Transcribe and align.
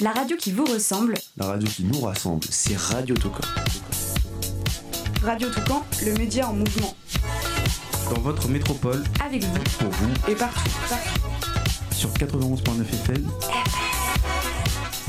La 0.00 0.12
radio 0.12 0.36
qui 0.36 0.52
vous 0.52 0.64
ressemble. 0.64 1.14
La 1.36 1.46
radio 1.46 1.68
qui 1.68 1.84
nous 1.84 2.00
rassemble, 2.00 2.46
c'est 2.50 2.76
Radio 2.76 3.14
Toucan. 3.16 3.40
Radio 5.22 5.48
Toucan, 5.50 5.84
le 6.04 6.12
média 6.14 6.48
en 6.48 6.52
mouvement. 6.52 6.94
Dans 8.14 8.20
votre 8.20 8.48
métropole, 8.48 9.02
Avec 9.24 9.42
vous 9.44 9.58
pour 9.78 9.90
vous, 9.90 10.08
et 10.28 10.34
partout. 10.34 10.60
partout. 10.88 11.20
sur 11.92 12.10
91.9 12.10 12.82
FM, 12.92 13.28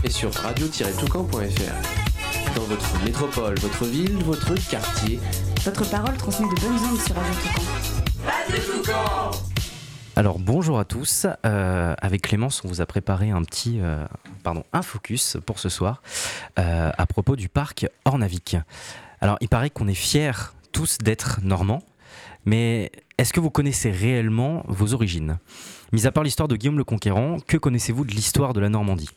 et 0.04 0.10
sur 0.10 0.34
radio-toucan.fr. 0.34 2.56
Dans 2.56 2.64
votre 2.64 3.04
métropole, 3.04 3.60
votre 3.60 3.86
ville, 3.86 4.24
votre 4.24 4.56
quartier, 4.70 5.20
Votre 5.66 5.90
parole 5.90 6.16
transmet 6.16 6.48
de 6.48 6.62
bonnes 6.62 6.80
ondes 6.92 7.02
sur 7.02 7.16
Radio 7.16 7.34
Toucan. 7.44 7.64
Alors 10.18 10.40
bonjour 10.40 10.80
à 10.80 10.84
tous. 10.84 11.28
Euh, 11.46 11.94
avec 12.02 12.24
Clémence, 12.24 12.64
on 12.66 12.68
vous 12.68 12.82
a 12.82 12.88
préparé 12.88 13.30
un 13.30 13.44
petit, 13.44 13.78
euh, 13.80 14.04
pardon, 14.42 14.64
un 14.74 14.82
focus 14.82 15.38
pour 15.46 15.60
ce 15.60 15.70
soir 15.70 16.02
euh, 16.58 16.90
à 16.98 17.06
propos 17.06 17.36
du 17.36 17.50
parc 17.50 17.86
Ornavik. 18.04 18.58
Alors 19.22 19.38
il 19.42 19.48
paraît 19.48 19.70
qu'on 19.70 19.88
est 19.88 19.94
fiers 19.94 20.56
tous 20.72 20.98
d'être 20.98 21.42
normands, 21.44 21.84
mais 22.46 22.92
est-ce 23.20 23.32
que 23.32 23.40
vous 23.40 23.52
connaissez 23.52 23.92
réellement 23.92 24.64
vos 24.68 24.96
origines? 24.96 25.38
Mis 25.92 26.08
à 26.08 26.12
part 26.12 26.24
l'histoire 26.24 26.48
de 26.48 26.56
Guillaume 26.56 26.80
le 26.80 26.84
Conquérant, 26.84 27.38
que 27.46 27.58
connaissez-vous 27.58 28.04
de 28.04 28.12
l'histoire 28.12 28.54
de 28.54 28.60
la 28.60 28.70
Normandie? 28.70 29.12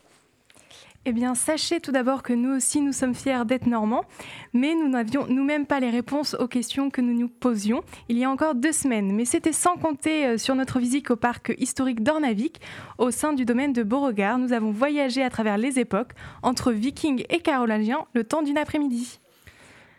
Eh 1.07 1.13
bien, 1.13 1.35
sachez 1.35 1.81
tout 1.81 1.93
d'abord 1.93 2.23
que 2.23 2.35
nous 2.35 2.55
aussi, 2.55 2.83
nous 2.83 2.93
sommes 2.93 3.15
fiers 3.15 3.47
d'être 3.47 3.67
normands, 3.67 4.05
mais 4.53 4.75
nous 4.75 4.87
n'avions 4.87 5.27
nous-mêmes 5.29 5.65
pas 5.65 5.81
les 5.81 5.89
réponses 5.89 6.35
aux 6.35 6.47
questions 6.47 6.91
que 6.91 7.01
nous 7.01 7.19
nous 7.19 7.29
posions 7.29 7.83
il 8.11 8.19
y 8.19 8.25
a 8.25 8.31
encore 8.31 8.55
deux 8.55 8.73
semaines. 8.73 9.11
Mais 9.15 9.25
c'était 9.25 9.55
sans 9.55 9.77
compter 9.77 10.27
euh, 10.27 10.37
sur 10.37 10.55
notre 10.55 10.79
visite 10.79 11.11
au 11.11 11.17
parc 11.17 11.55
historique 11.57 12.03
d'Ornavik, 12.03 12.61
au 12.99 13.11
sein 13.11 13.33
du 13.33 13.47
domaine 13.47 13.73
de 13.73 13.83
Beauregard. 13.83 14.37
Nous 14.37 14.53
avons 14.53 14.73
voyagé 14.73 15.23
à 15.23 15.31
travers 15.31 15.57
les 15.57 15.79
époques, 15.79 16.13
entre 16.43 16.71
vikings 16.71 17.25
et 17.31 17.41
carolingiens, 17.41 18.05
le 18.13 18.25
temps 18.25 18.43
d'une 18.43 18.59
après-midi. 18.59 19.21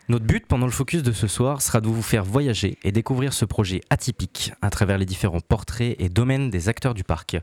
Notre 0.08 0.24
but 0.24 0.46
pendant 0.46 0.66
le 0.66 0.72
focus 0.72 1.04
de 1.04 1.12
ce 1.12 1.28
soir 1.28 1.62
sera 1.62 1.80
de 1.80 1.86
vous 1.86 2.02
faire 2.02 2.24
voyager 2.24 2.76
et 2.82 2.90
découvrir 2.90 3.32
ce 3.32 3.44
projet 3.44 3.82
atypique 3.88 4.52
à 4.60 4.68
travers 4.68 4.98
les 4.98 5.06
différents 5.06 5.40
portraits 5.40 5.94
et 5.98 6.08
domaines 6.08 6.50
des 6.50 6.68
acteurs 6.68 6.94
du 6.94 7.04
parc. 7.04 7.36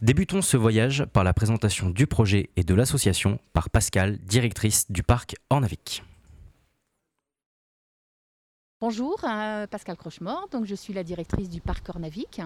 Débutons 0.00 0.40
ce 0.40 0.56
voyage 0.56 1.04
par 1.12 1.22
la 1.22 1.34
présentation 1.34 1.90
du 1.90 2.06
projet 2.06 2.48
et 2.56 2.64
de 2.64 2.74
l'association 2.74 3.38
par 3.52 3.68
Pascal, 3.68 4.16
directrice 4.18 4.90
du 4.90 5.02
parc 5.02 5.36
Ornavik. 5.50 6.02
Bonjour, 8.80 9.18
euh, 9.24 9.66
Pascal 9.66 9.96
Crochemort, 9.96 10.48
donc 10.52 10.64
je 10.64 10.74
suis 10.76 10.94
la 10.94 11.02
directrice 11.02 11.50
du 11.50 11.60
parc 11.60 11.88
Ornavik 11.88 12.40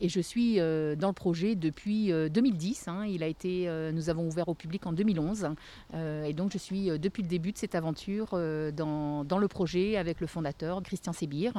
et 0.00 0.08
je 0.08 0.20
suis 0.20 0.58
euh, 0.58 0.96
dans 0.96 1.08
le 1.08 1.14
projet 1.14 1.54
depuis 1.54 2.12
euh, 2.12 2.28
2010. 2.28 2.88
hein. 2.88 3.04
Il 3.06 3.22
a 3.22 3.26
été, 3.26 3.68
euh, 3.68 3.92
nous 3.92 4.10
avons 4.10 4.26
ouvert 4.26 4.48
au 4.48 4.54
public 4.54 4.86
en 4.86 4.92
2011 4.92 5.48
euh, 5.94 6.24
et 6.24 6.32
donc 6.32 6.52
je 6.52 6.58
suis 6.58 6.90
euh, 6.90 6.98
depuis 6.98 7.22
le 7.22 7.28
début 7.28 7.52
de 7.52 7.58
cette 7.58 7.74
aventure 7.74 8.30
euh, 8.32 8.70
dans, 8.70 9.24
dans 9.24 9.38
le 9.38 9.48
projet 9.48 9.96
avec 9.96 10.20
le 10.20 10.26
fondateur 10.26 10.82
Christian 10.82 11.12
Sébir. 11.12 11.52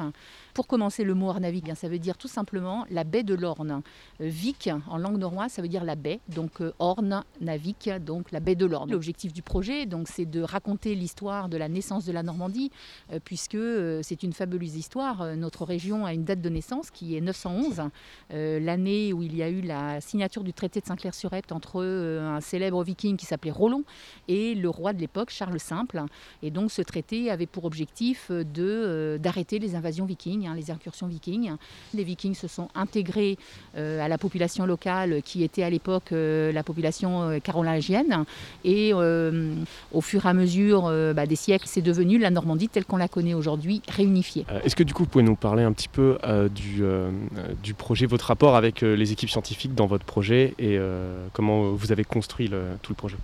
Pour 0.52 0.66
commencer, 0.66 1.04
le 1.04 1.14
mot 1.14 1.28
Ornavik, 1.28 1.64
bien, 1.64 1.74
ça 1.74 1.88
veut 1.88 1.98
dire 1.98 2.16
tout 2.16 2.28
simplement 2.28 2.84
la 2.90 3.04
baie 3.04 3.22
de 3.22 3.34
l'Orne. 3.34 3.82
Euh, 4.20 4.28
Vik 4.28 4.70
en 4.88 4.98
langue 4.98 5.18
norroise, 5.18 5.52
ça 5.52 5.62
veut 5.62 5.68
dire 5.68 5.84
la 5.84 5.96
baie, 5.96 6.20
donc 6.28 6.60
euh, 6.60 6.72
Orne, 6.78 7.24
Navik, 7.40 7.90
donc 8.04 8.30
la 8.32 8.40
baie 8.40 8.54
de 8.54 8.66
l'Orne. 8.66 8.90
L'objectif 8.90 9.32
du 9.32 9.42
projet, 9.42 9.86
donc, 9.86 10.08
c'est 10.08 10.26
de 10.26 10.40
raconter 10.42 10.94
l'histoire 10.94 11.48
de 11.48 11.56
la 11.56 11.68
naissance 11.68 12.04
de 12.04 12.12
la 12.12 12.22
Normandie 12.22 12.70
euh, 13.12 13.18
puisque 13.24 13.54
euh, 13.54 14.00
c'est 14.02 14.22
une 14.22 14.32
fabuleuse 14.32 14.76
histoire. 14.76 15.22
Euh, 15.22 15.34
Notre 15.36 15.64
région 15.64 16.04
a 16.06 16.12
une 16.12 16.24
date 16.24 16.40
de 16.40 16.48
naissance 16.48 16.90
qui 16.90 17.16
est 17.16 17.20
911, 17.20 17.80
euh, 17.80 17.88
l'année 18.30 19.12
où 19.12 19.22
il 19.22 19.36
y 19.36 19.42
a 19.42 19.48
eu 19.48 19.60
la 19.60 20.00
signature 20.00 20.42
du 20.42 20.52
traité 20.52 20.80
de 20.80 20.86
Saint-Clair-sur-Epte 20.86 21.52
entre 21.52 21.82
euh, 21.82 22.36
un 22.36 22.40
célèbre 22.40 22.82
viking 22.82 23.16
qui 23.16 23.26
s'appelait 23.26 23.50
Rollon 23.50 23.84
et 24.28 24.54
le 24.54 24.68
roi 24.68 24.92
de 24.92 25.00
l'époque, 25.00 25.30
Charles 25.30 25.60
Simple. 25.60 26.02
Et 26.42 26.50
donc 26.50 26.70
ce 26.70 26.82
traité 26.82 27.30
avait 27.30 27.46
pour 27.46 27.64
objectif 27.64 28.28
euh, 28.30 28.44
euh, 28.58 29.18
d'arrêter 29.18 29.58
les 29.58 29.74
invasions 29.74 30.04
vikings, 30.04 30.46
hein, 30.46 30.54
les 30.56 30.70
incursions 30.70 31.06
vikings. 31.06 31.52
Les 31.92 32.04
vikings 32.04 32.34
se 32.34 32.48
sont 32.48 32.68
intégrés 32.74 33.36
euh, 33.76 34.00
à 34.00 34.08
la 34.08 34.18
population 34.18 34.66
locale 34.66 35.22
qui 35.22 35.42
était 35.42 35.62
à 35.62 35.70
l'époque 35.70 36.12
euh, 36.12 36.52
la 36.52 36.62
population 36.62 37.22
euh, 37.22 37.38
carolingienne. 37.38 38.24
Et 38.64 38.92
euh, 38.92 39.54
au 39.92 40.00
fur 40.00 40.26
et 40.26 40.28
à 40.28 40.34
mesure 40.34 40.86
euh, 40.86 41.12
bah, 41.12 41.26
des 41.26 41.36
siècles, 41.36 41.66
c'est 41.68 41.82
devenu 41.82 42.18
la 42.18 42.30
Normandie 42.30 42.68
telle 42.68 42.84
qu'on 42.84 42.96
la 42.96 43.08
connaît 43.08 43.34
aujourd'hui, 43.34 43.82
réunifiée. 43.88 44.46
Euh, 44.50 44.60
Est-ce 44.64 44.76
que 44.76 44.82
du 44.82 44.92
coup 44.94 45.04
vous 45.04 45.08
pouvez 45.08 45.24
nous 45.24 45.36
parler 45.36 45.62
un 45.62 45.72
petit 45.72 45.88
peu 45.88 46.18
euh, 46.24 46.48
du, 46.48 46.82
euh, 46.82 47.10
euh, 47.36 47.52
du 47.62 47.74
projet, 47.74 48.06
rapport 48.22 48.56
avec 48.56 48.82
euh, 48.82 48.94
les 48.94 49.12
équipes 49.12 49.30
scientifiques 49.30 49.74
dans 49.74 49.86
votre 49.86 50.04
projet 50.04 50.54
et 50.58 50.78
euh, 50.78 51.26
comment 51.32 51.72
vous 51.72 51.92
avez 51.92 52.04
construit 52.04 52.48
tout 52.82 52.92
le 52.92 52.96
projet? 52.96 53.16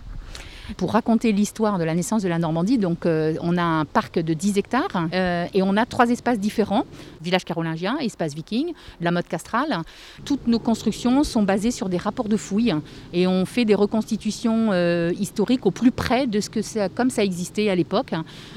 Pour 0.76 0.92
raconter 0.92 1.32
l'histoire 1.32 1.78
de 1.78 1.84
la 1.84 1.94
naissance 1.94 2.22
de 2.22 2.28
la 2.28 2.38
Normandie. 2.38 2.78
Donc, 2.78 3.06
euh, 3.06 3.34
on 3.42 3.56
a 3.56 3.62
un 3.62 3.84
parc 3.84 4.18
de 4.18 4.34
10 4.34 4.58
hectares 4.58 5.08
euh, 5.12 5.46
et 5.54 5.62
on 5.62 5.76
a 5.76 5.86
trois 5.86 6.10
espaces 6.10 6.38
différents 6.38 6.84
village 7.22 7.44
carolingien, 7.44 7.98
espace 7.98 8.34
viking, 8.34 8.72
la 9.00 9.10
mode 9.10 9.26
castrale. 9.26 9.78
Toutes 10.24 10.46
nos 10.46 10.58
constructions 10.58 11.22
sont 11.22 11.42
basées 11.42 11.70
sur 11.70 11.88
des 11.88 11.98
rapports 11.98 12.28
de 12.28 12.36
fouilles 12.36 12.74
et 13.12 13.26
on 13.26 13.44
fait 13.44 13.64
des 13.64 13.74
reconstitutions 13.74 14.70
euh, 14.72 15.12
historiques 15.18 15.66
au 15.66 15.70
plus 15.70 15.90
près 15.90 16.26
de 16.26 16.40
ce 16.40 16.48
que 16.48 16.62
ça, 16.62 16.88
comme 16.88 17.10
ça 17.10 17.22
existait 17.22 17.68
à 17.68 17.74
l'époque, 17.74 18.12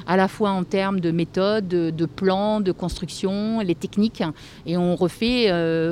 à 0.07 0.17
la 0.17 0.27
fois 0.27 0.51
en 0.51 0.63
termes 0.63 0.99
de 0.99 1.11
méthodes, 1.11 1.67
de, 1.67 1.89
de 1.89 2.05
plans, 2.05 2.61
de 2.61 2.71
construction, 2.71 3.59
les 3.59 3.75
techniques, 3.75 4.23
et 4.65 4.77
on 4.77 4.95
refait 4.95 5.51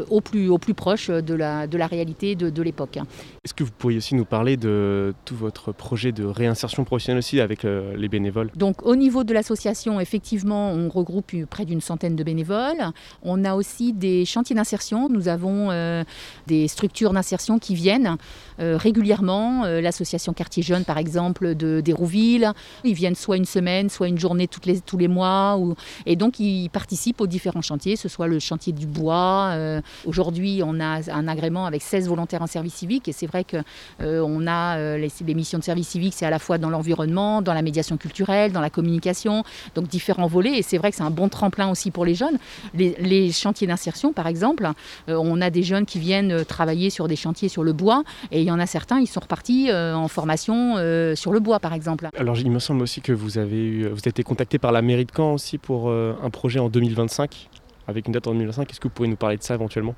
au, 0.10 0.22
plus, 0.22 0.74
proche 0.74 1.10
de 1.10 1.34
la, 1.34 1.88
réalité 1.88 2.36
de 2.36 2.62
l'époque. 2.62 3.00
Est-ce 3.44 3.56
que 3.56 3.64
vous 3.64 3.72
pourriez 3.76 3.98
aussi 3.98 4.14
nous 4.14 4.24
parler 4.24 4.56
de 4.56 5.16
tout 5.26 5.36
votre 5.36 5.72
projet 5.72 6.12
de 6.12 6.24
réinsertion 6.24 6.84
professionnelle 6.84 7.18
aussi 7.18 7.42
avec 7.42 7.66
euh, 7.66 7.98
les 7.98 8.08
bénévoles? 8.08 8.52
Donc 8.56 8.86
au 8.86 8.96
niveau 8.96 9.24
de 9.24 9.34
l'association, 9.34 10.00
effectivement, 10.00 10.70
on 10.70 10.90
regroupe 10.90 11.34
une- 11.34 11.48
près 11.48 11.66
d'une 11.66 11.82
centaine 11.82 12.16
de 12.16 12.24
bénévoles. 12.24 12.92
On 13.24 13.44
a 13.44 13.56
aussi 13.56 13.94
des 13.94 14.26
chantiers 14.26 14.56
d'insertion. 14.56 15.10
Nous 15.10 15.28
avons 15.28 15.72
euh, 15.72 16.04
des 16.46 16.68
structures 16.68 17.14
d'insertion 17.14 17.58
qui 17.58 17.74
viennent 17.74 18.16
euh, 18.60 18.78
régulièrement. 18.78 19.64
Euh, 19.66 19.82
L'association 19.82 20.34
Quartier 20.34 20.62
Jeune, 20.62 20.86
par 20.86 21.00
exemple, 21.00 21.56
de 21.56 21.82
d'Hérouville. 21.82 22.52
Ils 22.84 22.94
viennent 22.94 23.16
soit 23.16 23.38
une 23.38 23.46
semaine, 23.46 23.90
soit 23.90 24.08
une 24.08 24.20
journée 24.20 24.48
les, 24.68 24.82
tous 24.82 25.00
les 25.00 25.08
mois. 25.08 25.60
Et 26.06 26.16
donc 26.16 26.40
ils 26.40 26.70
participent 26.70 27.22
aux 27.22 27.26
différents 27.28 27.64
chantiers, 27.64 27.96
ce 27.96 28.08
soit 28.08 28.28
le 28.28 28.38
chantier 28.38 28.72
du 28.72 28.86
bois. 28.86 29.48
euh, 29.54 29.82
Aujourd'hui, 30.06 30.62
on 30.64 30.80
a 30.80 31.10
un 31.12 31.28
agrément 31.28 31.66
avec 31.66 31.82
16 31.82 32.08
volontaires 32.08 32.44
en 32.44 32.48
service 32.48 32.76
civique. 32.76 33.08
Et 33.08 33.14
c'est 33.14 33.31
vrai 33.32 33.44
que 33.44 33.58
euh, 34.02 34.22
on 34.22 34.46
a 34.48 34.78
euh, 34.78 34.98
les, 34.98 35.34
missions 35.34 35.58
de 35.58 35.64
service 35.64 35.88
civique, 35.88 36.14
c'est 36.16 36.26
à 36.26 36.30
la 36.30 36.40
fois 36.40 36.58
dans 36.58 36.70
l'environnement, 36.70 37.42
dans 37.42 37.54
la 37.54 37.62
médiation 37.62 37.98
culturelle, 37.98 38.52
dans 38.52 38.62
la 38.62 38.70
communication, 38.70 39.44
donc 39.76 39.88
différents 39.88 40.28
volets. 40.28 40.58
Et 40.58 40.62
c'est 40.62 40.78
vrai 40.78 40.92
que 40.92 40.98
c'est 40.98 41.04
un 41.04 41.10
bon 41.10 41.30
tremplin 41.30 41.70
aussi 41.70 41.92
pour 41.92 42.06
les 42.06 42.16
jeunes. 42.16 42.38
Les, 42.74 43.32
chantiers 43.32 43.68
d'insertion, 43.68 44.14
par 44.14 44.28
exemple, 44.28 44.70
euh, 45.08 45.16
on 45.16 45.42
a 45.42 45.50
des 45.50 45.64
jeunes 45.64 45.86
qui 45.86 46.00
viennent 46.00 46.44
travailler 46.46 46.90
sur 46.90 47.08
des 47.08 47.16
chantiers 47.16 47.50
sur 47.50 47.64
le 47.64 47.72
bois, 47.72 48.04
et 48.32 48.42
il 48.42 48.46
y 48.46 48.52
en 48.52 48.60
a 48.60 48.66
certains, 48.66 49.00
ils 49.00 49.08
sont 49.08 49.22
repartis 49.22 49.72
en 49.72 50.08
formation 50.08 50.76
sur 51.16 51.32
le 51.32 51.40
bois, 51.40 51.60
par 51.60 51.74
exemple. 51.74 52.10
Alors 52.18 52.38
il 52.38 52.52
me 52.52 52.60
semble 52.60 52.82
aussi 52.82 53.02
que 53.02 53.14
vous 53.14 53.38
avez, 53.38 53.58
eu, 53.58 53.88
vous 53.88 54.00
avez 54.00 54.10
été 54.10 54.24
contacté 54.24 54.60
par 54.60 54.72
la 54.72 54.82
mairie 54.82 55.06
de 55.06 55.12
Caen 55.16 55.34
aussi 55.34 55.58
pour 55.58 55.92
un 55.92 56.30
projet 56.30 56.60
en 56.60 56.70
2025, 56.70 57.50
avec 57.88 58.08
une 58.08 58.14
date 58.14 58.28
en 58.28 58.32
2025. 58.32 58.70
Est-ce 58.70 58.80
que 58.80 58.88
vous 58.88 58.94
pourriez 58.94 59.10
nous 59.10 59.18
parler 59.18 59.38
de 59.38 59.44
ça 59.44 59.54
éventuellement? 59.54 59.96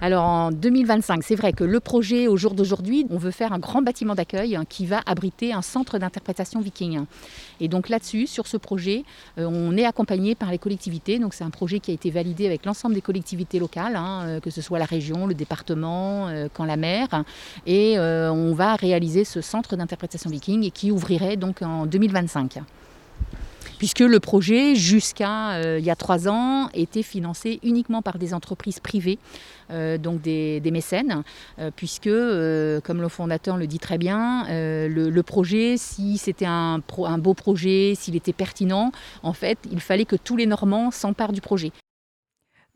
Alors 0.00 0.24
en 0.24 0.50
2025, 0.52 1.22
c'est 1.24 1.34
vrai 1.34 1.52
que 1.52 1.64
le 1.64 1.80
projet 1.80 2.28
au 2.28 2.36
jour 2.36 2.54
d'aujourd'hui, 2.54 3.06
on 3.10 3.18
veut 3.18 3.30
faire 3.30 3.52
un 3.52 3.58
grand 3.58 3.82
bâtiment 3.82 4.14
d'accueil 4.14 4.54
hein, 4.54 4.64
qui 4.68 4.86
va 4.86 5.00
abriter 5.06 5.52
un 5.52 5.62
centre 5.62 5.98
d'interprétation 5.98 6.60
viking. 6.60 7.04
Et 7.60 7.68
donc 7.68 7.88
là-dessus, 7.88 8.26
sur 8.26 8.46
ce 8.46 8.56
projet, 8.56 9.04
euh, 9.38 9.46
on 9.46 9.76
est 9.76 9.84
accompagné 9.84 10.34
par 10.34 10.50
les 10.50 10.58
collectivités. 10.58 11.18
Donc 11.18 11.34
c'est 11.34 11.44
un 11.44 11.50
projet 11.50 11.80
qui 11.80 11.90
a 11.90 11.94
été 11.94 12.10
validé 12.10 12.46
avec 12.46 12.64
l'ensemble 12.64 12.94
des 12.94 13.00
collectivités 13.00 13.58
locales, 13.58 13.96
hein, 13.96 14.22
euh, 14.24 14.40
que 14.40 14.50
ce 14.50 14.62
soit 14.62 14.78
la 14.78 14.84
région, 14.84 15.26
le 15.26 15.34
département, 15.34 16.28
euh, 16.28 16.48
quand 16.52 16.64
la 16.64 16.76
mer. 16.76 17.08
Et 17.66 17.96
on 17.98 18.54
va 18.54 18.76
réaliser 18.76 19.24
ce 19.24 19.40
centre 19.40 19.76
d'interprétation 19.76 20.30
viking 20.30 20.70
qui 20.70 20.90
ouvrirait 20.90 21.36
donc 21.36 21.62
en 21.62 21.86
2025 21.86 22.60
puisque 23.78 24.00
le 24.00 24.20
projet, 24.20 24.74
jusqu'à 24.74 25.52
euh, 25.52 25.78
il 25.78 25.84
y 25.84 25.90
a 25.90 25.96
trois 25.96 26.28
ans, 26.28 26.68
était 26.74 27.02
financé 27.02 27.60
uniquement 27.62 28.02
par 28.02 28.18
des 28.18 28.34
entreprises 28.34 28.80
privées, 28.80 29.18
euh, 29.70 29.98
donc 29.98 30.20
des, 30.20 30.60
mécènes, 30.70 31.22
euh, 31.58 31.70
puisque, 31.74 32.10
comme 32.84 33.00
le 33.00 33.08
fondateur 33.08 33.56
le 33.56 33.66
dit 33.66 33.78
très 33.78 33.98
bien, 33.98 34.46
le, 34.48 35.20
projet, 35.22 35.76
si 35.76 36.18
c'était 36.18 36.46
un 36.46 36.80
beau 37.18 37.34
projet, 37.34 37.94
s'il 37.96 38.16
était 38.16 38.32
pertinent, 38.32 38.92
en 39.22 39.32
fait, 39.32 39.58
il 39.70 39.80
fallait 39.80 40.04
que 40.04 40.16
tous 40.16 40.36
les 40.36 40.46
Normands 40.46 40.90
s'emparent 40.90 41.32
du 41.32 41.40
projet. 41.40 41.72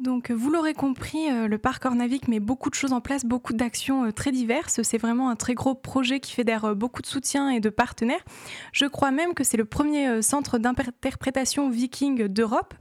Donc, 0.03 0.33
vous 0.33 0.51
l'aurez 0.51 0.75
compris, 0.75 1.31
euh, 1.31 1.47
le 1.47 1.59
parc 1.59 1.85
Ornavic 1.85 2.27
met 2.27 2.41
beaucoup 2.41 2.71
de 2.71 2.75
choses 2.75 2.93
en 2.93 3.01
place, 3.01 3.25
beaucoup 3.25 3.53
d'actions 3.53 4.07
euh, 4.07 4.11
très 4.11 4.33
diverses. 4.33 4.83
C'est 4.83 4.99
vraiment 4.99 5.31
un 5.31 5.37
très 5.37 5.55
gros 5.55 5.77
projet 5.77 6.19
qui 6.19 6.33
fédère 6.33 6.65
euh, 6.65 6.75
beaucoup 6.75 7.03
de 7.03 7.07
soutien 7.07 7.51
et 7.51 7.61
de 7.61 7.69
partenaires. 7.69 8.25
Je 8.73 8.87
crois 8.87 9.13
même 9.13 9.33
que 9.33 9.45
c'est 9.45 9.57
le 9.57 9.65
premier 9.65 10.21
centre 10.21 10.59
d'interprétation 10.59 11.71
viking 11.71 12.27
d'Europe. 12.27 12.75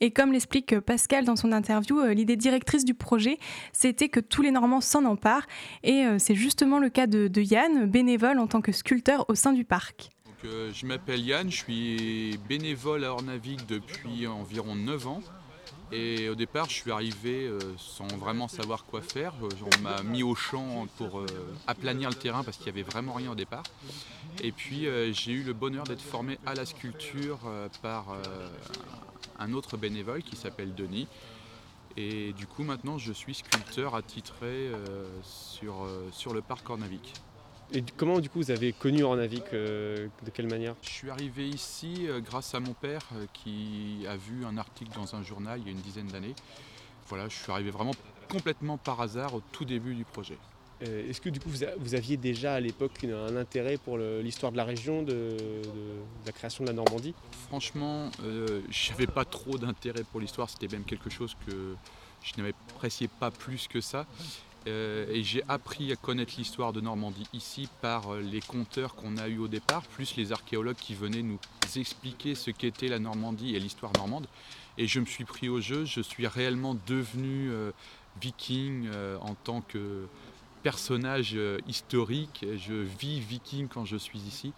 Et 0.00 0.12
comme 0.12 0.32
l'explique 0.32 0.78
Pascal 0.78 1.24
dans 1.24 1.34
son 1.34 1.50
interview, 1.50 2.00
l'idée 2.10 2.36
directrice 2.36 2.84
du 2.84 2.94
projet, 2.94 3.38
c'était 3.72 4.08
que 4.08 4.20
tous 4.20 4.42
les 4.42 4.52
Normands 4.52 4.80
s'en 4.80 5.04
emparent. 5.04 5.46
Et 5.82 6.04
c'est 6.18 6.36
justement 6.36 6.78
le 6.78 6.90
cas 6.90 7.08
de, 7.08 7.40
Yann, 7.40 7.86
bénévole 7.86 8.38
en 8.38 8.46
tant 8.46 8.60
que 8.60 8.70
sculpteur 8.70 9.24
au 9.28 9.34
sein 9.34 9.52
du 9.52 9.64
parc. 9.64 10.10
Je 10.44 10.86
m'appelle 10.86 11.20
Yann, 11.20 11.50
je 11.50 11.56
suis 11.56 12.38
bénévole 12.48 13.04
à 13.04 13.12
Ornavic 13.12 13.66
depuis 13.66 14.26
environ 14.26 14.76
9 14.76 15.08
ans. 15.08 15.22
Et 15.90 16.28
au 16.28 16.34
départ, 16.34 16.68
je 16.68 16.74
suis 16.74 16.90
arrivé 16.90 17.46
euh, 17.46 17.58
sans 17.78 18.06
vraiment 18.08 18.46
savoir 18.46 18.84
quoi 18.84 19.00
faire. 19.00 19.32
Euh, 19.42 19.48
on 19.78 19.82
m'a 19.82 20.02
mis 20.02 20.22
au 20.22 20.34
champ 20.34 20.86
pour 20.98 21.20
euh, 21.20 21.26
aplanir 21.66 22.10
le 22.10 22.14
terrain 22.14 22.44
parce 22.44 22.58
qu'il 22.58 22.66
n'y 22.66 22.80
avait 22.80 22.90
vraiment 22.90 23.14
rien 23.14 23.30
au 23.30 23.34
départ. 23.34 23.62
Et 24.42 24.52
puis 24.52 24.86
j'ai 25.12 25.32
eu 25.32 25.42
le 25.42 25.52
bonheur 25.52 25.84
d'être 25.84 26.02
formé 26.02 26.38
à 26.46 26.54
la 26.54 26.64
sculpture 26.64 27.40
par 27.82 28.16
un 29.38 29.52
autre 29.52 29.76
bénévole 29.76 30.22
qui 30.22 30.36
s'appelle 30.36 30.74
Denis. 30.74 31.08
Et 31.96 32.32
du 32.34 32.46
coup, 32.46 32.62
maintenant, 32.62 32.98
je 32.98 33.12
suis 33.12 33.34
sculpteur 33.34 33.96
attitré 33.96 34.70
sur, 35.24 35.88
sur 36.12 36.34
le 36.34 36.40
parc 36.40 36.62
Cornavic. 36.62 37.14
Et 37.72 37.84
comment 37.96 38.18
du 38.18 38.30
coup 38.30 38.38
vous 38.38 38.50
avez 38.50 38.72
connu 38.72 39.02
Ornavic 39.02 39.44
euh, 39.52 40.08
De 40.24 40.30
quelle 40.30 40.48
manière? 40.48 40.74
Je 40.82 40.88
suis 40.88 41.10
arrivé 41.10 41.46
ici 41.46 42.06
euh, 42.08 42.20
grâce 42.20 42.54
à 42.54 42.60
mon 42.60 42.72
père 42.72 43.02
euh, 43.14 43.26
qui 43.34 44.06
a 44.08 44.16
vu 44.16 44.46
un 44.46 44.56
article 44.56 44.90
dans 44.94 45.14
un 45.14 45.22
journal 45.22 45.60
il 45.60 45.66
y 45.66 45.68
a 45.68 45.72
une 45.72 45.82
dizaine 45.82 46.06
d'années. 46.06 46.34
Voilà, 47.08 47.28
je 47.28 47.36
suis 47.36 47.52
arrivé 47.52 47.70
vraiment 47.70 47.92
complètement 48.30 48.78
par 48.78 49.00
hasard 49.02 49.34
au 49.34 49.42
tout 49.52 49.66
début 49.66 49.94
du 49.94 50.04
projet. 50.04 50.38
Est-ce 50.80 51.20
que 51.20 51.28
du 51.28 51.40
coup 51.40 51.48
vous, 51.50 51.94
aviez 51.96 52.16
déjà 52.16 52.54
à 52.54 52.60
l'époque 52.60 53.02
un 53.02 53.34
intérêt 53.34 53.78
pour 53.78 53.98
l'histoire 53.98 54.52
de 54.52 54.56
la 54.56 54.62
région, 54.62 55.02
de, 55.02 55.36
la 56.24 56.30
création 56.30 56.62
de 56.62 56.68
la 56.68 56.74
Normandie? 56.74 57.14
Franchement, 57.48 58.10
je 58.22 58.90
n'avais 58.92 59.08
pas 59.08 59.24
trop 59.24 59.58
d'intérêt 59.58 60.04
pour 60.04 60.20
l'histoire, 60.20 60.48
c'était 60.48 60.68
même 60.68 60.84
quelque 60.84 61.10
chose 61.10 61.36
que 61.48 61.74
je 62.22 62.40
n'appréciais 62.40 63.08
pas 63.08 63.32
plus 63.32 63.66
que 63.66 63.80
ça. 63.80 64.06
Euh, 64.66 65.06
et 65.10 65.22
j'ai 65.22 65.42
appris 65.48 65.92
à 65.92 65.96
connaître 65.96 66.34
l'histoire 66.36 66.72
de 66.72 66.80
Normandie 66.80 67.26
ici 67.32 67.68
par 67.80 68.12
euh, 68.12 68.20
les 68.20 68.40
conteurs 68.40 68.94
qu'on 68.94 69.16
a 69.16 69.28
eus 69.28 69.38
au 69.38 69.48
départ, 69.48 69.82
plus 69.82 70.16
les 70.16 70.32
archéologues 70.32 70.76
qui 70.76 70.94
venaient 70.94 71.22
nous 71.22 71.38
expliquer 71.76 72.34
ce 72.34 72.50
qu'était 72.50 72.88
la 72.88 72.98
Normandie 72.98 73.54
et 73.54 73.60
l'histoire 73.60 73.92
normande. 73.96 74.26
Et 74.76 74.86
je 74.86 75.00
me 75.00 75.06
suis 75.06 75.24
pris 75.24 75.48
au 75.48 75.60
jeu, 75.60 75.84
je 75.84 76.00
suis 76.00 76.26
réellement 76.26 76.76
devenu 76.86 77.50
euh, 77.50 77.70
viking 78.20 78.88
en 79.20 79.34
tant 79.34 79.60
que 79.60 80.06
personnage 80.62 81.36
historique. 81.68 82.44
Je 82.56 82.74
vis 82.74 83.20
viking 83.20 83.68
quand 83.68 83.84
je 83.84 83.96
suis 83.96 84.18
ici. 84.18 84.52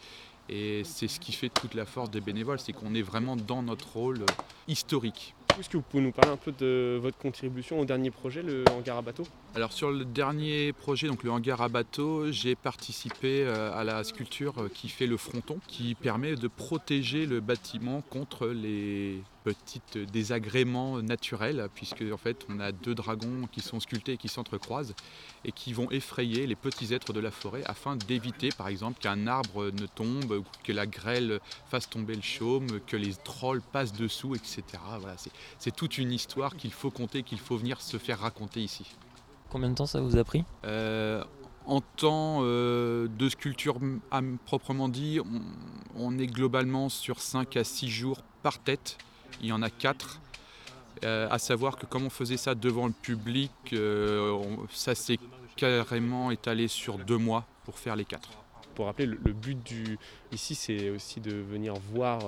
Et 0.48 0.82
c'est 0.84 1.08
ce 1.08 1.20
qui 1.20 1.32
fait 1.32 1.48
toute 1.48 1.74
la 1.74 1.86
force 1.86 2.10
des 2.10 2.20
bénévoles, 2.20 2.58
c'est 2.58 2.72
qu'on 2.72 2.94
est 2.94 3.02
vraiment 3.02 3.36
dans 3.36 3.62
notre 3.62 3.92
rôle 3.92 4.24
historique. 4.66 5.34
Est-ce 5.58 5.68
que 5.68 5.76
vous 5.76 5.82
pouvez 5.82 6.02
nous 6.02 6.12
parler 6.12 6.30
un 6.30 6.36
peu 6.36 6.52
de 6.52 6.98
votre 7.02 7.18
contribution 7.18 7.80
au 7.80 7.84
dernier 7.84 8.10
projet, 8.10 8.42
le 8.42 8.64
hangar 8.70 8.96
à 8.98 9.02
bateau 9.02 9.24
Alors 9.54 9.72
sur 9.72 9.90
le 9.90 10.04
dernier 10.04 10.72
projet, 10.72 11.08
donc 11.08 11.22
le 11.22 11.30
hangar 11.30 11.60
à 11.60 11.68
bateau, 11.68 12.30
j'ai 12.30 12.54
participé 12.54 13.42
euh, 13.42 13.72
à 13.72 13.84
la 13.84 14.04
sculpture 14.04 14.68
qui 14.72 14.88
fait 14.88 15.06
le 15.06 15.16
fronton, 15.16 15.58
qui 15.66 15.94
permet 15.94 16.34
de 16.36 16.48
protéger 16.48 17.26
le 17.26 17.40
bâtiment 17.40 18.00
contre 18.00 18.46
les 18.46 19.22
petits 19.44 19.80
désagréments 20.12 21.00
naturels, 21.02 21.68
puisque 21.74 22.04
en 22.12 22.16
fait 22.16 22.46
on 22.48 22.60
a 22.60 22.72
deux 22.72 22.94
dragons 22.94 23.48
qui 23.50 23.60
sont 23.60 23.80
sculptés 23.80 24.12
et 24.12 24.16
qui 24.16 24.28
s'entrecroisent 24.28 24.94
et 25.44 25.52
qui 25.52 25.72
vont 25.72 25.90
effrayer 25.90 26.46
les 26.46 26.56
petits 26.56 26.92
êtres 26.92 27.12
de 27.12 27.20
la 27.20 27.30
forêt 27.30 27.62
afin 27.66 27.96
d'éviter 27.96 28.50
par 28.56 28.68
exemple 28.68 29.00
qu'un 29.00 29.26
arbre 29.26 29.70
ne 29.70 29.86
tombe, 29.86 30.42
que 30.64 30.72
la 30.72 30.86
grêle 30.86 31.40
fasse 31.68 31.88
tomber 31.88 32.14
le 32.14 32.22
chaume, 32.22 32.66
que 32.86 32.96
les 32.96 33.14
trolls 33.14 33.62
passent 33.62 33.92
dessous, 33.92 34.34
etc. 34.34 34.62
Voilà, 35.00 35.16
c'est 35.58 35.74
toute 35.74 35.98
une 35.98 36.12
histoire 36.12 36.56
qu'il 36.56 36.72
faut 36.72 36.90
compter, 36.90 37.22
qu'il 37.22 37.38
faut 37.38 37.56
venir 37.56 37.80
se 37.80 37.96
faire 37.96 38.20
raconter 38.20 38.60
ici. 38.60 38.86
Combien 39.48 39.70
de 39.70 39.74
temps 39.74 39.86
ça 39.86 40.00
vous 40.00 40.16
a 40.16 40.24
pris? 40.24 40.44
Euh, 40.64 41.24
En 41.66 41.80
temps 41.80 42.40
euh, 42.42 43.08
de 43.08 43.28
sculpture 43.28 43.78
proprement 44.46 44.88
dit, 44.88 45.18
on, 45.96 46.18
est 46.18 46.26
globalement 46.26 46.88
sur 46.88 47.20
5 47.20 47.56
à 47.56 47.64
6 47.64 47.88
jours 47.88 48.18
par 48.42 48.58
tête. 48.58 48.96
Il 49.40 49.46
y 49.46 49.52
en 49.52 49.62
a 49.62 49.70
4. 49.70 50.20
Euh, 51.02 51.28
à 51.30 51.38
savoir 51.38 51.76
que 51.76 51.86
comme 51.86 52.04
on 52.04 52.10
faisait 52.10 52.36
ça 52.36 52.54
devant 52.54 52.86
le 52.86 52.92
public, 52.92 53.50
ça 54.70 54.94
s'est 54.94 55.18
carrément 55.56 56.30
étalé 56.30 56.68
sur 56.68 56.98
deux 56.98 57.16
mois 57.16 57.46
pour 57.64 57.78
faire 57.78 57.96
les 57.96 58.04
4. 58.04 58.28
Pour 58.74 58.86
rappeler, 58.86 59.06
le, 59.06 59.32
but 59.32 59.62
du, 59.62 59.98
ici, 60.32 60.54
c'est 60.54 60.90
aussi 60.90 61.20
de 61.20 61.32
venir 61.32 61.74
voir 61.74 62.20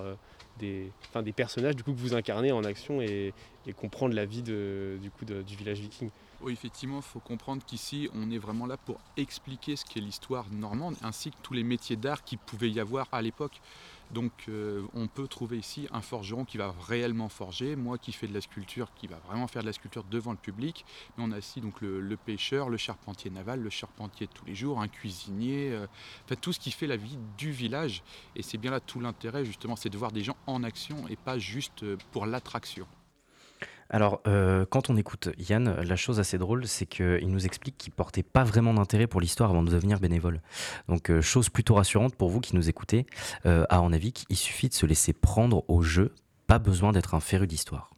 des, 0.59 0.91
enfin, 1.09 1.23
des 1.23 1.33
personnages 1.33 1.77
du 1.77 1.83
coup, 1.83 1.93
que 1.93 1.99
vous 1.99 2.15
incarnez 2.15 2.53
en 2.53 2.65
action 2.65 3.01
et, 3.01 3.33
comprendre 3.77 4.15
la 4.15 4.25
vie 4.25 4.43
de, 4.43 4.99
du, 5.01 5.11
coup, 5.11 5.25
du 5.25 5.57
village 5.57 5.79
viking. 5.79 6.11
Oui, 6.43 6.53
effectivement, 6.53 6.97
il 6.97 7.03
faut 7.03 7.21
comprendre 7.21 7.63
qu'ici, 7.65 8.09
on 8.15 8.31
est 8.31 8.39
vraiment 8.39 8.67
là 8.67 8.77
pour 8.77 8.99
expliquer 9.17 9.77
ce 9.77 9.85
qu'est 9.85 10.01
l'histoire 10.01 10.47
normande, 10.51 10.97
ainsi 11.03 11.31
que 11.31 11.37
tous 11.43 11.55
les 11.55 11.63
métiers 11.63 11.97
d'art 11.97 12.25
qu'il 12.25 12.39
pouvait 12.39 12.71
y 12.71 12.81
avoir 12.81 13.07
à 13.13 13.23
l'époque. 13.23 13.61
Donc 14.13 14.33
euh, 14.49 14.83
on 14.95 15.09
peut 15.09 15.27
trouver 15.27 15.59
ici 15.59 15.89
un 15.91 16.03
forgeron 16.03 16.45
qui 16.45 16.59
va 16.59 16.75
réellement 16.87 17.29
forger, 17.29 17.77
moi 17.77 17.97
qui 17.99 18.13
fais 18.13 18.27
de 18.27 18.35
la 18.35 18.41
sculpture, 18.41 18.93
qui 18.95 19.07
va 19.07 19.17
vraiment 19.27 19.47
faire 19.47 19.63
de 19.63 19.67
la 19.67 19.73
sculpture 19.73 20.05
devant 20.05 20.33
le 20.33 20.37
public. 20.37 20.85
Mais 21.17 21.25
on 21.27 21.33
a 21.33 21.39
aussi 21.39 21.61
donc 21.61 21.81
le, 21.81 22.17
pêcheur, 22.17 22.69
le 22.69 22.77
charpentier 22.77 23.31
naval, 23.31 23.61
le 23.61 23.71
charpentier 23.71 24.27
de 24.27 24.33
tous 24.33 24.45
les 24.45 24.55
jours, 24.55 24.81
un 24.81 24.89
cuisinier, 24.89 25.73
euh, 25.73 25.87
enfin, 26.25 26.37
tout 26.41 26.53
ce 26.53 26.61
qui 26.61 26.71
fait 26.71 26.87
la 26.87 26.97
vie 26.97 27.19
du 27.39 27.51
village. 27.51 28.03
Et 28.37 28.43
c'est 28.43 28.59
bien 28.59 28.71
là 28.71 28.81
tout 28.81 29.01
l'intérêt 29.01 29.45
justement, 29.45 29.77
c'est 29.77 29.91
de 29.91 29.99
voir 29.99 30.13
des 30.13 30.23
gens 30.23 30.37
en 30.47 30.63
action 30.63 31.09
et 31.09 31.17
pas 31.17 31.39
juste 31.39 31.83
euh, 31.83 31.97
pour 32.13 32.27
l'attraction. 32.27 32.87
Alors, 33.93 34.23
euh, 34.27 34.65
quand 34.69 34.89
on 34.89 34.97
écoute 34.97 35.29
Yann, 35.39 35.77
la 35.83 35.97
chose 35.97 36.19
assez 36.19 36.39
drôle, 36.39 36.67
c'est 36.67 36.87
qu'il 36.87 37.29
nous 37.29 37.45
explique 37.45 37.77
qu'il 37.77 37.93
portait 37.93 38.23
pas 38.23 38.43
vraiment 38.43 38.73
d'intérêt 38.73 39.07
pour 39.07 39.21
l'histoire 39.21 39.51
avant 39.51 39.63
de 39.63 39.71
devenir 39.71 40.01
bénévole. 40.01 40.41
Donc, 40.89 41.11
euh, 41.11 41.21
chose 41.21 41.51
plutôt 41.51 41.75
rassurante 41.75 42.15
pour 42.17 42.31
vous 42.31 42.41
qui 42.41 42.57
nous 42.57 42.71
écoutez, 42.71 43.07
euh, 43.45 43.67
à 43.69 43.81
Ornavik, 43.81 44.25
il 44.31 44.37
suffit 44.37 44.71
de 44.71 44.75
se 44.75 44.87
laisser 44.87 45.13
prendre 45.13 45.63
au 45.69 45.83
jeu, 45.83 46.15
pas 46.47 46.59
besoin 46.59 46.93
d'être 46.93 47.15
un 47.15 47.21
féru 47.21 47.47
d'histoire. 47.47 47.91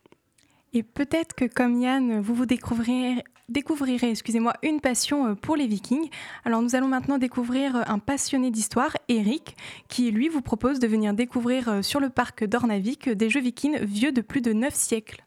Et 0.72 0.82
peut-être 0.82 1.34
que 1.34 1.44
comme 1.44 1.80
Yann, 1.80 2.20
vous 2.20 2.34
vous 2.34 2.46
découvrirez, 2.46 4.10
excusez-moi, 4.10 4.54
une 4.64 4.80
passion 4.80 5.36
pour 5.36 5.54
les 5.54 5.68
vikings. 5.68 6.10
Alors 6.44 6.60
nous 6.60 6.74
allons 6.74 6.88
maintenant 6.88 7.18
découvrir 7.18 7.88
un 7.88 8.00
passionné 8.00 8.50
d'histoire, 8.50 8.96
Eric, 9.06 9.56
qui 9.86 10.10
lui 10.10 10.28
vous 10.28 10.42
propose 10.42 10.80
de 10.80 10.88
venir 10.88 11.14
découvrir 11.14 11.84
sur 11.84 12.00
le 12.00 12.10
parc 12.10 12.42
d'Ornavik 12.42 13.08
des 13.08 13.30
jeux 13.30 13.40
vikings 13.40 13.78
vieux 13.84 14.10
de 14.10 14.20
plus 14.20 14.40
de 14.40 14.52
9 14.52 14.74
siècles. 14.74 15.24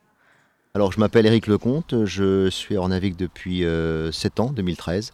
Alors, 0.77 0.91
je 0.91 0.99
m'appelle 0.99 1.25
Eric 1.25 1.47
Lecomte, 1.47 2.05
je 2.05 2.51
suis 2.51 2.77
Ornavic 2.77 3.17
depuis 3.17 3.61
7 3.61 3.65
euh, 3.65 4.11
ans, 4.37 4.51
2013. 4.51 5.11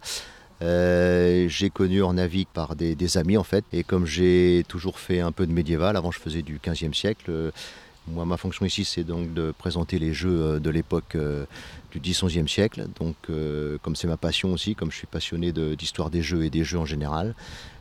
Euh, 0.60 1.48
j'ai 1.48 1.70
connu 1.70 2.02
Ornavic 2.02 2.50
par 2.52 2.76
des, 2.76 3.16
amis 3.16 3.38
en 3.38 3.44
fait, 3.44 3.64
et 3.72 3.82
comme 3.82 4.04
j'ai 4.04 4.66
toujours 4.68 4.98
fait 4.98 5.20
un 5.20 5.32
peu 5.32 5.46
de 5.46 5.52
médiéval, 5.52 5.96
avant 5.96 6.10
je 6.10 6.18
faisais 6.18 6.42
du 6.42 6.58
15e 6.58 6.92
siècle, 6.92 7.24
euh, 7.30 7.50
moi 8.08 8.26
ma 8.26 8.36
fonction 8.36 8.66
ici 8.66 8.84
c'est 8.84 9.04
donc 9.04 9.32
de 9.32 9.54
présenter 9.56 9.98
les 9.98 10.12
jeux 10.12 10.60
de 10.60 10.68
l'époque 10.68 11.16
du 11.90 11.98
10-11e 11.98 12.46
siècle, 12.46 12.86
donc 13.00 13.16
comme 13.80 13.96
c'est 13.96 14.06
ma 14.06 14.18
passion 14.18 14.52
aussi, 14.52 14.74
comme 14.74 14.90
je 14.90 14.98
suis 14.98 15.06
passionné 15.06 15.50
d'histoire 15.50 16.10
des 16.10 16.20
jeux 16.20 16.44
et 16.44 16.50
des 16.50 16.62
jeux 16.62 16.78
en 16.78 16.84
général, 16.84 17.34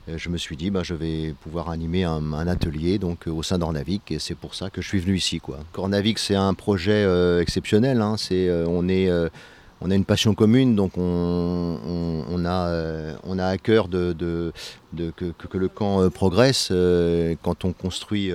je 0.08 0.30
me 0.30 0.38
suis 0.38 0.58
dit 0.58 0.70
bah, 0.70 0.82
je 0.84 0.94
vais 0.94 1.34
pouvoir 1.42 1.70
animer 1.70 2.04
un, 2.04 2.48
atelier 2.48 2.98
donc 2.98 3.28
euh, 3.28 3.32
au 3.32 3.44
sein 3.44 3.58
d'Ornavic 3.58 4.12
et 4.12 4.20
c'est 4.20 4.36
pour 4.36 4.54
ça 4.54 4.70
que 4.70 4.82
je 4.82 4.88
suis 4.88 5.00
venu 5.00 5.16
ici 5.16 5.40
quoi. 5.40 5.60
Ornavic 5.76 6.20
c'est 6.20 6.36
un 6.36 6.54
projet 6.54 6.92
euh, 6.92 7.42
exceptionnel, 7.42 8.02
hein. 8.02 8.16
c'est, 8.18 8.50
on, 8.68 8.88
est, 8.90 9.10
on 9.84 9.92
a 9.92 9.96
une 9.96 10.06
passion 10.06 10.34
commune 10.34 10.76
donc 10.76 10.94
on, 10.98 12.46
a, 12.46 13.16
on 13.24 13.40
a 13.40 13.46
à 13.46 13.58
cœur 13.58 13.90
que, 13.90 14.52
le 15.54 15.68
camp 15.68 16.10
progresse 16.10 16.72
quand 17.42 17.66
on 17.66 17.74
construit 17.74 18.32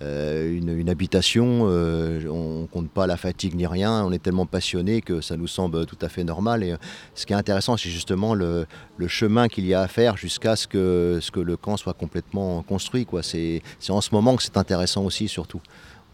euh, 0.00 0.56
une, 0.56 0.88
habitation, 0.88 1.62
euh, 1.62 2.24
on 2.28 2.62
ne 2.62 2.66
compte 2.66 2.88
pas 2.88 3.06
la 3.06 3.16
fatigue 3.16 3.54
ni 3.56 3.66
rien, 3.66 4.04
on 4.04 4.12
est 4.12 4.22
tellement 4.22 4.46
passionné 4.46 5.00
que 5.00 5.20
ça 5.20 5.36
nous 5.36 5.48
semble 5.48 5.86
tout 5.86 5.98
à 6.00 6.08
fait 6.08 6.22
normal. 6.22 6.62
Et 6.62 6.74
ce 7.14 7.26
qui 7.26 7.32
est 7.32 7.36
intéressant, 7.36 7.76
c'est 7.76 7.90
justement 7.90 8.34
le, 8.34 8.66
chemin 9.08 9.48
qu'il 9.48 9.66
y 9.66 9.74
a 9.74 9.80
à 9.80 9.88
faire 9.88 10.16
jusqu'à 10.16 10.54
ce 10.54 10.68
que 10.68 11.40
le 11.40 11.56
camp 11.56 11.76
soit 11.76 11.94
complètement 11.94 12.62
construit. 12.62 13.06
C'est 13.22 13.62
en 13.88 14.00
ce 14.00 14.10
moment 14.12 14.36
que 14.36 14.42
c'est 14.42 14.56
intéressant 14.56 15.04
aussi, 15.04 15.26
surtout 15.26 15.60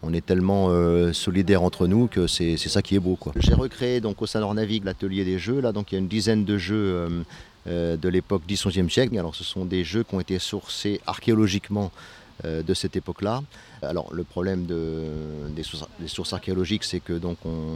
on 0.05 0.13
est 0.13 0.25
tellement 0.25 0.67
euh, 0.69 1.13
solidaires 1.13 1.63
entre 1.63 1.87
nous 1.87 2.07
que 2.07 2.27
c'est 2.27 2.57
ça 2.57 2.81
qui 2.81 2.95
est 2.95 2.99
beau. 2.99 3.17
J'ai 3.37 3.53
recréé 3.53 4.01
donc 4.01 4.21
au 4.21 4.25
sein 4.25 4.53
Navig 4.53 4.83
l'atelier 4.85 5.25
des 5.25 5.39
jeux. 5.39 5.59
Là, 5.61 5.71
donc 5.71 5.91
il 5.91 5.95
y 5.95 5.97
a 5.97 5.99
une 5.99 6.07
dizaine 6.07 6.45
de 6.45 6.57
jeux 6.57 7.25
de 7.65 8.09
l'époque 8.09 8.43
10-11e 8.47 8.89
siècle. 8.89 9.17
Alors 9.17 9.35
ce 9.35 9.43
sont 9.43 9.65
des 9.65 9.83
jeux 9.83 10.03
qui 10.03 10.15
ont 10.15 10.19
été 10.19 10.37
sourcés 10.39 11.01
archéologiquement 11.07 11.91
de 12.43 12.73
cette 12.73 12.95
époque-là. 12.95 13.41
Alors 13.81 14.13
le 14.13 14.23
problème 14.23 14.65
des, 14.65 15.63
sources, 16.07 16.33
archéologiques, 16.33 16.83
c'est 16.83 16.99
que 16.99 17.19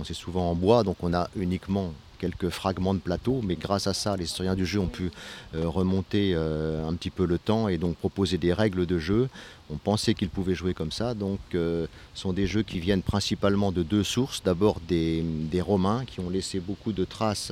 c'est 0.04 0.14
souvent 0.14 0.52
en 0.52 0.56
bois, 0.56 0.84
donc 0.84 0.98
on 1.02 1.14
a 1.14 1.30
uniquement 1.36 1.94
quelques 2.20 2.50
fragments 2.50 2.94
de 2.94 3.00
plateau, 3.00 3.42
mais 3.44 3.56
grâce 3.56 3.88
à 3.88 3.94
ça, 3.94 4.16
les 4.16 4.26
historiens 4.26 4.56
du 4.56 4.66
jeu 4.66 4.80
ont 4.80 4.88
pu 4.88 5.12
euh, 5.56 5.68
remonter 5.68 6.34
euh, 6.36 6.88
un 6.88 6.94
petit 6.94 7.10
peu 7.10 7.26
le 7.26 7.40
temps 7.40 7.68
et 7.68 7.78
donc 7.78 7.96
proposer 7.96 8.38
des 8.38 8.54
règles 8.54 8.86
de 8.86 9.00
jeu. 9.00 9.30
On 9.72 9.78
pensait 9.78 10.14
qu'ils 10.14 10.30
pouvaient 10.30 10.56
jouer 10.56 10.74
comme 10.74 10.92
ça, 10.92 11.14
donc 11.14 11.40
euh, 11.56 11.88
ce 12.14 12.22
sont 12.22 12.34
des 12.34 12.46
jeux 12.46 12.64
qui 12.64 12.80
viennent 12.80 13.02
principalement 13.02 13.72
de 13.72 13.82
deux 13.82 14.04
sources. 14.04 14.44
D'abord 14.44 14.80
des, 14.88 15.24
Romains 15.60 16.06
qui 16.06 16.20
ont 16.22 16.30
laissé 16.30 16.60
beaucoup 16.60 16.94
de 16.94 17.04
traces 17.04 17.52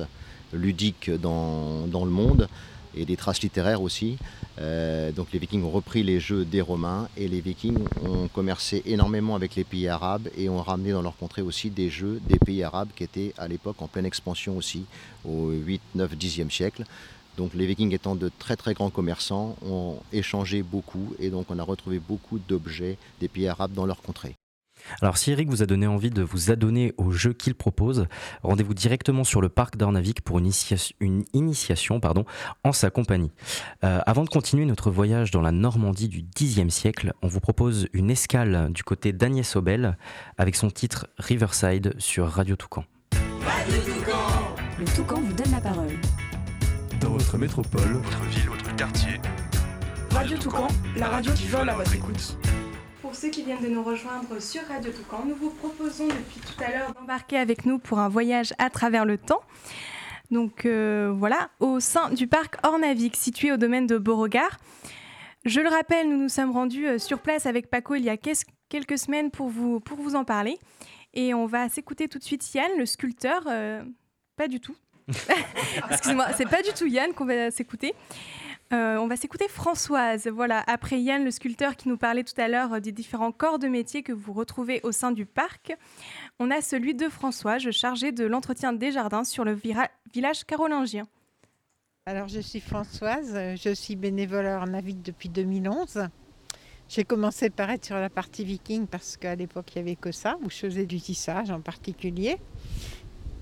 ludiques 0.52 1.10
dans, 1.10 1.86
dans 1.86 2.04
le 2.04 2.10
monde 2.10 2.48
et 2.98 3.04
des 3.04 3.16
traces 3.16 3.40
littéraires 3.40 3.82
aussi. 3.82 4.18
Euh, 4.60 5.12
donc 5.12 5.28
les 5.32 5.38
Vikings 5.38 5.62
ont 5.62 5.70
repris 5.70 6.02
les 6.02 6.20
jeux 6.20 6.44
des 6.44 6.60
Romains 6.60 7.08
et 7.16 7.28
les 7.28 7.40
Vikings 7.40 7.84
ont 8.04 8.28
commercé 8.28 8.82
énormément 8.86 9.36
avec 9.36 9.54
les 9.54 9.64
pays 9.64 9.88
arabes 9.88 10.28
et 10.36 10.48
ont 10.48 10.60
ramené 10.60 10.92
dans 10.92 11.02
leur 11.02 11.16
contrée 11.16 11.42
aussi 11.42 11.70
des 11.70 11.90
jeux 11.90 12.20
des 12.28 12.38
pays 12.38 12.62
arabes 12.62 12.88
qui 12.94 13.04
étaient 13.04 13.32
à 13.38 13.46
l'époque 13.46 13.80
en 13.80 13.86
pleine 13.86 14.06
expansion 14.06 14.56
aussi 14.56 14.84
au 15.24 15.50
8, 15.50 15.80
9, 15.94 16.16
10e 16.16 16.50
siècle. 16.50 16.84
Donc 17.36 17.54
les 17.54 17.66
Vikings 17.66 17.94
étant 17.94 18.16
de 18.16 18.30
très 18.36 18.56
très 18.56 18.74
grands 18.74 18.90
commerçants 18.90 19.56
ont 19.64 19.98
échangé 20.12 20.64
beaucoup 20.64 21.14
et 21.20 21.30
donc 21.30 21.46
on 21.50 21.58
a 21.60 21.62
retrouvé 21.62 22.00
beaucoup 22.00 22.40
d'objets 22.40 22.98
des 23.20 23.28
pays 23.28 23.46
arabes 23.46 23.72
dans 23.74 23.86
leur 23.86 24.02
contrée. 24.02 24.34
Alors 25.00 25.18
si 25.18 25.30
Eric 25.30 25.48
vous 25.48 25.62
a 25.62 25.66
donné 25.66 25.86
envie 25.86 26.10
de 26.10 26.22
vous 26.22 26.50
adonner 26.50 26.94
au 26.96 27.10
jeu 27.10 27.32
qu'il 27.32 27.54
propose, 27.54 28.06
rendez-vous 28.42 28.74
directement 28.74 29.24
sur 29.24 29.40
le 29.40 29.48
parc 29.48 29.76
d'Arnavik 29.76 30.20
pour 30.22 30.38
une, 30.38 31.24
initiation, 31.32 32.00
pardon, 32.00 32.24
en 32.64 32.72
sa 32.72 32.90
compagnie. 32.90 33.30
Euh, 33.84 34.00
avant 34.06 34.24
de 34.24 34.28
continuer 34.28 34.64
notre 34.64 34.90
voyage 34.90 35.30
dans 35.30 35.42
la 35.42 35.52
Normandie 35.52 36.08
du 36.08 36.22
Xe 36.22 36.68
siècle, 36.68 37.12
on 37.22 37.28
vous 37.28 37.40
propose 37.40 37.88
une 37.92 38.10
escale 38.10 38.72
du 38.72 38.82
côté 38.82 39.12
d'Agnès 39.12 39.56
Obel 39.56 39.96
avec 40.36 40.56
son 40.56 40.70
titre 40.70 41.08
Riverside 41.18 41.94
sur 41.98 42.28
Radio 42.28 42.56
Toucan. 42.56 42.84
Radio 43.44 43.76
Toucan 43.80 44.56
Le 44.78 44.84
Toucan 44.96 45.20
vous 45.20 45.32
donne 45.32 45.52
la 45.52 45.60
parole. 45.60 45.98
Dans 47.00 47.10
votre 47.10 47.38
métropole, 47.38 47.92
votre 47.92 48.22
ville, 48.24 48.48
votre 48.48 48.76
quartier. 48.76 49.20
Radio 50.10 50.36
Toucan, 50.36 50.68
la 50.96 51.08
radio 51.08 51.32
qui 51.32 51.46
vole 51.46 51.68
à 51.68 51.74
votre 51.74 51.94
écoute. 51.94 52.36
Pour 53.08 53.16
ceux 53.16 53.30
qui 53.30 53.42
viennent 53.42 53.62
de 53.62 53.68
nous 53.68 53.82
rejoindre 53.82 54.38
sur 54.38 54.60
Radio 54.68 54.92
Toucan, 54.92 55.24
nous 55.24 55.34
vous 55.34 55.48
proposons 55.48 56.08
depuis 56.08 56.40
tout 56.40 56.62
à 56.62 56.70
l'heure 56.70 56.92
d'embarquer 56.92 57.38
avec 57.38 57.64
nous 57.64 57.78
pour 57.78 58.00
un 58.00 58.08
voyage 58.10 58.52
à 58.58 58.68
travers 58.68 59.06
le 59.06 59.16
temps. 59.16 59.40
Donc 60.30 60.66
euh, 60.66 61.10
voilà, 61.16 61.48
au 61.58 61.80
sein 61.80 62.10
du 62.10 62.26
parc 62.26 62.58
Ornavik, 62.66 63.16
situé 63.16 63.50
au 63.50 63.56
domaine 63.56 63.86
de 63.86 63.96
Beauregard. 63.96 64.58
Je 65.46 65.62
le 65.62 65.70
rappelle, 65.70 66.10
nous 66.10 66.18
nous 66.18 66.28
sommes 66.28 66.50
rendus 66.50 66.86
euh, 66.86 66.98
sur 66.98 67.20
place 67.20 67.46
avec 67.46 67.70
Paco 67.70 67.94
il 67.94 68.04
y 68.04 68.10
a 68.10 68.18
quelques 68.18 68.98
semaines 68.98 69.30
pour 69.30 69.48
vous, 69.48 69.80
pour 69.80 69.96
vous 69.96 70.14
en 70.14 70.24
parler. 70.24 70.58
Et 71.14 71.32
on 71.32 71.46
va 71.46 71.70
s'écouter 71.70 72.08
tout 72.08 72.18
de 72.18 72.24
suite 72.24 72.52
Yann, 72.52 72.72
le 72.76 72.84
sculpteur. 72.84 73.42
Euh, 73.46 73.82
pas 74.36 74.48
du 74.48 74.60
tout. 74.60 74.76
Excusez-moi, 75.90 76.26
c'est 76.36 76.50
pas 76.50 76.60
du 76.60 76.74
tout 76.74 76.84
Yann 76.84 77.14
qu'on 77.14 77.24
va 77.24 77.50
s'écouter. 77.50 77.94
Euh, 78.72 78.96
on 78.98 79.06
va 79.06 79.16
s'écouter 79.16 79.48
Françoise. 79.48 80.28
Voilà, 80.28 80.62
après 80.66 81.00
Yann, 81.00 81.24
le 81.24 81.30
sculpteur 81.30 81.74
qui 81.74 81.88
nous 81.88 81.96
parlait 81.96 82.24
tout 82.24 82.38
à 82.38 82.48
l'heure 82.48 82.80
des 82.82 82.92
différents 82.92 83.32
corps 83.32 83.58
de 83.58 83.66
métier 83.66 84.02
que 84.02 84.12
vous 84.12 84.34
retrouvez 84.34 84.80
au 84.82 84.92
sein 84.92 85.10
du 85.10 85.24
parc, 85.24 85.74
on 86.38 86.50
a 86.50 86.60
celui 86.60 86.94
de 86.94 87.08
Françoise, 87.08 87.70
chargé 87.70 88.12
de 88.12 88.26
l'entretien 88.26 88.74
des 88.74 88.92
jardins 88.92 89.24
sur 89.24 89.44
le 89.44 89.58
village 90.12 90.44
carolingien. 90.44 91.06
Alors, 92.04 92.28
je 92.28 92.40
suis 92.40 92.60
Françoise, 92.60 93.38
je 93.56 93.74
suis 93.74 93.96
bénévole 93.96 94.46
en 94.46 94.66
Navigue 94.66 95.02
depuis 95.02 95.30
2011. 95.30 96.08
J'ai 96.88 97.04
commencé 97.04 97.50
par 97.50 97.70
être 97.70 97.84
sur 97.84 97.96
la 97.96 98.08
partie 98.10 98.44
viking 98.44 98.86
parce 98.86 99.16
qu'à 99.16 99.34
l'époque, 99.34 99.74
il 99.74 99.82
n'y 99.82 99.90
avait 99.90 99.96
que 99.96 100.12
ça, 100.12 100.36
où 100.42 100.50
je 100.50 100.56
faisais 100.56 100.86
du 100.86 101.00
tissage 101.00 101.50
en 101.50 101.60
particulier. 101.60 102.38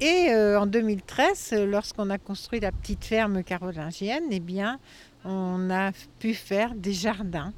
Et 0.01 0.29
euh, 0.31 0.61
en 0.61 0.67
2013, 0.67 1.55
lorsqu'on 1.69 2.11
a 2.11 2.19
construit 2.19 2.61
la 2.61 2.71
petite 2.71 3.05
ferme 3.05 3.43
carolingienne, 3.43 4.25
eh 4.31 4.41
bien, 4.41 4.79
on 5.27 5.71
a 5.71 5.93
pu 6.19 6.35
faire 6.35 6.75
des 6.75 6.93
jardins. 6.93 7.53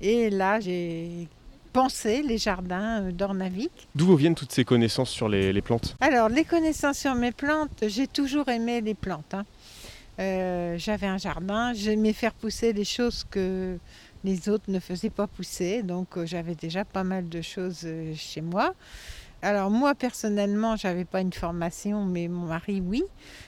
Et 0.00 0.30
là, 0.30 0.60
j'ai 0.60 1.28
pensé 1.72 2.22
les 2.22 2.38
jardins 2.38 3.02
euh, 3.02 3.12
d'Ornavik. 3.12 3.70
D'où 3.94 4.16
viennent 4.16 4.34
toutes 4.34 4.52
ces 4.52 4.64
connaissances 4.64 5.10
sur 5.10 5.28
les, 5.28 5.62
plantes? 5.62 5.96
Alors, 6.00 6.28
les 6.28 6.44
connaissances 6.44 6.98
sur 6.98 7.14
mes 7.14 7.32
plantes, 7.32 7.84
j'ai 7.86 8.06
toujours 8.06 8.48
aimé 8.48 8.80
les 8.80 8.94
plantes. 8.94 9.34
Hein. 9.34 9.44
Euh, 10.18 10.76
j'avais 10.78 11.06
un 11.06 11.18
jardin, 11.18 11.72
j'aimais 11.72 12.12
faire 12.12 12.32
pousser 12.32 12.72
des 12.72 12.84
choses 12.84 13.24
que 13.30 13.78
les 14.24 14.48
autres 14.48 14.64
ne 14.68 14.80
faisaient 14.80 15.10
pas 15.10 15.26
pousser. 15.26 15.82
Donc, 15.82 16.16
euh, 16.16 16.26
j'avais 16.26 16.54
déjà 16.54 16.84
pas 16.84 17.04
mal 17.04 17.28
de 17.28 17.40
choses 17.40 17.86
chez 18.16 18.40
moi. 18.40 18.74
Alors 19.42 19.70
moi 19.70 19.94
personnellement, 19.94 20.76
j'avais 20.76 21.06
pas 21.06 21.22
une 21.22 21.32
formation, 21.32 22.04
mais 22.04 22.28
mon 22.28 22.46
mari 22.46 22.82
oui. 22.84 23.02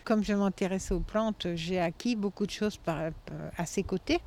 Comme 0.04 0.24
je 0.24 0.32
m'intéressais 0.32 0.94
aux 0.94 1.00
plantes, 1.00 1.48
j'ai 1.54 1.78
acquis 1.78 2.16
beaucoup 2.16 2.46
de 2.46 2.50
choses 2.50 2.78
euh, 2.88 3.10
à 3.58 3.66
ses 3.66 3.82
côtés. 3.82 4.20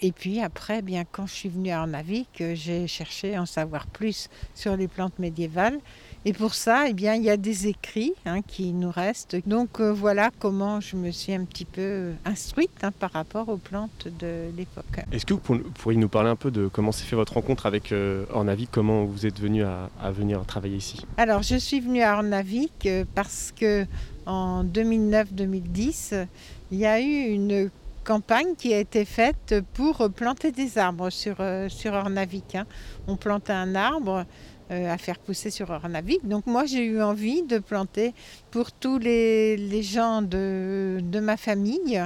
Et 0.00 0.12
puis 0.12 0.40
après, 0.40 0.80
bien 0.80 1.04
quand 1.04 1.26
je 1.26 1.34
suis 1.34 1.48
venue 1.50 1.70
à 1.70 1.80
Arnavik, 1.80 2.42
j'ai 2.54 2.86
cherché 2.86 3.34
à 3.34 3.42
en 3.42 3.46
savoir 3.46 3.86
plus 3.86 4.30
sur 4.54 4.76
les 4.76 4.88
plantes 4.88 5.18
médiévales. 5.18 5.78
Et 6.24 6.32
pour 6.32 6.54
ça, 6.54 6.88
eh 6.88 6.94
bien, 6.94 7.14
il 7.14 7.22
y 7.22 7.30
a 7.30 7.36
des 7.36 7.68
écrits 7.68 8.12
hein, 8.26 8.42
qui 8.42 8.72
nous 8.72 8.90
restent. 8.90 9.36
Donc 9.46 9.80
euh, 9.80 9.92
voilà 9.92 10.30
comment 10.38 10.80
je 10.80 10.96
me 10.96 11.10
suis 11.10 11.32
un 11.32 11.44
petit 11.44 11.64
peu 11.64 12.12
instruite 12.24 12.82
hein, 12.82 12.90
par 12.90 13.12
rapport 13.12 13.48
aux 13.48 13.56
plantes 13.56 14.08
de 14.18 14.50
l'époque. 14.56 15.04
Est-ce 15.12 15.24
que 15.24 15.34
vous 15.34 15.40
pourriez 15.40 15.98
nous 15.98 16.08
parler 16.08 16.28
un 16.28 16.36
peu 16.36 16.50
de 16.50 16.66
comment 16.66 16.90
s'est 16.92 17.04
fait 17.04 17.16
votre 17.16 17.34
rencontre 17.34 17.66
avec 17.66 17.92
euh, 17.92 18.24
Ornavik 18.32 18.70
Comment 18.72 19.04
vous 19.04 19.26
êtes 19.26 19.40
venu 19.40 19.62
à, 19.64 19.88
venir 20.10 20.44
travailler 20.44 20.76
ici? 20.76 21.06
Alors 21.16 21.42
je 21.42 21.56
suis 21.56 21.80
venue 21.80 22.02
à 22.02 22.16
Ornavik 22.16 22.86
euh, 22.86 23.04
parce 23.14 23.52
que 23.56 23.86
en 24.26 24.64
2009-2010, 24.64 26.26
il 26.72 26.78
y 26.78 26.84
a 26.84 27.00
eu 27.00 27.32
une 27.32 27.70
campagne 28.04 28.54
qui 28.56 28.74
a 28.74 28.78
été 28.78 29.04
faite 29.04 29.54
pour 29.74 30.10
planter 30.10 30.50
des 30.50 30.76
arbres 30.78 31.10
sur, 31.10 31.36
sur 31.68 31.92
Ornavik. 31.94 32.54
Hein. 32.54 32.66
On 33.06 33.16
plantait 33.16 33.52
un 33.52 33.74
arbre 33.74 34.26
euh, 34.70 34.92
à 34.92 34.98
faire 34.98 35.18
pousser 35.18 35.48
sur 35.48 35.70
Ornavik. 35.70 36.28
Donc 36.28 36.46
moi 36.46 36.66
j'ai 36.66 36.84
eu 36.84 37.00
envie 37.00 37.42
de 37.42 37.58
planter 37.58 38.12
pour 38.50 38.70
tous 38.70 38.98
les, 38.98 39.82
gens 39.82 40.20
de, 40.20 41.00
ma 41.22 41.38
famille. 41.38 42.04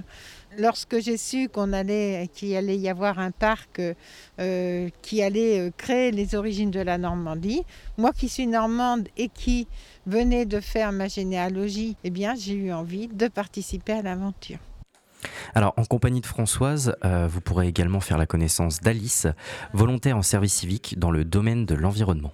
Lorsque 0.58 1.00
j'ai 1.00 1.16
su 1.16 1.48
qu'on 1.48 1.72
allait, 1.72 2.28
qu'il 2.32 2.54
allait 2.54 2.76
y 2.76 2.88
avoir 2.88 3.18
un 3.18 3.32
parc 3.32 3.80
euh, 4.38 4.88
qui 5.02 5.22
allait 5.24 5.58
euh, 5.58 5.70
créer 5.76 6.12
les 6.12 6.36
origines 6.36 6.70
de 6.70 6.78
la 6.78 6.98
Normandie, 6.98 7.64
moi 7.98 8.12
qui 8.12 8.28
suis 8.28 8.46
normande 8.46 9.08
et 9.16 9.28
qui 9.28 9.66
venais 10.06 10.46
de 10.46 10.60
faire 10.60 10.92
ma 10.92 11.08
généalogie, 11.08 11.96
eh 12.04 12.10
bien 12.10 12.36
j'ai 12.36 12.54
eu 12.54 12.72
envie 12.72 13.08
de 13.08 13.26
participer 13.26 13.94
à 13.94 14.02
l'aventure. 14.02 14.58
Alors, 15.54 15.74
en 15.76 15.84
compagnie 15.84 16.20
de 16.20 16.26
Françoise, 16.26 16.96
vous 17.02 17.40
pourrez 17.40 17.68
également 17.68 18.00
faire 18.00 18.18
la 18.18 18.26
connaissance 18.26 18.80
d'Alice, 18.80 19.28
volontaire 19.72 20.16
en 20.16 20.22
service 20.22 20.54
civique 20.54 20.98
dans 20.98 21.12
le 21.12 21.24
domaine 21.24 21.64
de 21.64 21.74
l'environnement. 21.74 22.32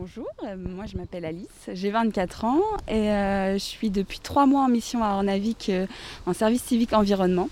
Bonjour, 0.00 0.24
euh, 0.44 0.56
moi 0.56 0.86
je 0.86 0.96
m'appelle 0.96 1.26
Alice, 1.26 1.68
j'ai 1.74 1.90
24 1.90 2.46
ans 2.46 2.62
et 2.88 3.10
euh, 3.10 3.52
je 3.52 3.58
suis 3.58 3.90
depuis 3.90 4.18
trois 4.18 4.46
mois 4.46 4.62
en 4.62 4.68
mission 4.68 5.04
à 5.04 5.10
Ornavik 5.10 5.68
euh, 5.68 5.86
en 6.24 6.32
service 6.32 6.62
civique 6.62 6.94
environnement. 6.94 7.50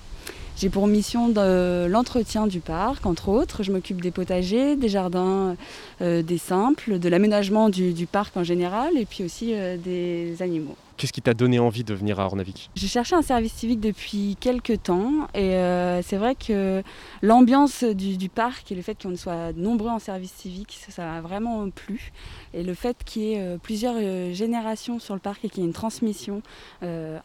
J'ai 0.56 0.70
pour 0.70 0.86
mission 0.86 1.28
l'entretien 1.28 2.46
du 2.46 2.60
parc, 2.60 3.04
entre 3.04 3.28
autres. 3.28 3.62
Je 3.62 3.70
m'occupe 3.70 4.00
des 4.00 4.10
potagers, 4.10 4.76
des 4.76 4.88
jardins, 4.88 5.56
des 6.00 6.38
simples, 6.38 6.98
de 6.98 7.08
l'aménagement 7.08 7.68
du, 7.68 8.08
parc 8.10 8.36
en 8.36 8.44
général 8.44 8.96
et 8.96 9.04
puis 9.04 9.22
aussi 9.22 9.52
des 9.52 10.34
animaux. 10.40 10.74
Qu'est-ce 10.98 11.12
qui 11.12 11.22
t'a 11.22 11.32
donné 11.32 11.60
envie 11.60 11.84
de 11.84 11.94
venir 11.94 12.18
à 12.18 12.26
Ornavik? 12.26 12.70
J'ai 12.74 12.88
cherché 12.88 13.14
un 13.14 13.22
service 13.22 13.52
civique 13.52 13.78
depuis 13.78 14.36
quelques 14.40 14.82
temps 14.82 15.28
et 15.32 15.54
euh, 15.54 16.02
c'est 16.02 16.16
vrai 16.16 16.34
que 16.34 16.82
l'ambiance 17.22 17.84
du, 17.84 18.28
parc 18.28 18.72
et 18.72 18.74
le 18.74 18.82
fait 18.82 19.00
qu'on 19.00 19.14
soit 19.14 19.52
nombreux 19.56 19.90
en 19.90 20.00
service 20.00 20.32
civique, 20.32 20.76
ça 20.88 21.06
m'a 21.06 21.20
vraiment 21.20 21.70
plu. 21.70 22.10
Et 22.52 22.64
le 22.64 22.74
fait 22.74 22.96
qu'il 23.04 23.22
y 23.22 23.32
ait 23.34 23.40
euh, 23.40 23.58
plusieurs 23.62 23.94
euh, 23.96 24.32
générations 24.34 24.98
sur 24.98 25.14
le 25.14 25.20
parc 25.20 25.44
et 25.44 25.48
qu'il 25.48 25.62
y 25.62 25.66
ait 25.66 25.68
une 25.68 25.72
transmission 25.72 26.42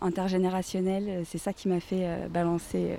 intergénérationnelle, 0.01 1.23
c'est 1.25 1.39
ça 1.39 1.51
qui 1.51 1.67
m'a 1.67 1.79
fait 1.79 2.29
balancer 2.29 2.97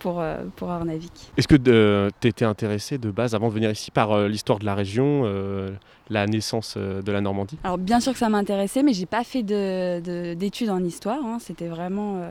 pour, 0.00 0.22
pour 0.56 0.68
Ornavik. 0.68 1.12
Est-ce 1.36 1.46
que 1.46 2.10
tu 2.20 2.28
étais 2.28 2.44
intéressé 2.44 2.98
de 2.98 3.12
base 3.12 3.36
avant 3.36 3.48
de 3.48 3.54
venir 3.54 3.70
ici 3.70 3.92
par 3.92 4.26
l'histoire 4.26 4.58
de 4.58 4.64
la 4.64 4.74
région 4.74 5.24
la 6.10 6.26
naissance 6.26 6.76
de 6.76 7.12
la 7.12 7.20
Normandie 7.20 7.58
Alors 7.64 7.78
bien 7.78 8.00
sûr 8.00 8.12
que 8.12 8.18
ça 8.18 8.28
m'intéressait, 8.28 8.82
mais 8.82 8.92
j'ai 8.92 9.06
pas 9.06 9.24
fait 9.24 9.42
de, 9.42 10.34
d'études 10.34 10.70
en 10.70 10.82
histoire. 10.82 11.24
Hein. 11.24 11.38
C'était 11.40 11.68
vraiment 11.68 12.22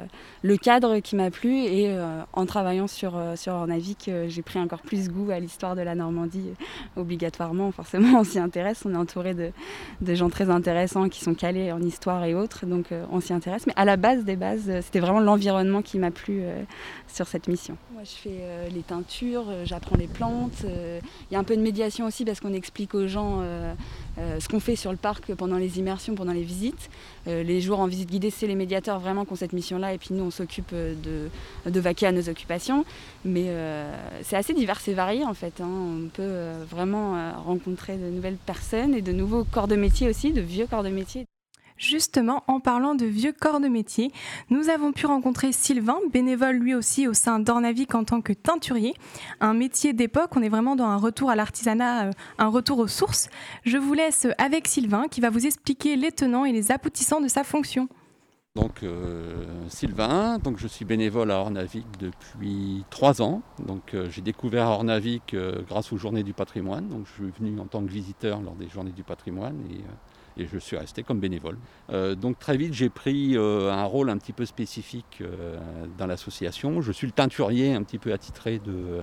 le 0.42 0.58
cadre 0.58 1.00
qui 1.00 1.16
m'a 1.16 1.32
plu 1.32 1.58
et 1.58 1.96
en 2.34 2.46
travaillant 2.46 2.88
sur, 2.88 3.20
sur 3.36 3.54
Ornavic, 3.54 4.10
j'ai 4.28 4.42
pris 4.42 4.60
encore 4.60 4.82
plus 4.82 5.10
goût 5.10 5.32
à 5.32 5.40
l'histoire 5.40 5.76
de 5.76 5.82
la 5.82 5.96
Normandie 5.96 6.54
obligatoirement. 6.96 7.72
Forcément, 7.72 8.20
on 8.20 8.24
s'y 8.24 8.40
intéresse, 8.40 8.84
on 8.86 8.94
est 8.94 8.98
entouré 8.98 9.34
de, 9.34 9.52
de, 10.02 10.16
gens 10.16 10.30
très 10.30 10.50
intéressants 10.50 11.10
qui 11.10 11.24
sont 11.24 11.34
calés 11.34 11.72
en 11.72 11.82
histoire 11.82 12.24
et 12.26 12.34
autres, 12.34 12.66
donc 12.66 12.88
on 13.12 13.20
s'y 13.20 13.34
intéresse. 13.34 13.68
Mais 13.68 13.74
à 13.76 13.86
la 13.86 13.98
base 13.98 14.24
des 14.24 14.36
bases, 14.36 14.72
c'était 14.82 15.00
vraiment 15.00 15.20
l'environnement 15.20 15.82
qui 15.82 16.00
m'a 16.00 16.12
plu 16.12 16.42
sur 17.08 17.28
cette 17.28 17.48
mission. 17.48 17.78
Moi, 17.94 18.04
je 18.04 18.12
fais 18.12 18.70
les 18.74 18.82
teintures, 18.82 19.46
j'apprends 19.66 19.98
les 19.98 20.08
plantes. 20.08 20.64
Il 20.64 21.34
y 21.34 21.36
a 21.36 21.40
un 21.40 21.44
peu 21.44 21.56
de 21.56 21.62
médiation 21.62 22.06
aussi 22.06 22.26
parce 22.26 22.40
qu'on 22.40 22.54
explique 22.54 22.96
aux 22.96 23.08
gens 23.08 23.42
euh, 24.18 24.40
ce 24.40 24.48
qu'on 24.48 24.60
fait 24.60 24.76
sur 24.76 24.92
le 24.92 24.98
parc 24.98 25.34
pendant 25.36 25.58
les 25.58 25.80
immersions, 25.80 26.16
pendant 26.16 26.34
les 26.34 26.44
visites. 26.44 26.90
Euh, 27.28 27.44
les 27.44 27.62
jours 27.62 27.80
en 27.80 27.88
visite 27.88 28.10
guidée, 28.10 28.30
c'est 28.30 28.48
les 28.48 28.56
médiateurs 28.56 29.00
vraiment 29.00 29.26
qui 29.26 29.34
ont 29.34 29.36
cette 29.36 29.54
mission-là, 29.54 29.94
et 29.94 29.98
puis 29.98 30.10
nous, 30.14 30.24
on 30.24 30.32
s'occupe 30.32 30.72
euh, 30.74 30.94
de, 31.66 31.72
de 31.72 31.80
vaquer 31.80 32.08
à 32.08 32.12
nos 32.12 32.30
occupations. 32.30 32.86
Mais 33.26 33.48
c'est 34.22 34.36
assez 34.36 34.54
divers 34.54 34.80
et 34.88 34.94
varié 34.94 35.24
en 35.26 35.34
fait. 35.34 35.60
Hein. 35.62 35.68
On 35.68 36.08
peut 36.08 36.52
vraiment 36.70 37.34
rencontrer 37.44 37.98
de 37.98 38.10
nouvelles 38.10 38.38
personnes 38.38 38.94
et 38.94 39.02
de 39.02 39.12
nouveaux 39.12 39.44
corps 39.44 39.68
de 39.68 39.76
métier 39.76 40.10
aussi, 40.10 40.32
de 40.32 40.42
vieux 40.42 40.66
corps 40.68 40.84
de 40.84 40.90
métier. 40.90 41.26
Justement, 41.78 42.44
en 42.48 42.60
parlant 42.60 42.96
de 42.96 43.06
vieux 43.06 43.34
corps 43.34 43.60
de 43.60 43.68
métier, 43.68 44.12
nous 44.50 44.70
avons 44.70 44.92
pu 44.92 45.06
rencontrer 45.06 45.52
Sylvain, 45.52 45.98
bénévole 46.12 46.56
lui 46.56 46.74
aussi 46.74 47.08
au 47.08 47.14
sein 47.14 47.40
d'Ornavic 47.40 47.94
en 47.94 48.04
tant 48.04 48.22
que 48.22 48.34
teinturier. 48.34 48.96
Un 49.42 49.54
métier 49.54 49.94
d'époque, 49.94 50.32
on 50.36 50.42
est 50.42 50.50
vraiment 50.50 50.76
dans 50.76 50.88
un 50.88 50.98
retour 50.98 51.30
à 51.30 51.36
l'artisanat, 51.36 52.08
euh, 52.08 52.12
un 52.40 52.48
retour 52.48 52.80
aux 52.80 52.88
sources. 52.88 53.30
Je 53.64 53.78
vous 53.78 53.94
laisse 53.94 54.28
avec 54.40 54.68
Sylvain 54.68 55.08
qui 55.08 55.22
va 55.22 55.30
vous 55.30 55.46
expliquer 55.46 55.96
les 55.98 56.12
tenants 56.12 56.46
et 56.46 56.52
les 56.52 56.72
aboutissants 56.72 57.22
de 57.22 57.28
sa 57.28 57.44
fonction. 57.44 57.88
Donc 58.56 58.82
euh, 58.82 59.46
Sylvain, 59.70 60.40
donc 60.40 60.58
je 60.58 60.68
suis 60.68 60.84
bénévole 60.84 61.30
à 61.30 61.38
Ornavic 61.38 61.86
depuis 62.00 62.86
trois 62.90 63.22
ans. 63.22 63.44
Donc 63.64 63.94
euh, 63.94 64.10
j'ai 64.10 64.22
découvert 64.22 64.66
Ornavic 64.66 65.36
grâce 65.70 65.94
aux 65.94 65.98
Journées 65.98 66.24
du 66.24 66.34
Patrimoine. 66.34 66.88
Donc 66.88 67.06
je 67.06 67.24
suis 67.24 67.32
venu 67.40 67.60
en 67.60 67.66
tant 67.66 67.84
que 67.84 67.92
visiteur 67.92 68.42
lors 68.42 68.56
des 68.56 68.68
Journées 68.68 68.94
du 68.94 69.04
Patrimoine 69.04 69.60
et 69.70 69.84
et 70.38 70.46
je 70.46 70.58
suis 70.58 70.78
resté 70.78 71.04
comme 71.04 71.20
bénévole. 71.20 71.58
Euh, 71.92 72.16
donc 72.16 72.40
très 72.40 72.58
vite, 72.58 72.74
j'ai 72.74 72.90
pris 72.90 73.36
euh, 73.36 73.72
un 73.72 73.84
rôle 73.84 74.10
un 74.10 74.18
petit 74.18 74.34
peu 74.34 74.46
spécifique 74.46 75.20
euh, 75.22 75.58
dans 75.98 76.08
l'association. 76.08 76.82
Je 76.82 76.92
suis 76.92 77.08
le 77.08 77.14
teinturier 77.14 77.74
un 77.74 77.84
petit 77.84 77.98
peu 77.98 78.14
attitré 78.14 78.60
de 78.60 79.02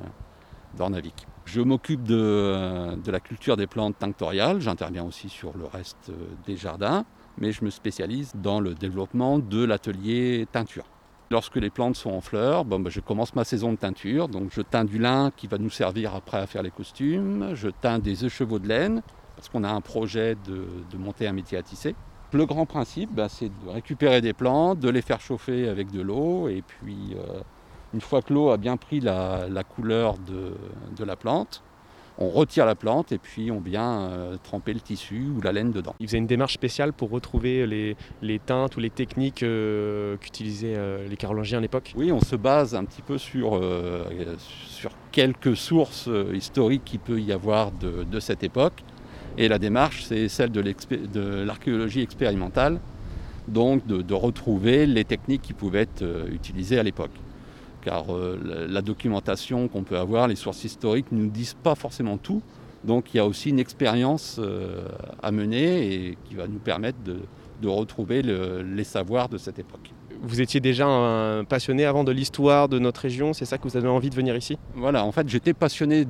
d'Ornavic. 0.77 1.29
Je 1.45 1.61
m'occupe 1.61 2.03
de, 2.03 2.97
de, 2.97 3.11
la 3.13 3.21
culture 3.21 3.57
des 3.57 3.69
plantes 3.69 3.97
tinctoriales, 3.97 4.61
j'interviens 4.61 5.05
aussi 5.05 5.29
sur 5.29 5.57
le 5.57 5.67
reste 5.67 6.11
des 6.47 6.57
jardins, 6.57 7.05
mais 7.39 7.53
je 7.53 7.65
me 7.65 7.71
spécialise 7.71 8.33
dans 8.35 8.59
le 8.59 8.75
développement 8.75 9.39
de 9.39 9.63
l'atelier 9.63 10.49
teinture. 10.51 10.87
Lorsque 11.31 11.57
les 11.57 11.71
plantes 11.71 11.95
sont 11.95 12.11
en 12.11 12.21
fleurs, 12.21 12.65
bon, 12.65 12.81
ben, 12.81 12.91
je 12.91 12.99
commence 12.99 13.37
ma 13.37 13.45
saison 13.45 13.73
de 13.73 13.77
teinture. 13.77 14.27
Donc 14.29 14.51
je 14.53 14.63
teins 14.63 14.85
du 14.85 14.99
lin 14.99 15.31
qui 15.37 15.47
va 15.47 15.59
nous 15.59 15.71
servir 15.71 16.15
après 16.17 16.39
à 16.39 16.47
faire 16.49 16.63
les 16.63 16.73
costumes. 16.73 17.55
Je 17.55 17.69
teins 17.69 18.01
des 18.01 18.25
œufs 18.25 18.33
chevaux 18.33 18.59
de 18.59 18.67
laine 18.67 19.03
parce 19.45 19.53
qu'on 19.53 19.65
a 19.65 19.71
un 19.71 19.83
projet 19.83 20.37
de, 20.47 20.97
monter 20.97 21.27
un 21.27 21.35
métier 21.35 21.59
à 21.59 21.63
tisser. 21.63 21.95
Le 22.33 22.47
grand 22.47 22.65
principe, 22.65 23.13
bah, 23.13 23.29
c'est 23.29 23.49
de 23.49 23.71
récupérer 23.71 24.23
des 24.23 24.33
plantes, 24.33 24.81
de 24.81 24.89
les 24.89 25.03
faire 25.03 25.21
chauffer 25.21 25.69
avec 25.69 25.91
de 25.91 26.01
l'eau, 26.01 26.49
et 26.49 26.63
puis 26.67 27.15
euh, 27.15 27.41
une 27.93 28.01
fois 28.01 28.23
que 28.23 28.33
l'eau 28.33 28.49
a 28.49 28.57
bien 28.57 28.79
pris 28.79 29.01
la, 29.01 29.47
couleur 29.77 30.17
de, 30.17 31.05
la 31.05 31.17
plante, 31.17 31.63
on 32.17 32.31
retire 32.31 32.65
la 32.65 32.75
plante 32.75 33.13
et 33.13 33.19
puis 33.19 33.51
on 33.51 33.61
vient 33.61 34.03
euh, 34.03 34.37
tremper 34.43 34.73
le 34.73 34.81
tissu 34.81 35.27
ou 35.37 35.43
la 35.43 35.53
laine 35.53 35.73
dedans. 35.73 35.95
Il 36.01 36.07
faisait 36.07 36.19
une 36.19 36.27
démarche 36.27 36.55
spéciale 36.55 36.95
pour 36.95 37.11
retrouver 37.11 37.67
les, 37.67 38.39
teintes 38.39 38.77
ou 38.77 38.81
les 38.81 38.91
techniques 38.91 39.43
euh, 39.43 40.17
qu'utilisaient 40.17 41.07
les 41.07 41.17
carolingers 41.17 41.57
à 41.57 41.61
l'époque? 41.61 41.93
Oui, 41.97 42.13
on 42.13 42.21
se 42.21 42.37
base 42.37 42.75
un 42.75 42.87
petit 42.87 43.03
peu 43.03 43.19
sur, 43.19 43.61
sur 44.39 44.93
quelques 45.13 45.57
sources 45.57 46.09
historiques 46.33 46.85
qu'il 46.87 47.01
peut 47.01 47.21
y 47.21 47.33
avoir 47.33 47.73
de 47.73 48.21
cette 48.21 48.43
époque. 48.43 48.83
Et 49.37 49.49
la 49.49 49.59
démarche, 49.59 50.05
c'est 50.05 50.29
celle 50.29 50.51
de 50.51 51.45
l'archéologie 51.45 52.03
expérimentale, 52.03 52.81
donc 53.49 53.87
de, 53.87 54.15
retrouver 54.15 54.87
les 54.87 55.05
techniques 55.05 55.43
qui 55.43 55.53
pouvaient 55.53 55.83
être 55.83 56.03
euh, 56.03 56.27
utilisées 56.31 56.79
à 56.79 56.83
l'époque. 56.83 57.11
Car 57.83 58.15
euh, 58.15 58.67
la, 58.69 58.81
documentation 58.81 59.69
qu'on 59.69 59.83
peut 59.83 59.99
avoir, 59.99 60.29
les 60.29 60.37
sources 60.37 60.65
historiques 60.65 61.13
ne 61.13 61.25
nous 61.25 61.31
disent 61.31 61.57
pas 61.63 61.75
forcément 61.75 62.17
tout. 62.17 62.43
Donc 62.85 63.13
il 63.13 63.19
y 63.19 63.21
a 63.21 63.27
aussi 63.27 63.51
une 63.51 63.59
expérience 63.59 64.39
euh, 64.39 64.87
à 65.23 65.31
mener 65.31 65.95
et 65.95 66.19
qui 66.25 66.35
va 66.35 66.47
nous 66.47 66.59
permettre 66.59 66.99
de, 67.05 67.19
retrouver 67.67 68.21
les 68.23 68.85
savoirs 68.85 69.31
de 69.31 69.39
cette 69.39 69.59
époque 69.59 69.91
vous 70.23 70.41
étiez 70.41 70.61
déjà 70.61 70.87
passionné 71.49 71.85
avant 71.85 72.05
de 72.05 72.13
l'histoire 72.13 72.69
de 72.69 72.79
notre 72.79 73.01
région, 73.01 73.33
c'est 73.33 73.45
ça 73.45 73.59
que 73.59 73.65
vous 73.65 73.77
avez 73.77 73.89
envie 73.89 74.11
de 74.11 74.15
venir 74.15 74.37
ici? 74.37 74.59
Voilà, 74.75 75.05
en 75.05 75.13
fait 75.13 75.29
j'étais 75.29 75.53
passionné 75.53 76.07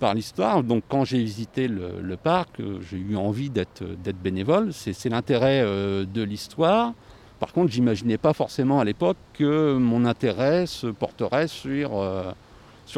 par 0.00 0.14
l'histoire, 0.14 0.62
donc 0.62 0.84
quand 0.88 1.04
j'ai 1.04 1.18
visité 1.18 1.68
le, 1.68 2.16
parc, 2.16 2.60
euh, 2.60 2.78
j'ai 2.88 2.98
eu 2.98 3.16
envie 3.16 3.50
d'être 3.50 3.82
bénévole, 4.22 4.72
c'est 4.72 5.08
l'intérêt 5.08 5.62
euh, 5.62 6.04
de 6.04 6.22
l'histoire. 6.22 6.92
Par 7.40 7.52
contre, 7.52 7.72
j'imaginais 7.72 8.18
pas 8.18 8.32
forcément 8.32 8.78
à 8.78 8.84
l'époque 8.84 9.16
que 9.34 9.76
mon 9.76 10.04
intérêt 10.04 10.66
se 10.66 10.86
porterait 10.86 11.48
sur, 11.48 11.98
euh, 11.98 12.32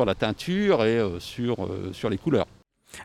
la 0.05 0.14
teinture 0.14 0.85
et 0.85 1.00
sur 1.21 2.11
les 2.11 2.19
couleurs. 2.19 2.47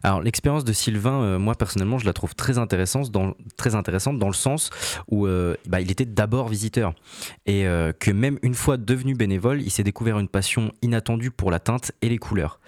Alors 0.03 0.21
l'expérience 0.21 0.63
de 0.63 0.73
Sylvain, 0.73 1.21
euh, 1.21 1.39
moi 1.39 1.55
personnellement, 1.55 1.97
je 1.97 2.05
la 2.05 2.13
trouve 2.13 2.35
très 2.35 2.57
intéressante 2.57 3.11
dans, 3.11 3.33
très 3.57 3.75
intéressante 3.75 4.19
dans 4.19 4.27
le 4.27 4.33
sens 4.33 4.69
où 5.09 5.27
euh, 5.27 5.55
bah, 5.67 5.81
il 5.81 5.91
était 5.91 6.05
d'abord 6.05 6.47
visiteur 6.47 6.93
et 7.45 7.67
euh, 7.67 7.91
que 7.97 8.11
même 8.11 8.39
une 8.41 8.53
fois 8.53 8.77
devenu 8.77 9.15
bénévole, 9.15 9.61
il 9.61 9.71
s'est 9.71 9.83
découvert 9.83 10.19
une 10.19 10.27
passion 10.27 10.71
inattendue 10.81 11.31
pour 11.31 11.51
la 11.51 11.59
teinte 11.59 11.91
et 12.01 12.09
les 12.09 12.17
couleurs. 12.17 12.59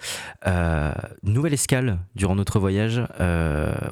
nouvelle 1.22 1.54
escale 1.54 1.98
durant 2.14 2.34
notre 2.34 2.58
voyage 2.58 3.00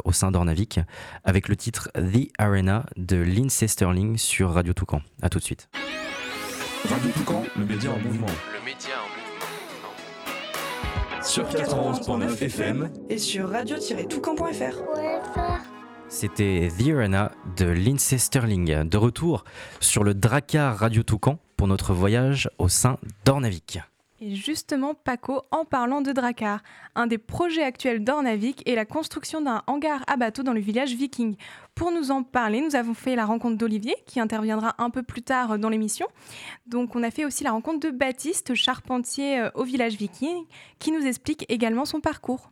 au 0.05 0.13
sein 0.13 0.31
d'Ornavic 0.31 0.81
avec 1.25 1.49
le 1.49 1.57
titre 1.57 1.91
The 1.95 2.29
Arena 2.39 2.87
de 2.97 3.17
Lindsay 3.17 3.69
Sterling 3.69 4.17
sur 4.17 4.53
Radio 4.53 4.73
Toucan. 4.73 5.03
A 5.23 5.29
tout 5.29 5.39
de 5.39 5.45
suite. 5.45 5.69
Radio 6.89 7.11
Toucan, 7.11 7.43
le 7.57 7.65
média 7.67 7.91
en 7.91 7.99
mouvement. 7.99 8.27
Le 8.53 8.65
média 8.65 8.95
en 8.97 9.03
mouvement 9.03 9.10
sur 11.23 11.45
91.9 11.45 12.45
FM 12.45 12.91
et 13.09 13.19
sur 13.19 13.51
radio-toucan.fr. 13.51 14.83
C'était 16.09 16.69
The 16.79 16.89
Arena 16.89 17.33
de 17.57 17.67
Lindsay 17.67 18.19
Sterling, 18.19 18.89
de 18.89 18.97
retour 18.97 19.45
sur 19.81 20.03
le 20.03 20.15
Dracar 20.15 20.77
Radio 20.79 21.03
Toucan 21.03 21.39
pour 21.57 21.69
notre 21.69 21.93
voyage 21.93 22.51
au 22.59 22.69
sein 22.69 22.97
d'Ornavik. 23.25 23.81
Et 24.23 24.35
justement, 24.35 24.95
Paco, 24.95 25.41
en 25.51 25.65
parlant 25.65 26.03
de 26.03 26.13
Dracar, 26.13 26.63
un 26.95 27.07
des 27.07 27.17
projets 27.17 27.63
actuels 27.63 28.05
d'Ornavik 28.05 28.63
est 28.69 28.75
la 28.75 28.85
construction 28.85 29.41
d'un 29.41 29.63
hangar 29.67 30.05
à 30.09 30.19
bateau 30.19 30.43
dans 30.43 30.53
le 30.53 30.61
village 30.61 30.95
viking. 30.95 31.37
Pour 31.75 31.91
nous 31.91 32.11
en 32.11 32.23
parler, 32.23 32.61
nous 32.61 32.77
avons 32.77 32.93
fait 32.93 33.17
la 33.17 33.25
rencontre 33.25 33.57
d'Olivier, 33.57 33.95
qui 34.05 34.21
interviendra 34.21 34.75
un 34.77 34.91
peu 34.91 35.03
plus 35.03 35.23
tard 35.23 35.59
dans 35.59 35.71
l'émission. 35.71 36.07
Donc, 36.67 36.95
on 36.97 37.03
a 37.03 37.11
fait 37.11 37.25
aussi 37.25 37.45
la 37.45 37.53
rencontre 37.53 37.81
de 37.81 37.91
Baptiste, 37.91 38.55
charpentier 38.55 39.41
euh, 39.41 39.51
au 39.55 39.65
village 39.65 39.95
viking, 39.95 40.45
qui 40.79 40.93
nous 40.93 41.07
explique 41.07 41.47
également 41.49 41.87
son 41.87 42.01
parcours. 42.01 42.51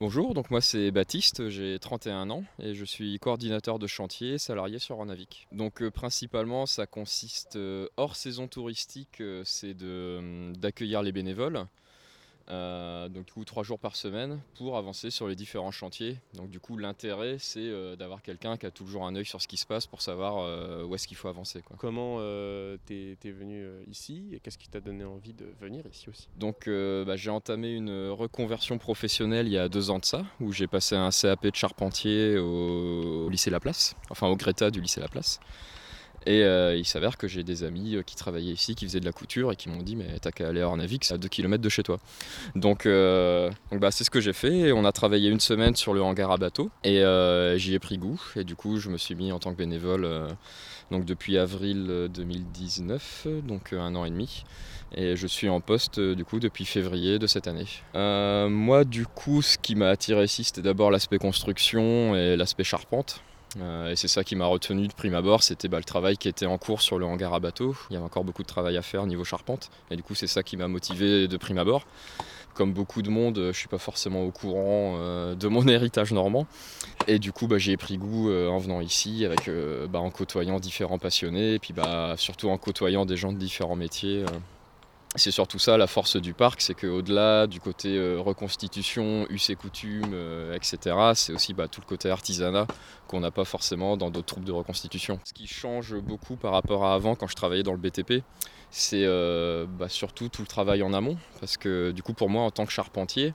Bonjour, 0.00 0.34
donc 0.34 0.50
moi 0.50 0.60
c'est 0.60 0.90
Baptiste, 0.90 1.48
j'ai 1.50 1.78
31 1.78 2.28
ans 2.30 2.42
et 2.58 2.74
je 2.74 2.84
suis 2.84 3.16
coordinateur 3.20 3.78
de 3.78 3.86
chantier 3.86 4.38
salarié 4.38 4.80
sur 4.80 4.98
Ornavic. 4.98 5.46
Donc 5.52 5.82
euh, 5.82 5.90
principalement 5.90 6.66
ça 6.66 6.84
consiste 6.84 7.54
euh, 7.54 7.86
hors 7.96 8.16
saison 8.16 8.48
touristique, 8.48 9.20
euh, 9.20 9.42
c'est 9.44 9.76
d'accueillir 10.58 11.00
les 11.02 11.12
bénévoles, 11.12 11.66
euh, 12.50 13.08
donc 13.08 13.26
du 13.26 13.32
coup 13.32 13.44
trois 13.44 13.62
jours 13.62 13.78
par 13.78 13.96
semaine 13.96 14.40
pour 14.56 14.76
avancer 14.76 15.10
sur 15.10 15.28
les 15.28 15.34
différents 15.34 15.70
chantiers. 15.70 16.18
Donc 16.34 16.50
du 16.50 16.60
coup 16.60 16.76
l'intérêt 16.76 17.36
c'est 17.38 17.60
euh, 17.60 17.96
d'avoir 17.96 18.22
quelqu'un 18.22 18.56
qui 18.56 18.66
a 18.66 18.70
toujours 18.70 19.06
un 19.06 19.16
œil 19.16 19.24
sur 19.24 19.40
ce 19.40 19.48
qui 19.48 19.56
se 19.56 19.66
passe 19.66 19.86
pour 19.86 20.02
savoir 20.02 20.38
euh, 20.38 20.84
où 20.84 20.94
est-ce 20.94 21.08
qu'il 21.08 21.16
faut 21.16 21.28
avancer. 21.28 21.62
Comment 21.78 22.18
t'es 22.86 23.16
es 23.24 23.30
venu 23.30 23.66
ici 23.88 24.28
et 24.32 24.40
qu'est-ce 24.40 24.58
qui 24.58 24.68
t'a 24.68 24.80
donné 24.80 25.04
envie 25.04 25.32
de 25.32 25.46
venir 25.60 25.84
ici 25.90 26.08
aussi? 26.10 26.28
Donc 26.36 26.68
bah, 26.68 27.16
j'ai 27.16 27.30
entamé 27.30 27.72
une 27.72 28.10
reconversion 28.10 28.78
professionnelle 28.78 29.46
il 29.46 29.52
y 29.52 29.58
a 29.58 29.68
deux 29.68 29.90
ans 29.90 29.98
de 29.98 30.04
ça 30.04 30.24
où 30.40 30.52
j'ai 30.52 30.66
passé 30.66 30.94
un 30.94 31.10
CAP 31.10 31.46
de 31.46 31.54
charpentier 31.54 32.36
au, 32.38 33.26
au 33.26 33.28
lycée 33.30 33.50
Laplace, 33.50 33.96
enfin 34.10 34.28
au 34.28 34.36
Greta 34.36 34.70
du 34.70 34.80
lycée 34.80 35.00
Laplace. 35.00 35.40
Et 36.26 36.42
euh, 36.42 36.76
il 36.76 36.86
s'avère 36.86 37.16
que 37.16 37.28
j'ai 37.28 37.44
des 37.44 37.64
amis 37.64 37.96
euh, 37.96 38.02
qui 38.02 38.16
travaillaient 38.16 38.52
ici, 38.52 38.74
qui 38.74 38.86
faisaient 38.86 39.00
de 39.00 39.04
la 39.04 39.12
couture 39.12 39.52
et 39.52 39.56
qui 39.56 39.68
m'ont 39.68 39.82
dit 39.82 39.96
mais 39.96 40.18
t'as 40.20 40.30
qu'à 40.30 40.48
aller 40.48 40.62
à 40.62 40.68
Ornavik, 40.68 41.04
c'est 41.04 41.14
à 41.14 41.18
2 41.18 41.28
km 41.28 41.62
de 41.62 41.68
chez 41.68 41.82
toi. 41.82 41.98
Donc, 42.54 42.86
euh, 42.86 43.50
bah, 43.72 43.90
c'est 43.90 44.04
ce 44.04 44.10
que 44.10 44.20
j'ai 44.20 44.32
fait. 44.32 44.72
on 44.72 44.84
a 44.84 44.92
travaillé 44.92 45.28
une 45.28 45.40
semaine 45.40 45.76
sur 45.76 45.92
le 45.92 46.02
hangar 46.02 46.30
à 46.30 46.36
bateau 46.36 46.70
et 46.82 47.02
j'y 47.56 47.74
ai 47.74 47.78
pris 47.78 47.98
goût. 47.98 48.20
Et 48.36 48.44
du 48.44 48.56
coup 48.56 48.78
je 48.78 48.88
me 48.88 48.96
suis 48.96 49.14
mis 49.14 49.32
en 49.32 49.38
tant 49.38 49.52
que 49.52 49.58
bénévole 49.58 50.08
donc 50.90 51.04
depuis 51.04 51.38
avril 51.38 52.08
2019, 52.12 53.26
donc 53.46 53.72
un 53.72 53.94
an 53.94 54.04
et 54.04 54.10
demi. 54.10 54.44
Et 54.96 55.16
je 55.16 55.26
suis 55.26 55.48
en 55.48 55.60
poste 55.60 55.98
du 56.00 56.24
coup 56.24 56.40
depuis 56.40 56.64
février 56.64 57.18
de 57.18 57.26
cette 57.26 57.48
année. 57.48 57.66
moi 57.94 58.84
du 58.84 59.06
coup 59.06 59.42
ce 59.42 59.58
qui 59.58 59.74
m'a 59.74 59.88
attiré 59.88 60.24
ici 60.24 60.44
c'était 60.44 60.62
d'abord 60.62 60.90
l'aspect 60.90 61.18
construction 61.18 62.14
et 62.14 62.36
l'aspect 62.36 62.64
charpente. 62.64 63.22
Et 63.56 63.96
c'est 63.96 64.08
ça 64.08 64.24
qui 64.24 64.36
m'a 64.36 64.46
retenu 64.46 64.88
de 64.88 64.92
prime 64.92 65.14
abord, 65.14 65.42
c'était 65.42 65.68
bah, 65.68 65.78
le 65.78 65.84
travail 65.84 66.16
qui 66.16 66.28
était 66.28 66.46
en 66.46 66.58
cours 66.58 66.82
sur 66.82 66.98
le 66.98 67.06
hangar 67.06 67.34
à 67.34 67.40
bateau. 67.40 67.76
Il 67.90 67.94
y 67.94 67.96
avait 67.96 68.04
encore 68.04 68.24
beaucoup 68.24 68.42
de 68.42 68.48
travail 68.48 68.76
à 68.76 68.82
faire 68.82 69.02
au 69.02 69.06
niveau 69.06 69.24
charpente. 69.24 69.70
Et 69.90 69.96
du 69.96 70.02
coup, 70.02 70.14
c'est 70.14 70.26
ça 70.26 70.42
qui 70.42 70.56
m'a 70.56 70.68
motivé 70.68 71.28
de 71.28 71.36
prime 71.36 71.58
abord 71.58 71.86
comme 72.54 72.72
beaucoup 72.72 73.02
de 73.02 73.10
monde, 73.10 73.36
je 73.36 73.48
ne 73.48 73.52
suis 73.52 73.68
pas 73.68 73.78
forcément 73.78 74.24
au 74.24 74.30
courant 74.30 74.96
euh, 74.98 75.34
de 75.34 75.48
mon 75.48 75.66
héritage 75.68 76.12
normand. 76.12 76.46
Et 77.06 77.18
du 77.18 77.32
coup, 77.32 77.46
bah, 77.46 77.58
j'ai 77.58 77.76
pris 77.76 77.98
goût 77.98 78.30
euh, 78.30 78.48
en 78.48 78.58
venant 78.58 78.80
ici, 78.80 79.24
avec, 79.26 79.48
euh, 79.48 79.86
bah, 79.86 79.98
en 79.98 80.10
côtoyant 80.10 80.58
différents 80.60 80.98
passionnés, 80.98 81.54
et 81.54 81.58
puis 81.58 81.74
bah, 81.74 82.14
surtout 82.16 82.48
en 82.48 82.56
côtoyant 82.56 83.04
des 83.04 83.16
gens 83.16 83.32
de 83.32 83.38
différents 83.38 83.76
métiers. 83.76 84.24
C'est 85.16 85.30
surtout 85.30 85.60
ça 85.60 85.76
la 85.76 85.86
force 85.86 86.16
du 86.16 86.34
parc, 86.34 86.60
c'est 86.60 86.74
qu'au-delà 86.74 87.46
du 87.46 87.60
côté 87.60 88.16
reconstitution, 88.16 89.26
us 89.30 89.48
et 89.48 89.54
coutumes, 89.54 90.14
etc., 90.52 90.96
c'est 91.14 91.32
aussi 91.32 91.54
tout 91.54 91.80
le 91.80 91.86
côté 91.86 92.10
artisanat 92.10 92.66
qu'on 93.06 93.20
n'a 93.20 93.30
pas 93.30 93.44
forcément 93.44 93.96
dans 93.96 94.10
d'autres 94.10 94.26
troupes 94.26 94.44
de 94.44 94.50
reconstitution. 94.52 95.20
Ce 95.24 95.32
qui 95.32 95.46
change 95.46 95.94
beaucoup 96.00 96.34
par 96.34 96.52
rapport 96.52 96.84
à 96.84 96.94
avant, 96.94 97.14
quand 97.14 97.28
je 97.28 97.36
travaillais 97.36 97.62
dans 97.62 97.72
le 97.72 97.78
BTP, 97.78 98.24
c'est 98.70 99.04
euh, 99.04 99.66
bah, 99.68 99.88
surtout 99.88 100.28
tout 100.28 100.42
le 100.42 100.48
travail 100.48 100.82
en 100.82 100.92
amont. 100.92 101.16
Parce 101.40 101.56
que 101.56 101.92
du 101.92 102.02
coup, 102.02 102.12
pour 102.12 102.28
moi, 102.28 102.42
en 102.42 102.50
tant 102.50 102.66
que 102.66 102.72
charpentier, 102.72 103.32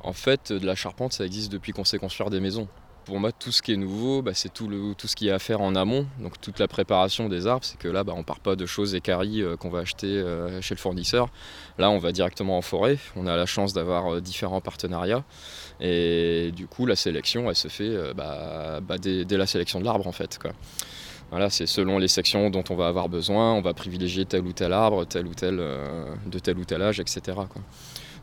en 0.00 0.14
fait, 0.14 0.52
de 0.52 0.66
la 0.66 0.74
charpente, 0.74 1.12
ça 1.12 1.26
existe 1.26 1.52
depuis 1.52 1.72
qu'on 1.72 1.84
sait 1.84 1.98
construire 1.98 2.30
des 2.30 2.40
maisons. 2.40 2.66
Pour 3.04 3.20
moi, 3.20 3.32
tout 3.32 3.52
ce 3.52 3.60
qui 3.62 3.72
est 3.72 3.76
nouveau, 3.76 4.22
bah, 4.22 4.32
c'est 4.34 4.52
tout, 4.52 4.94
tout 4.96 5.06
ce 5.06 5.14
qui 5.14 5.28
est 5.28 5.32
à 5.32 5.38
faire 5.38 5.60
en 5.60 5.74
amont. 5.74 6.06
Donc 6.20 6.40
toute 6.40 6.58
la 6.58 6.68
préparation 6.68 7.28
des 7.28 7.46
arbres, 7.46 7.64
c'est 7.64 7.78
que 7.78 7.88
là, 7.88 8.04
bah, 8.04 8.14
on 8.16 8.22
part 8.22 8.40
pas 8.40 8.56
de 8.56 8.66
choses 8.66 8.94
écaries 8.94 9.42
euh, 9.42 9.56
qu'on 9.56 9.68
va 9.70 9.80
acheter 9.80 10.06
euh, 10.06 10.60
chez 10.60 10.74
le 10.74 10.80
fournisseur. 10.80 11.28
Là, 11.78 11.90
on 11.90 11.98
va 11.98 12.12
directement 12.12 12.56
en 12.56 12.62
forêt. 12.62 12.98
On 13.16 13.26
a 13.26 13.36
la 13.36 13.46
chance 13.46 13.72
d'avoir 13.72 14.20
différents 14.20 14.60
partenariats. 14.60 15.24
Et 15.80 16.52
du 16.54 16.66
coup, 16.66 16.86
la 16.86 16.96
sélection, 16.96 17.48
elle 17.50 17.56
se 17.56 17.68
fait 17.68 17.96
dès, 19.00 19.24
dès, 19.24 19.36
la 19.36 19.46
sélection 19.46 19.80
de 19.80 19.84
l'arbre, 19.84 20.06
en 20.06 20.12
fait. 20.12 20.38
Voilà, 21.30 21.50
c'est 21.50 21.66
selon 21.66 21.98
les 21.98 22.06
sections 22.06 22.50
dont 22.50 22.64
on 22.70 22.76
va 22.76 22.86
avoir 22.86 23.08
besoin, 23.08 23.54
on 23.54 23.60
va 23.60 23.74
privilégier 23.74 24.24
tel 24.24 24.42
ou 24.42 24.52
tel 24.52 24.72
arbre, 24.72 25.04
tel 25.04 25.26
ou 25.26 25.34
tel, 25.34 25.56
euh, 25.58 26.06
de 26.26 26.38
tel 26.38 26.58
ou 26.58 26.64
tel 26.64 26.82
âge, 26.82 27.00
etc. 27.00 27.38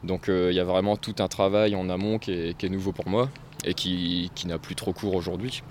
Donc 0.03 0.29
euh, 0.29 0.49
il 0.51 0.55
y 0.55 0.59
a 0.59 0.63
vraiment 0.63 0.95
tout 0.95 1.15
un 1.19 1.27
travail 1.27 1.75
en 1.75 1.89
amont 1.89 2.19
qui 2.19 2.31
est, 2.31 2.69
nouveau 2.69 2.91
pour 2.93 3.09
moi 3.09 3.29
et 3.63 3.73
qui, 3.73 4.31
n'a 4.45 4.57
plus 4.57 4.75
trop 4.75 4.93
cours 4.93 5.15
aujourd'hui. 5.15 5.63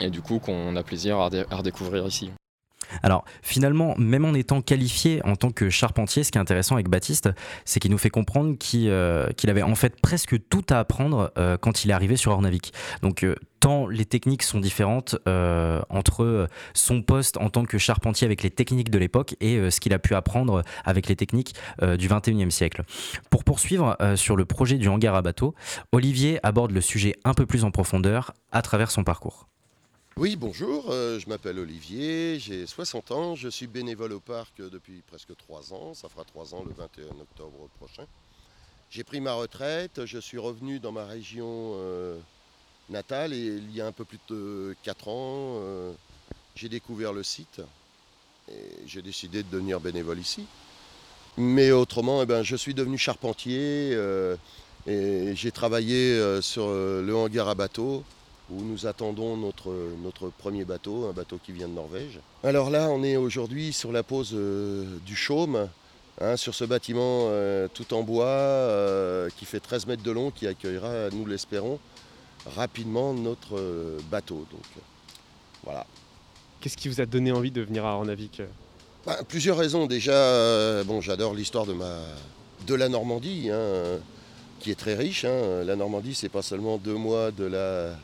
Et 0.00 0.10
du 0.10 0.22
coup 0.22 0.38
qu'on 0.38 0.76
a 0.76 0.82
plaisir 0.82 1.18
à 1.18 1.28
redécouvrir 1.56 2.06
ici. 2.06 2.30
Alors 3.02 3.24
finalement, 3.42 3.94
même 3.98 4.24
en 4.24 4.34
étant 4.34 4.62
qualifié 4.62 5.20
en 5.24 5.36
tant 5.36 5.50
que 5.50 5.70
charpentier, 5.70 6.24
ce 6.24 6.32
qui 6.32 6.38
est 6.38 6.40
intéressant 6.40 6.74
avec 6.74 6.88
Baptiste, 6.88 7.30
c'est 7.64 7.80
qu'il 7.80 7.90
nous 7.90 7.98
fait 7.98 8.10
comprendre 8.10 8.56
qu'il 8.58 8.88
euh, 8.88 9.28
avait 9.46 9.62
en 9.62 9.74
fait 9.74 10.00
presque 10.00 10.36
tout 10.48 10.64
à 10.70 10.78
apprendre 10.78 11.32
euh, 11.38 11.56
quand 11.56 11.84
il 11.84 11.90
est 11.90 11.94
arrivé 11.94 12.16
sur 12.16 12.32
Ornavik. 12.32 12.72
Donc 13.02 13.24
euh, 13.24 13.34
tant 13.60 13.86
les 13.86 14.06
techniques 14.06 14.42
sont 14.42 14.58
différentes 14.58 15.16
entre 15.26 16.48
son 16.72 17.02
poste 17.02 17.36
en 17.36 17.50
tant 17.50 17.66
que 17.66 17.76
charpentier 17.76 18.24
avec 18.24 18.42
les 18.42 18.50
techniques 18.50 18.90
de 18.90 18.98
l'époque 18.98 19.36
et 19.40 19.70
ce 19.70 19.80
qu'il 19.80 19.92
a 19.92 19.98
pu 19.98 20.14
apprendre 20.14 20.62
avec 20.86 21.08
les 21.08 21.16
techniques 21.16 21.54
du 21.82 22.08
21e 22.08 22.48
siècle. 22.48 22.84
Pour 23.28 23.44
poursuivre 23.44 23.98
sur 24.16 24.36
le 24.36 24.46
projet 24.46 24.78
du 24.78 24.88
hangar 24.88 25.14
à 25.14 25.20
bateau, 25.20 25.54
Olivier 25.92 26.40
aborde 26.42 26.70
le 26.70 26.80
sujet 26.80 27.16
un 27.24 27.34
peu 27.34 27.44
plus 27.44 27.64
en 27.64 27.70
profondeur 27.70 28.32
à 28.50 28.62
travers 28.62 28.90
son 28.90 29.04
parcours. 29.04 29.49
Oui, 30.16 30.36
bonjour, 30.36 30.90
euh, 30.90 31.18
je 31.18 31.28
m'appelle 31.28 31.58
Olivier, 31.58 32.38
j'ai 32.38 32.66
60 32.66 33.10
ans, 33.10 33.36
je 33.36 33.48
suis 33.48 33.66
bénévole 33.66 34.12
au 34.12 34.20
parc 34.20 34.52
depuis 34.58 35.02
presque 35.06 35.34
3 35.34 35.72
ans, 35.72 35.94
ça 35.94 36.08
fera 36.08 36.24
3 36.24 36.54
ans 36.54 36.62
le 36.66 36.74
21 36.74 37.20
octobre 37.20 37.68
prochain. 37.78 38.04
J'ai 38.90 39.02
pris 39.02 39.20
ma 39.20 39.32
retraite, 39.32 40.04
je 40.04 40.18
suis 40.18 40.36
revenu 40.36 40.78
dans 40.78 40.92
ma 40.92 41.06
région 41.06 41.46
euh, 41.76 42.18
natale 42.90 43.32
et 43.32 43.46
il 43.46 43.74
y 43.74 43.80
a 43.80 43.86
un 43.86 43.92
peu 43.92 44.04
plus 44.04 44.18
de 44.28 44.76
4 44.82 45.08
ans, 45.08 45.56
euh, 45.60 45.92
j'ai 46.54 46.68
découvert 46.68 47.14
le 47.14 47.22
site 47.22 47.62
et 48.50 48.86
j'ai 48.86 49.00
décidé 49.00 49.42
de 49.42 49.48
devenir 49.48 49.80
bénévole 49.80 50.18
ici. 50.18 50.44
Mais 51.38 51.70
autrement, 51.70 52.20
eh 52.22 52.26
ben, 52.26 52.42
je 52.42 52.56
suis 52.56 52.74
devenu 52.74 52.98
charpentier 52.98 53.96
et 54.86 55.36
j'ai 55.36 55.52
travaillé 55.52 56.42
sur 56.42 56.68
le 56.68 57.14
hangar 57.14 57.48
à 57.48 57.54
bateau 57.54 58.04
où 58.50 58.62
nous 58.62 58.86
attendons 58.86 59.36
notre, 59.36 59.72
notre 60.02 60.28
premier 60.28 60.64
bateau, 60.64 61.06
un 61.08 61.12
bateau 61.12 61.38
qui 61.42 61.52
vient 61.52 61.68
de 61.68 61.74
Norvège. 61.74 62.20
Alors 62.42 62.70
là, 62.70 62.88
on 62.90 63.02
est 63.02 63.16
aujourd'hui 63.16 63.72
sur 63.72 63.92
la 63.92 64.02
pose 64.02 64.32
euh, 64.34 64.84
du 65.06 65.16
chaume, 65.16 65.68
hein, 66.20 66.36
sur 66.36 66.54
ce 66.54 66.64
bâtiment 66.64 67.28
euh, 67.28 67.68
tout 67.72 67.94
en 67.94 68.02
bois 68.02 68.26
euh, 68.26 69.28
qui 69.36 69.44
fait 69.44 69.60
13 69.60 69.86
mètres 69.86 70.02
de 70.02 70.10
long, 70.10 70.30
qui 70.30 70.46
accueillera, 70.46 71.10
nous 71.12 71.26
l'espérons, 71.26 71.78
rapidement 72.56 73.12
notre 73.14 73.60
bateau. 74.10 74.46
Donc 74.50 74.64
voilà. 75.64 75.86
Qu'est-ce 76.60 76.76
qui 76.76 76.88
vous 76.88 77.00
a 77.00 77.06
donné 77.06 77.32
envie 77.32 77.50
de 77.50 77.62
venir 77.62 77.84
à 77.84 77.94
Ornavik 77.94 78.42
bah, 79.06 79.18
Plusieurs 79.28 79.56
raisons. 79.56 79.86
Déjà, 79.86 80.82
bon, 80.84 81.00
j'adore 81.00 81.34
l'histoire 81.34 81.66
de, 81.66 81.72
ma, 81.72 82.00
de 82.66 82.74
la 82.74 82.88
Normandie. 82.88 83.50
Hein, 83.50 83.98
qui 84.60 84.70
est 84.70 84.78
très 84.78 84.94
riche. 84.94 85.24
Hein. 85.24 85.64
La 85.64 85.74
Normandie, 85.74 86.14
c'est 86.14 86.28
pas 86.28 86.42
seulement 86.42 86.76
deux 86.76 86.94
mois 86.94 87.30
de 87.30 87.44
la 87.44 87.96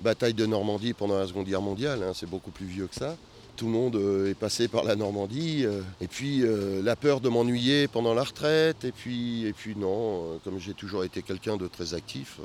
bataille 0.00 0.34
de 0.34 0.46
Normandie 0.46 0.92
pendant 0.92 1.18
la 1.18 1.26
Seconde 1.26 1.46
Guerre 1.46 1.62
mondiale, 1.62 2.02
hein, 2.02 2.12
c'est 2.14 2.28
beaucoup 2.28 2.50
plus 2.50 2.66
vieux 2.66 2.86
que 2.86 2.94
ça. 2.94 3.16
Tout 3.56 3.66
le 3.66 3.72
monde 3.72 3.96
euh, 3.96 4.30
est 4.30 4.34
passé 4.34 4.68
par 4.68 4.84
la 4.84 4.96
Normandie. 4.96 5.66
Euh, 5.66 5.82
et 6.00 6.06
puis 6.08 6.42
euh, 6.42 6.82
la 6.82 6.96
peur 6.96 7.20
de 7.20 7.28
m'ennuyer 7.28 7.88
pendant 7.88 8.14
la 8.14 8.24
retraite. 8.24 8.84
Et 8.84 8.92
puis, 8.92 9.44
et 9.46 9.52
puis 9.52 9.76
non, 9.76 10.40
comme 10.44 10.58
j'ai 10.58 10.74
toujours 10.74 11.04
été 11.04 11.22
quelqu'un 11.22 11.56
de 11.56 11.68
très 11.68 11.94
actif, 11.94 12.40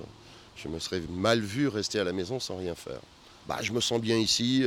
je 0.55 0.67
me 0.67 0.79
serais 0.79 1.01
mal 1.09 1.39
vu 1.39 1.67
rester 1.67 1.99
à 1.99 2.03
la 2.03 2.11
maison 2.11 2.39
sans 2.39 2.57
rien 2.57 2.75
faire. 2.75 2.99
Bah, 3.47 3.59
je 3.61 3.71
me 3.71 3.79
sens 3.79 4.01
bien 4.01 4.17
ici. 4.17 4.65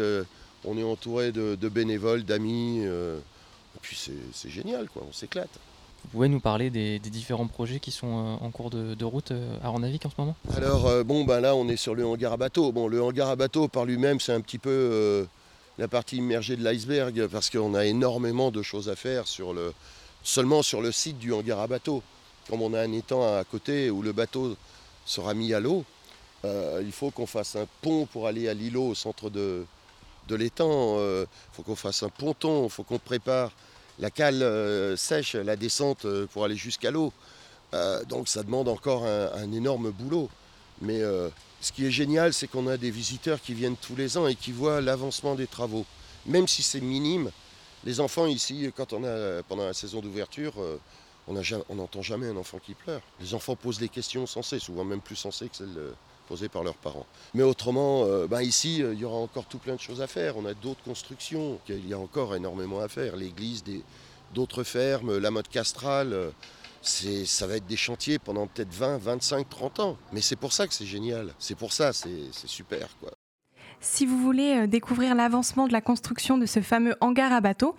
on 0.64 0.78
est 0.78 0.82
entouré 0.82 1.32
de, 1.32 1.68
bénévoles, 1.68 2.22
d'amis. 2.22 2.84
et 2.84 3.80
puis 3.82 3.98
c'est 4.32 4.50
génial, 4.50 4.88
quoi, 4.88 5.02
on 5.08 5.12
s'éclate. 5.12 5.50
Vous 6.04 6.12
pouvez 6.12 6.28
nous 6.28 6.40
parler 6.40 6.70
des, 6.70 6.98
différents 6.98 7.46
projets 7.46 7.80
qui 7.80 7.90
sont 7.90 8.06
euh, 8.40 8.44
en 8.44 8.50
cours 8.50 8.70
de, 8.70 9.04
route 9.04 9.30
euh, 9.30 9.58
à 9.62 9.68
Ornavik 9.68 10.06
en 10.06 10.10
ce 10.10 10.14
moment? 10.16 10.36
Alors, 10.56 10.86
euh, 10.86 11.04
bon, 11.04 11.24
ben 11.24 11.40
là, 11.40 11.54
on 11.54 11.68
est 11.68 11.76
sur 11.76 11.94
le 11.94 12.06
hangar 12.06 12.32
à 12.32 12.36
bateau. 12.36 12.72
Bon, 12.72 12.88
le 12.88 13.02
hangar 13.02 13.28
à 13.28 13.36
bateau, 13.36 13.68
par 13.68 13.84
lui-même, 13.84 14.20
c'est 14.20 14.32
un 14.32 14.40
petit 14.40 14.58
peu 14.58 15.26
la 15.76 15.86
partie 15.86 16.16
immergée 16.16 16.56
de 16.56 16.64
l'iceberg 16.64 17.26
parce 17.26 17.50
qu'on 17.50 17.74
a 17.74 17.84
énormément 17.84 18.50
de 18.50 18.62
choses 18.62 18.88
à 18.88 18.96
faire 18.96 19.26
sur 19.26 19.52
le, 19.52 19.74
seulement 20.22 20.62
sur 20.62 20.80
le 20.80 20.92
site 20.92 21.18
du 21.18 21.32
hangar 21.32 21.60
à 21.60 21.66
bateau. 21.66 22.02
Comme 22.48 22.62
on 22.62 22.72
a 22.72 22.80
un 22.80 22.92
étang 22.92 23.22
à 23.22 23.44
côté 23.44 23.90
où 23.90 24.00
le 24.00 24.12
bateau 24.12 24.56
sera 25.04 25.34
mis 25.34 25.52
à 25.52 25.60
l'eau, 25.60 25.84
il 26.44 26.92
faut 26.92 27.10
qu'on 27.10 27.26
fasse 27.26 27.56
un 27.56 27.66
pont 27.82 28.06
pour 28.06 28.26
aller 28.26 28.48
à 28.48 28.54
l'îlot 28.54 28.88
au 28.88 28.94
centre 28.94 29.28
de, 29.28 29.66
de 30.28 30.34
l'étang. 30.34 30.96
Il 30.98 31.26
faut 31.52 31.62
qu'on 31.62 31.76
fasse 31.76 32.02
un 32.02 32.08
ponton, 32.08 32.64
il 32.64 32.70
faut 32.70 32.82
qu'on 32.82 32.98
prépare 32.98 33.52
la 34.00 34.10
cale 34.10 34.42
euh, 34.42 34.96
sèche, 34.96 35.34
la 35.34 35.56
descente 35.56 36.04
euh, 36.04 36.26
pour 36.26 36.44
aller 36.44 36.56
jusqu'à 36.56 36.90
l'eau. 36.90 37.12
Euh, 37.74 38.04
donc 38.04 38.28
ça 38.28 38.42
demande 38.42 38.68
encore 38.68 39.04
un, 39.04 39.52
énorme 39.52 39.90
boulot. 39.90 40.28
Mais 40.80 41.00
ce 41.60 41.72
qui 41.72 41.84
est 41.86 41.90
génial, 41.90 42.32
c'est 42.32 42.46
qu'on 42.46 42.68
a 42.68 42.76
des 42.76 42.92
visiteurs 42.92 43.40
qui 43.40 43.52
viennent 43.52 43.76
tous 43.76 43.96
les 43.96 44.16
ans 44.16 44.28
et 44.28 44.36
qui 44.36 44.52
voient 44.52 44.80
l'avancement 44.80 45.34
des 45.34 45.48
travaux. 45.48 45.84
Même 46.24 46.46
si 46.46 46.62
c'est 46.62 46.80
minime, 46.80 47.32
les 47.84 47.98
enfants 47.98 48.26
ici, 48.26 48.72
quand 48.76 48.92
on 48.92 49.02
a 49.02 49.42
pendant 49.42 49.66
la 49.66 49.74
saison 49.74 50.00
d'ouverture, 50.00 50.54
on 51.26 51.74
n'entend 51.74 52.00
jamais 52.00 52.28
un 52.28 52.36
enfant 52.36 52.60
qui 52.60 52.74
pleure. 52.74 53.02
Les 53.20 53.34
enfants 53.34 53.56
posent 53.56 53.80
des 53.80 53.88
questions 53.88 54.24
sensées, 54.28 54.60
souvent 54.60 54.84
même 54.84 55.00
plus 55.00 55.16
sensées 55.16 55.48
que 55.48 55.56
celles 55.56 55.94
posées 56.28 56.48
par 56.48 56.62
leurs 56.62 56.76
parents. 56.76 57.06
Mais 57.34 57.42
autrement, 57.42 58.04
euh, 58.04 58.26
ben 58.26 58.42
ici, 58.42 58.82
euh, 58.82 58.92
il 58.92 59.00
y 59.00 59.04
aura 59.04 59.16
encore 59.16 59.46
tout 59.46 59.58
plein 59.58 59.74
de 59.74 59.80
choses 59.80 60.02
à 60.02 60.06
faire. 60.06 60.36
On 60.36 60.44
a 60.44 60.54
d'autres 60.54 60.82
constructions, 60.82 61.58
il 61.68 61.88
y 61.88 61.94
a 61.94 61.98
encore 61.98 62.36
énormément 62.36 62.80
à 62.80 62.88
faire. 62.88 63.16
L'église, 63.16 63.64
d'autres 64.34 64.62
fermes, 64.62 65.18
la 65.18 65.30
mode 65.30 65.48
castrale. 65.48 66.12
Euh, 66.12 66.30
ça 66.80 67.46
va 67.46 67.56
être 67.56 67.66
des 67.66 67.76
chantiers 67.76 68.18
pendant 68.18 68.46
peut-être 68.46 68.72
20, 68.72 68.98
25, 68.98 69.48
30 69.48 69.80
ans. 69.80 69.96
Mais 70.12 70.20
c'est 70.20 70.36
pour 70.36 70.52
ça 70.52 70.66
que 70.68 70.74
c'est 70.74 70.86
génial. 70.86 71.34
C'est 71.38 71.56
pour 71.56 71.72
ça, 71.72 71.92
c'est 71.92 72.30
super. 72.46 72.88
Quoi. 73.00 73.10
Si 73.80 74.06
vous 74.06 74.18
voulez 74.18 74.56
euh, 74.56 74.66
découvrir 74.66 75.14
l'avancement 75.14 75.68
de 75.68 75.72
la 75.72 75.80
construction 75.80 76.36
de 76.36 76.46
ce 76.46 76.60
fameux 76.60 76.96
hangar 77.00 77.32
à 77.32 77.40
bateau, 77.40 77.76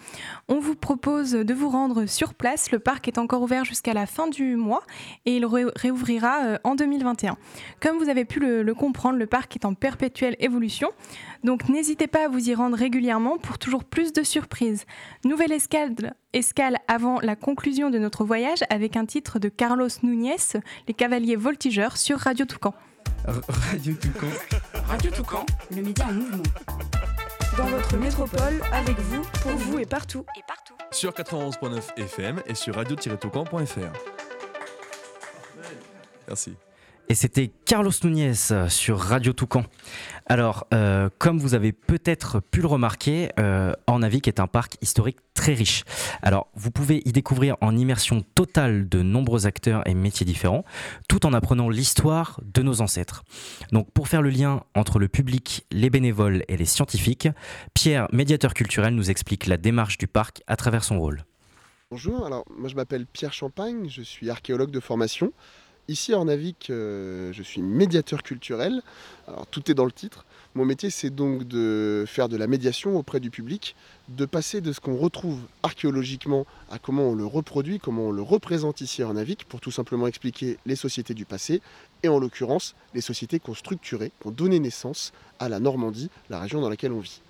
on 0.48 0.60
vous 0.60 0.76
propose 0.76 1.32
de 1.32 1.54
vous 1.54 1.70
rendre 1.70 2.06
sur 2.06 2.34
place. 2.34 2.72
Le 2.72 2.80
parc 2.80 3.08
est 3.10 3.18
encore 3.18 3.42
ouvert 3.42 3.66
jusqu'à 3.66 3.94
la 3.94 4.06
fin 4.06 4.28
du 4.28 4.56
mois 4.56 4.84
et 5.26 5.36
il 5.36 5.46
réouvrira 5.46 6.46
euh, 6.46 6.58
en 6.64 6.76
2021. 6.76 7.38
Comme 7.82 7.98
vous 7.98 8.08
avez 8.08 8.24
pu 8.24 8.40
le, 8.40 8.74
comprendre, 8.74 9.20
le 9.20 9.28
parc 9.28 9.56
est 9.56 9.66
en 9.66 9.74
perpétuelle 9.74 10.38
évolution. 10.40 10.90
Donc 11.44 11.68
n'hésitez 11.68 12.08
pas 12.08 12.26
à 12.26 12.28
vous 12.30 12.50
y 12.50 12.56
rendre 12.56 12.78
régulièrement 12.78 13.38
pour 13.38 13.58
toujours 13.58 13.84
plus 13.84 14.14
de 14.14 14.24
surprises. 14.24 14.86
Nouvelle 15.26 15.52
escale, 15.52 16.14
escale 16.32 16.78
avant 16.88 17.20
la 17.22 17.36
conclusion 17.36 17.90
de 17.90 18.00
notre 18.00 18.24
voyage 18.24 18.60
avec 18.70 18.96
un 18.96 19.06
titre 19.06 19.40
de 19.40 19.50
Carlos 19.50 19.90
Núñez, 20.04 20.38
Les 20.88 20.94
Cavaliers 20.94 21.36
Voltigeurs 21.36 21.98
sur 21.98 22.20
Radio 22.20 22.46
Toucan. 22.46 22.74
Radio 23.26 23.94
Toucan. 23.94 24.28
Radio 24.88 25.12
Toucan, 25.12 25.46
le 25.76 25.82
média 25.82 26.06
en 26.08 26.14
mouvement. 26.14 26.44
Dans 27.58 27.66
votre 27.66 27.98
métropole, 27.98 28.62
avec 28.72 28.98
vous, 29.00 29.22
pour 29.42 29.52
vous 29.52 29.80
et 29.80 29.86
partout. 29.86 30.26
Et 30.38 30.42
partout. 30.48 30.76
Sur 30.92 31.12
91.9 31.12 31.98
FM 31.98 32.42
et 32.48 32.56
sur 32.56 32.76
radio-toucan.fr. 32.76 33.92
Merci. 36.28 36.56
Et 37.12 37.16
c'était 37.16 37.50
Carlos 37.66 37.92
Núñez 38.04 38.36
sur 38.68 39.00
Radio 39.00 39.34
Toucan. 39.34 39.64
Alors, 40.28 40.68
euh, 40.76 41.10
comme 41.18 41.40
vous 41.40 41.56
avez 41.56 41.72
peut-être 41.72 42.40
pu 42.40 42.62
le 42.62 42.68
remarquer, 42.68 43.32
euh, 43.40 43.74
Ornavik 43.88 44.28
est 44.28 44.40
un 44.40 44.46
parc 44.46 44.78
historique 44.84 45.18
très 45.34 45.56
riche. 45.56 45.86
Alors, 46.22 46.50
vous 46.54 46.70
pouvez 46.70 47.02
y 47.06 47.12
découvrir 47.12 47.58
en 47.62 47.76
immersion 47.76 48.24
totale 48.36 48.88
de 48.88 49.02
nombreux 49.02 49.48
acteurs 49.48 49.82
et 49.88 49.96
métiers 49.96 50.24
différents, 50.24 50.64
tout 51.08 51.26
en 51.26 51.34
apprenant 51.34 51.68
l'histoire 51.68 52.40
de 52.44 52.62
nos 52.62 52.80
ancêtres. 52.80 53.24
Donc, 53.72 53.90
pour 53.92 54.08
faire 54.08 54.22
le 54.22 54.30
lien 54.30 54.62
entre 54.76 55.00
le 55.00 55.08
public, 55.08 55.66
les 55.72 55.90
bénévoles 55.90 56.44
et 56.48 56.58
les 56.58 56.66
scientifiques, 56.66 57.28
Pierre, 57.74 58.08
médiateur 58.14 58.54
culturel, 58.54 58.94
nous 58.94 59.10
explique 59.10 59.48
la 59.48 59.58
démarche 59.58 59.98
du 59.98 60.06
parc 60.06 60.44
à 60.46 60.56
travers 60.56 60.84
son 60.84 61.00
rôle. 61.00 61.26
Bonjour, 61.90 62.24
alors 62.24 62.46
moi 62.56 62.70
je 62.70 62.76
m'appelle 62.76 63.08
Pierre 63.08 63.34
Champagne, 63.34 63.90
je 63.90 64.04
suis 64.04 64.30
archéologue 64.30 64.70
de 64.70 64.80
formation. 64.80 65.34
Ici 65.90 66.14
à 66.14 66.18
Ornavik, 66.18 66.70
euh, 66.70 67.34
je 67.34 67.42
suis 67.42 67.64
médiateur 67.64 68.22
culturel. 68.22 68.84
Alors 69.28 69.48
tout 69.48 69.72
est 69.72 69.74
dans 69.74 69.86
le 69.86 69.92
titre. 69.92 70.24
Mon 70.54 70.64
métier, 70.64 70.92
c'est 70.92 71.10
donc 71.10 71.46
de 71.48 72.06
faire 72.08 72.30
de 72.30 72.38
la 72.38 72.46
médiation 72.46 72.96
auprès 72.96 73.20
du 73.20 73.32
public, 73.32 73.76
de 74.08 74.26
passer 74.26 74.62
de 74.62 74.72
ce 74.72 74.80
qu'on 74.80 74.96
retrouve 74.96 75.40
archéologiquement 75.64 76.46
à 76.70 76.78
comment 76.78 77.10
on 77.10 77.16
le 77.16 77.26
reproduit, 77.26 77.80
comment 77.80 78.10
on 78.10 78.12
le 78.12 78.22
représente 78.22 78.82
ici 78.82 79.02
à 79.02 79.08
Ornavik, 79.08 79.46
pour 79.46 79.62
tout 79.62 79.72
simplement 79.72 80.06
expliquer 80.06 80.60
les 80.68 80.76
sociétés 80.76 81.16
du 81.16 81.26
passé, 81.26 81.60
et 82.04 82.08
en 82.08 82.20
l'occurrence 82.20 82.76
les 82.94 83.02
sociétés 83.02 83.40
qui 83.40 83.50
ont 83.50 83.56
structuré, 83.56 84.12
qui 84.22 84.28
ont 84.28 84.32
donné 84.32 84.60
naissance 84.60 85.12
à 85.40 85.50
la 85.50 85.60
Normandie, 85.60 86.12
la 86.30 86.40
région 86.40 86.62
dans 86.62 86.70
laquelle 86.70 86.92
on 86.92 87.00
vit. 87.00 87.22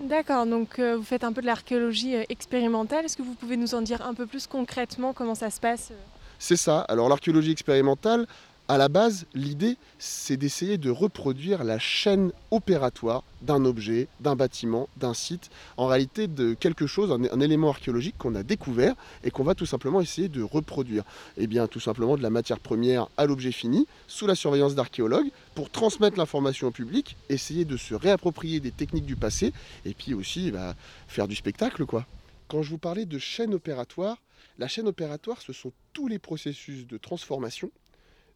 D'accord, 0.00 0.46
donc 0.46 0.78
euh, 0.78 0.96
vous 0.96 1.02
faites 1.02 1.24
un 1.24 1.34
peu 1.34 1.42
de 1.42 1.46
l'archéologie 1.46 2.16
euh, 2.16 2.24
expérimentale. 2.30 3.04
Est-ce 3.04 3.18
que 3.18 3.22
vous 3.22 3.34
pouvez 3.34 3.58
nous 3.58 3.74
en 3.74 3.82
dire 3.82 4.00
un 4.00 4.14
peu 4.14 4.24
plus 4.24 4.46
concrètement 4.46 5.12
comment 5.12 5.34
ça 5.34 5.50
se 5.50 5.60
passe 5.60 5.92
C'est 6.40 6.56
ça. 6.56 6.80
Alors 6.88 7.10
l'archéologie 7.10 7.50
expérimentale, 7.52 8.26
à 8.66 8.78
la 8.78 8.88
base, 8.88 9.26
l'idée, 9.34 9.76
c'est 9.98 10.38
d'essayer 10.38 10.78
de 10.78 10.90
reproduire 10.90 11.64
la 11.64 11.78
chaîne 11.78 12.32
opératoire 12.50 13.24
d'un 13.42 13.66
objet, 13.66 14.08
d'un 14.20 14.36
bâtiment, 14.36 14.88
d'un 14.96 15.12
site, 15.12 15.50
en 15.76 15.86
réalité 15.86 16.28
de 16.28 16.54
quelque 16.54 16.86
chose, 16.86 17.12
un, 17.12 17.40
élément 17.40 17.68
archéologique 17.68 18.14
qu'on 18.16 18.34
a 18.34 18.42
découvert 18.42 18.94
et 19.22 19.30
qu'on 19.30 19.44
va 19.44 19.54
tout 19.54 19.66
simplement 19.66 20.00
essayer 20.00 20.28
de 20.28 20.42
reproduire. 20.42 21.04
Et 21.36 21.46
bien 21.46 21.66
tout 21.66 21.80
simplement 21.80 22.16
de 22.16 22.22
la 22.22 22.30
matière 22.30 22.58
première 22.58 23.08
à 23.18 23.26
l'objet 23.26 23.52
fini, 23.52 23.86
sous 24.06 24.26
la 24.26 24.34
surveillance 24.34 24.74
d'archéologues, 24.74 25.30
pour 25.54 25.68
transmettre 25.68 26.16
l'information 26.16 26.68
au 26.68 26.72
public, 26.72 27.16
essayer 27.28 27.66
de 27.66 27.76
se 27.76 27.94
réapproprier 27.94 28.60
des 28.60 28.70
techniques 28.70 29.04
du 29.04 29.16
passé, 29.16 29.52
et 29.84 29.92
puis 29.92 30.14
aussi 30.14 30.52
bah, 30.52 30.74
faire 31.06 31.28
du 31.28 31.36
spectacle 31.36 31.84
quoi. 31.84 32.06
Quand 32.48 32.62
je 32.62 32.70
vous 32.70 32.78
parlais 32.78 33.04
de 33.04 33.18
chaîne 33.18 33.52
opératoire, 33.52 34.16
la 34.60 34.68
chaîne 34.68 34.86
opératoire, 34.86 35.40
ce 35.40 35.54
sont 35.54 35.72
tous 35.94 36.06
les 36.06 36.18
processus 36.18 36.86
de 36.86 36.98
transformation 36.98 37.70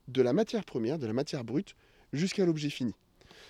de 0.08 0.22
la 0.22 0.32
matière 0.32 0.64
première, 0.64 0.98
de 0.98 1.06
la 1.06 1.12
matière 1.12 1.44
brute, 1.44 1.76
jusqu'à 2.14 2.46
l'objet 2.46 2.70
fini. 2.70 2.94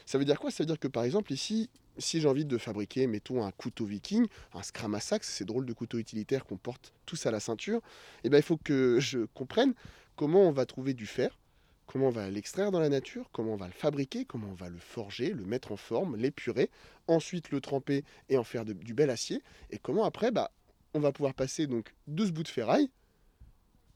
Ça 0.06 0.18
veut 0.18 0.24
dire 0.24 0.40
quoi? 0.40 0.50
Ça 0.50 0.64
veut 0.64 0.66
dire 0.66 0.80
que 0.80 0.88
par 0.88 1.04
exemple 1.04 1.32
ici, 1.32 1.70
si 1.98 2.20
j'ai 2.20 2.26
envie 2.26 2.44
de 2.44 2.58
fabriquer, 2.58 3.06
mettons 3.06 3.44
un 3.44 3.52
couteau 3.52 3.84
viking, 3.84 4.26
un 4.54 4.62
scramasax, 4.64 5.28
ces 5.28 5.44
drôles 5.44 5.66
de 5.66 5.72
couteaux 5.72 5.98
utilitaires 5.98 6.44
qu'on 6.44 6.56
porte 6.56 6.92
tous 7.06 7.26
à 7.26 7.30
la 7.30 7.38
ceinture, 7.38 7.80
eh 8.24 8.28
bien, 8.28 8.40
il 8.40 8.44
faut 8.44 8.56
que 8.56 8.98
je 8.98 9.20
comprenne 9.34 9.74
comment 10.16 10.48
on 10.48 10.52
va 10.52 10.66
trouver 10.66 10.94
du 10.94 11.06
fer, 11.06 11.38
comment 11.86 12.08
on 12.08 12.10
va 12.10 12.28
l'extraire 12.28 12.72
dans 12.72 12.80
la 12.80 12.88
nature, 12.88 13.30
comment 13.30 13.52
on 13.52 13.56
va 13.56 13.66
le 13.66 13.72
fabriquer, 13.72 14.24
comment 14.24 14.48
on 14.50 14.54
va 14.54 14.68
le 14.68 14.78
forger, 14.78 15.32
le 15.32 15.44
mettre 15.44 15.70
en 15.70 15.76
forme, 15.76 16.16
l'épurer, 16.16 16.70
ensuite 17.06 17.52
le 17.52 17.60
tremper 17.60 18.02
et 18.28 18.36
en 18.36 18.42
faire 18.42 18.64
du 18.64 18.94
bel 18.94 19.10
acier, 19.10 19.42
et 19.70 19.78
comment 19.78 20.04
après, 20.04 20.32
bah, 20.32 20.50
on 20.94 21.00
va 21.00 21.12
pouvoir 21.12 21.34
passer 21.34 21.66
donc 21.66 21.92
de 22.06 22.24
ce 22.24 22.30
bout 22.30 22.42
de 22.42 22.48
ferraille 22.48 22.88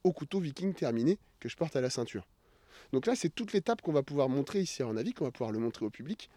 au 0.04 0.12
couteau 0.12 0.40
viking 0.40 0.74
terminé 0.74 1.18
que 1.40 1.48
je 1.48 1.56
porte 1.56 1.76
à 1.76 1.80
la 1.80 1.90
ceinture. 1.90 2.26
Donc 2.92 3.06
là, 3.06 3.14
c'est 3.14 3.28
toute 3.28 3.52
l'étape 3.52 3.82
qu'on 3.82 3.92
va 3.92 4.02
pouvoir 4.02 4.28
montrer 4.28 4.60
ici 4.60 4.82
à 4.82 4.86
Ornavik, 4.86 5.16
qu'on 5.16 5.24
va 5.24 5.30
pouvoir 5.30 5.52
le 5.52 5.58
montrer 5.58 5.84
au 5.84 5.90
public. 5.90 6.30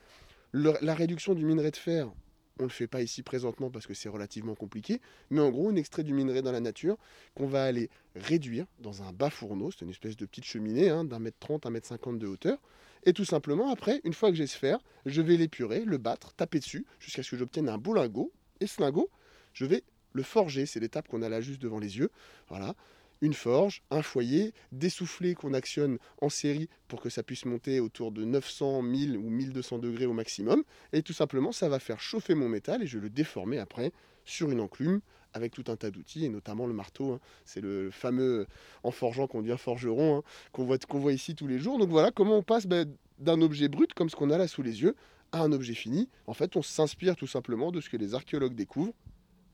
La 0.53 0.93
réduction 0.93 1.33
du 1.33 1.45
minerai 1.45 1.71
de 1.71 1.77
fer, 1.77 2.11
on 2.59 2.63
ne 2.63 2.67
le 2.67 2.73
fait 2.73 2.87
pas 2.87 3.01
ici 3.01 3.23
présentement 3.23 3.71
parce 3.71 3.87
que 3.87 3.93
c'est 3.93 4.09
relativement 4.09 4.55
compliqué, 4.55 5.01
mais 5.29 5.39
en 5.39 5.49
gros, 5.49 5.69
on 5.69 5.75
extrait 5.75 6.03
du 6.03 6.13
minerai 6.13 6.41
dans 6.41 6.51
la 6.51 6.59
nature 6.59 6.97
qu'on 7.35 7.47
va 7.47 7.63
aller 7.63 7.89
réduire 8.15 8.65
dans 8.79 9.01
un 9.01 9.13
bas 9.13 9.29
fourneau, 9.29 9.71
c'est 9.71 9.85
une 9.85 9.91
espèce 9.91 10.17
de 10.17 10.25
petite 10.25 10.43
cheminée 10.43 10.89
hein, 10.89 11.05
d'un 11.05 11.19
mètre 11.19 11.39
trente, 11.39 11.65
un 11.65 11.69
mètre 11.69 11.87
cinquante 11.87 12.19
de 12.19 12.27
hauteur. 12.27 12.59
Et 13.03 13.13
tout 13.13 13.25
simplement, 13.25 13.71
après, 13.71 14.01
une 14.03 14.13
fois 14.13 14.29
que 14.29 14.35
j'ai 14.35 14.45
ce 14.45 14.57
fer, 14.57 14.77
je 15.05 15.21
vais 15.21 15.37
l'épurer, 15.37 15.85
le 15.85 15.97
battre, 15.97 16.33
taper 16.33 16.59
dessus, 16.59 16.85
jusqu'à 16.99 17.23
ce 17.23 17.31
que 17.31 17.37
j'obtienne 17.37 17.67
un 17.67 17.79
beau 17.79 17.93
lingot. 17.93 18.31
Et 18.59 18.67
ce 18.67 18.79
lingot, 18.79 19.09
je 19.53 19.65
vais 19.65 19.83
le 20.13 20.23
forger, 20.23 20.65
c'est 20.65 20.79
l'étape 20.79 21.07
qu'on 21.07 21.21
a 21.21 21.29
là 21.29 21.41
juste 21.41 21.61
devant 21.61 21.79
les 21.79 21.97
yeux. 21.97 22.09
Voilà, 22.49 22.75
une 23.21 23.33
forge, 23.33 23.83
un 23.91 24.01
foyer, 24.01 24.53
des 24.71 24.89
soufflets 24.89 25.35
qu'on 25.35 25.53
actionne 25.53 25.97
en 26.21 26.29
série 26.29 26.69
pour 26.87 27.01
que 27.01 27.09
ça 27.09 27.23
puisse 27.23 27.45
monter 27.45 27.79
autour 27.79 28.11
de 28.11 28.25
900, 28.25 28.81
1000 28.81 29.17
ou 29.17 29.29
1200 29.29 29.77
degrés 29.77 30.07
au 30.07 30.13
maximum. 30.13 30.63
Et 30.91 31.03
tout 31.03 31.13
simplement, 31.13 31.51
ça 31.51 31.69
va 31.69 31.79
faire 31.79 31.99
chauffer 31.99 32.33
mon 32.33 32.49
métal 32.49 32.81
et 32.81 32.87
je 32.87 32.97
vais 32.97 33.03
le 33.03 33.09
déformer 33.09 33.59
après 33.59 33.91
sur 34.25 34.49
une 34.49 34.59
enclume 34.59 35.01
avec 35.33 35.53
tout 35.53 35.63
un 35.67 35.75
tas 35.77 35.91
d'outils 35.91 36.25
et 36.25 36.29
notamment 36.29 36.67
le 36.67 36.73
marteau. 36.73 37.13
hein. 37.13 37.19
C'est 37.45 37.61
le 37.61 37.89
fameux 37.91 38.47
en 38.83 38.91
forgeant 38.91 39.27
qu'on 39.27 39.41
devient 39.41 39.57
forgeron 39.57 40.17
hein, 40.17 40.23
qu'on 40.51 40.99
voit, 40.99 41.13
ici 41.13 41.35
tous 41.35 41.47
les 41.47 41.59
jours. 41.59 41.77
Donc 41.77 41.89
voilà 41.89 42.11
comment 42.11 42.37
on 42.37 42.43
passe 42.43 42.65
ben, 42.67 42.91
d'un 43.19 43.41
objet 43.41 43.69
brut 43.69 43.93
comme 43.93 44.09
ce 44.09 44.15
qu'on 44.15 44.31
a 44.31 44.37
là 44.37 44.47
sous 44.47 44.61
les 44.61 44.81
yeux 44.81 44.95
à 45.31 45.41
un 45.41 45.51
objet 45.53 45.73
fini. 45.73 46.09
En 46.27 46.33
fait, 46.33 46.55
on 46.57 46.61
s'inspire 46.61 47.15
tout 47.15 47.27
simplement 47.27 47.71
de 47.71 47.79
ce 47.79 47.89
que 47.89 47.97
les 47.97 48.13
archéologues 48.13 48.55
découvrent 48.55 48.93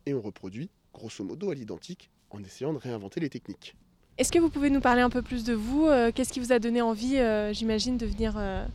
et 0.07 0.13
on 0.13 0.21
reproduit 0.21 0.69
grosso 0.93 1.23
modo 1.23 1.51
à 1.51 1.55
l'identique 1.55 2.09
en 2.29 2.43
essayant 2.43 2.73
de 2.73 2.77
réinventer 2.77 3.19
les 3.19 3.29
techniques. 3.29 3.75
Est-ce 4.17 4.31
que 4.31 4.39
vous 4.39 4.49
pouvez 4.49 4.69
nous 4.69 4.81
parler 4.81 5.01
un 5.01 5.09
peu 5.09 5.21
plus 5.21 5.43
de 5.43 5.53
vous 5.53 5.85
Euh, 5.85 6.11
Qu'est-ce 6.13 6.33
qui 6.33 6.39
vous 6.39 6.51
a 6.51 6.59
donné 6.59 6.81
envie, 6.81 7.17
euh, 7.17 7.53
j'imagine, 7.53 7.97
de 7.97 8.05
venir 8.07 8.33
euh, 8.37 8.65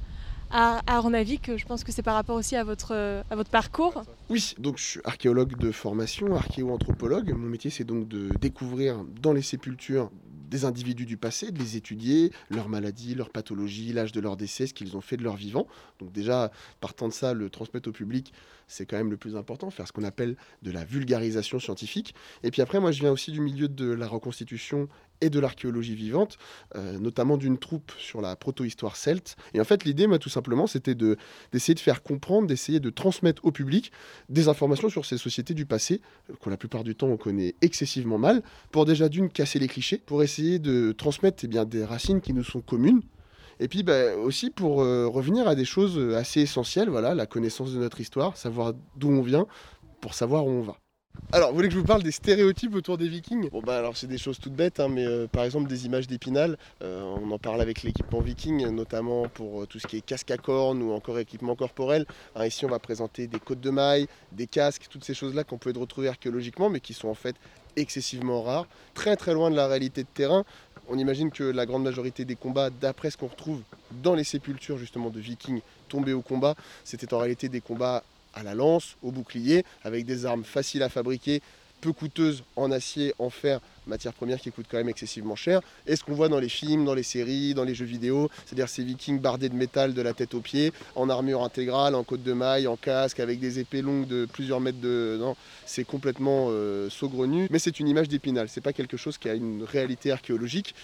à, 0.50 0.80
Ornavik 0.98 1.56
Je 1.56 1.64
pense 1.64 1.82
que 1.82 1.90
c'est 1.90 2.02
par 2.02 2.14
rapport 2.14 2.36
aussi 2.36 2.54
à 2.54 2.62
votre, 2.62 2.92
à 2.92 3.34
votre 3.34 3.50
parcours? 3.50 4.04
Oui, 4.30 4.54
donc 4.58 4.78
je 4.78 4.84
suis 4.84 5.00
archéologue 5.04 5.56
de 5.58 5.72
formation, 5.72 6.36
archéo-anthropologue. 6.36 7.32
Mon 7.32 7.48
métier, 7.48 7.70
c'est 7.70 7.84
donc 7.84 8.06
de 8.06 8.28
découvrir 8.40 9.04
dans 9.20 9.32
les 9.32 9.42
sépultures 9.42 10.10
des 10.52 10.66
individus 10.66 11.06
du 11.06 11.16
passé, 11.16 11.50
de 11.50 11.58
les 11.58 11.76
étudier, 11.76 12.30
leurs 12.50 12.68
maladies, 12.68 13.14
leurs 13.14 13.30
pathologies, 13.30 13.92
l'âge 13.92 14.12
de 14.12 14.20
leur 14.20 14.36
décès, 14.36 14.66
ce 14.66 14.74
qu'ils 14.74 14.96
ont 14.96 15.00
fait 15.00 15.16
de 15.16 15.24
leur 15.24 15.34
vivant. 15.34 15.66
Donc 15.98 16.12
déjà, 16.12 16.52
partant 16.80 17.08
de 17.08 17.12
ça, 17.12 17.32
le 17.32 17.48
transmettre 17.48 17.88
au 17.88 17.92
public, 17.92 18.32
c'est 18.68 18.84
quand 18.84 18.98
même 18.98 19.10
le 19.10 19.16
plus 19.16 19.34
important, 19.34 19.70
faire 19.70 19.88
ce 19.88 19.92
qu'on 19.92 20.04
appelle 20.04 20.36
de 20.62 20.70
la 20.70 20.84
vulgarisation 20.84 21.58
scientifique. 21.58 22.14
Et 22.42 22.50
puis 22.50 22.60
après, 22.60 22.80
moi, 22.80 22.92
je 22.92 23.00
viens 23.00 23.10
aussi 23.10 23.32
du 23.32 23.40
milieu 23.40 23.66
de 23.66 23.90
la 23.90 24.06
reconstitution 24.06 24.88
et 25.22 25.30
de 25.30 25.40
l'archéologie 25.40 25.94
vivante, 25.94 26.36
euh, 26.74 26.98
notamment 26.98 27.38
d'une 27.38 27.56
troupe 27.56 27.92
sur 27.96 28.20
la 28.20 28.36
proto-histoire 28.36 28.96
celte. 28.96 29.36
Et 29.54 29.60
en 29.60 29.64
fait, 29.64 29.84
l'idée, 29.84 30.06
moi, 30.06 30.18
tout 30.18 30.28
simplement, 30.28 30.66
c'était 30.66 30.94
de, 30.94 31.16
d'essayer 31.52 31.74
de 31.74 31.80
faire 31.80 32.02
comprendre, 32.02 32.48
d'essayer 32.48 32.80
de 32.80 32.90
transmettre 32.90 33.42
au 33.44 33.52
public 33.52 33.92
des 34.28 34.48
informations 34.48 34.90
sur 34.90 35.06
ces 35.06 35.16
sociétés 35.16 35.54
du 35.54 35.64
passé, 35.64 36.02
euh, 36.28 36.34
que 36.42 36.50
la 36.50 36.56
plupart 36.56 36.84
du 36.84 36.94
temps 36.94 37.06
on 37.06 37.16
connaît 37.16 37.54
excessivement 37.62 38.18
mal, 38.18 38.42
pour 38.72 38.84
déjà 38.84 39.08
d'une 39.08 39.30
casser 39.30 39.58
les 39.58 39.68
clichés, 39.68 39.98
pour 40.04 40.22
essayer 40.22 40.58
de 40.58 40.92
transmettre 40.92 41.44
eh 41.44 41.48
bien, 41.48 41.64
des 41.64 41.84
racines 41.84 42.20
qui 42.20 42.32
nous 42.32 42.44
sont 42.44 42.60
communes, 42.60 43.00
et 43.60 43.68
puis 43.68 43.84
bah, 43.84 44.16
aussi 44.16 44.50
pour 44.50 44.82
euh, 44.82 45.06
revenir 45.06 45.46
à 45.46 45.54
des 45.54 45.64
choses 45.64 46.14
assez 46.16 46.40
essentielles, 46.40 46.88
voilà, 46.88 47.14
la 47.14 47.26
connaissance 47.26 47.72
de 47.72 47.78
notre 47.78 48.00
histoire, 48.00 48.36
savoir 48.36 48.72
d'où 48.96 49.10
on 49.10 49.22
vient, 49.22 49.46
pour 50.00 50.14
savoir 50.14 50.46
où 50.46 50.50
on 50.50 50.62
va. 50.62 50.81
Alors, 51.34 51.48
vous 51.48 51.54
voulez 51.54 51.68
que 51.68 51.74
je 51.74 51.78
vous 51.78 51.86
parle 51.86 52.02
des 52.02 52.12
stéréotypes 52.12 52.74
autour 52.74 52.98
des 52.98 53.08
vikings? 53.08 53.48
Bon 53.48 53.62
bah 53.62 53.78
alors 53.78 53.96
c'est 53.96 54.06
des 54.06 54.18
choses 54.18 54.38
toutes 54.38 54.52
bêtes, 54.52 54.80
hein, 54.80 54.88
mais 54.90 55.06
euh, 55.06 55.26
par 55.26 55.44
exemple 55.44 55.66
des 55.66 55.86
images 55.86 56.06
d'épinal, 56.06 56.58
euh, 56.82 57.02
on 57.02 57.30
en 57.30 57.38
parle 57.38 57.62
avec 57.62 57.82
l'équipement 57.84 58.20
viking, 58.20 58.68
notamment 58.68 59.26
pour 59.30 59.62
euh, 59.62 59.66
tout 59.66 59.78
ce 59.78 59.86
qui 59.86 59.96
est 59.96 60.02
casque 60.02 60.30
à 60.30 60.36
cornes 60.36 60.82
ou 60.82 60.92
encore 60.92 61.18
équipement 61.18 61.56
corporel. 61.56 62.04
Hein, 62.36 62.44
ici 62.44 62.66
on 62.66 62.68
va 62.68 62.78
présenter 62.78 63.28
des 63.28 63.38
côtes 63.38 63.62
de 63.62 63.70
mailles, 63.70 64.08
des 64.32 64.46
casques, 64.46 64.88
toutes 64.90 65.04
ces 65.04 65.14
choses-là 65.14 65.42
qu'on 65.42 65.56
peut 65.56 65.72
retrouver 65.74 66.08
archéologiquement, 66.08 66.68
mais 66.68 66.80
qui 66.80 66.92
sont 66.92 67.08
en 67.08 67.14
fait 67.14 67.36
excessivement 67.76 68.42
rares, 68.42 68.66
très 68.92 69.16
très 69.16 69.32
loin 69.32 69.50
de 69.50 69.56
la 69.56 69.66
réalité 69.68 70.02
de 70.02 70.08
terrain. 70.12 70.44
On 70.90 70.98
imagine 70.98 71.30
que 71.30 71.44
la 71.44 71.64
grande 71.64 71.82
majorité 71.82 72.26
des 72.26 72.36
combats, 72.36 72.68
d'après 72.68 73.10
ce 73.10 73.16
qu'on 73.16 73.28
retrouve 73.28 73.62
dans 74.02 74.14
les 74.14 74.24
sépultures 74.24 74.76
justement 74.76 75.08
de 75.08 75.18
vikings 75.18 75.62
tombés 75.88 76.12
au 76.12 76.20
combat, 76.20 76.56
c'était 76.84 77.14
en 77.14 77.18
réalité 77.18 77.48
des 77.48 77.62
combats 77.62 78.02
à 78.34 78.42
la 78.42 78.54
lance, 78.54 78.96
au 79.02 79.10
bouclier, 79.10 79.64
avec 79.84 80.04
des 80.04 80.26
armes 80.26 80.44
faciles 80.44 80.82
à 80.82 80.88
fabriquer, 80.88 81.42
peu 81.82 81.92
coûteuses 81.92 82.44
en 82.56 82.70
acier, 82.70 83.12
en 83.18 83.28
fer, 83.28 83.60
matière 83.86 84.14
première 84.14 84.40
qui 84.40 84.52
coûte 84.52 84.66
quand 84.70 84.76
même 84.78 84.88
excessivement 84.88 85.34
cher. 85.34 85.60
Et 85.86 85.96
ce 85.96 86.04
qu'on 86.04 86.14
voit 86.14 86.28
dans 86.28 86.38
les 86.38 86.48
films, 86.48 86.84
dans 86.84 86.94
les 86.94 87.02
séries, 87.02 87.54
dans 87.54 87.64
les 87.64 87.74
jeux 87.74 87.84
vidéo, 87.84 88.30
c'est-à-dire 88.46 88.68
ces 88.68 88.84
vikings 88.84 89.18
bardés 89.18 89.48
de 89.48 89.56
métal 89.56 89.92
de 89.92 90.00
la 90.00 90.14
tête 90.14 90.32
aux 90.34 90.40
pieds, 90.40 90.72
en 90.94 91.10
armure 91.10 91.42
intégrale, 91.42 91.94
en 91.94 92.04
côte 92.04 92.22
de 92.22 92.32
maille, 92.32 92.68
en 92.68 92.76
casque, 92.76 93.20
avec 93.20 93.40
des 93.40 93.58
épées 93.58 93.82
longues 93.82 94.06
de 94.06 94.26
plusieurs 94.26 94.60
mètres 94.60 94.80
de... 94.80 95.16
Non, 95.18 95.36
c'est 95.66 95.84
complètement 95.84 96.48
euh, 96.50 96.88
saugrenu. 96.88 97.48
Mais 97.50 97.58
c'est 97.58 97.80
une 97.80 97.88
image 97.88 98.08
d'épinal, 98.08 98.48
c'est 98.48 98.60
pas 98.60 98.72
quelque 98.72 98.96
chose 98.96 99.18
qui 99.18 99.28
a 99.28 99.34
une 99.34 99.64
réalité 99.64 100.12
archéologique. 100.12 100.74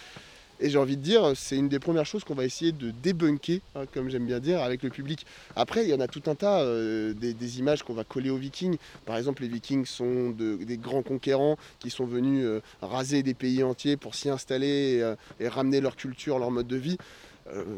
Et 0.60 0.70
j'ai 0.70 0.78
envie 0.78 0.96
de 0.96 1.02
dire, 1.02 1.32
c'est 1.36 1.56
une 1.56 1.68
des 1.68 1.78
premières 1.78 2.06
choses 2.06 2.24
qu'on 2.24 2.34
va 2.34 2.44
essayer 2.44 2.72
de 2.72 2.90
débunker, 2.90 3.60
hein, 3.76 3.84
comme 3.94 4.10
j'aime 4.10 4.26
bien 4.26 4.40
dire, 4.40 4.60
avec 4.60 4.82
le 4.82 4.90
public. 4.90 5.24
Après, 5.54 5.84
il 5.84 5.88
y 5.88 5.94
en 5.94 6.00
a 6.00 6.08
tout 6.08 6.22
un 6.26 6.34
tas, 6.34 6.62
euh, 6.62 7.14
des, 7.14 7.58
images 7.58 7.82
qu'on 7.82 7.94
va 7.94 8.04
coller 8.04 8.30
aux 8.30 8.36
vikings. 8.36 8.76
Par 9.06 9.16
exemple, 9.16 9.42
les 9.42 9.48
vikings 9.48 9.86
sont 9.86 10.30
de- 10.30 10.56
des 10.56 10.76
grands 10.76 11.02
conquérants 11.02 11.56
qui 11.78 11.90
sont 11.90 12.04
venus 12.06 12.44
euh, 12.44 12.60
raser 12.82 13.22
des 13.22 13.34
pays 13.34 13.62
entiers 13.62 13.96
pour 13.96 14.14
s'y 14.14 14.28
installer 14.28 14.96
et, 14.96 15.02
euh, 15.02 15.14
et 15.40 15.48
ramener 15.48 15.80
leur 15.80 15.96
culture, 15.96 16.38
leur 16.38 16.50
mode 16.50 16.66
de 16.66 16.76
vie. 16.76 16.96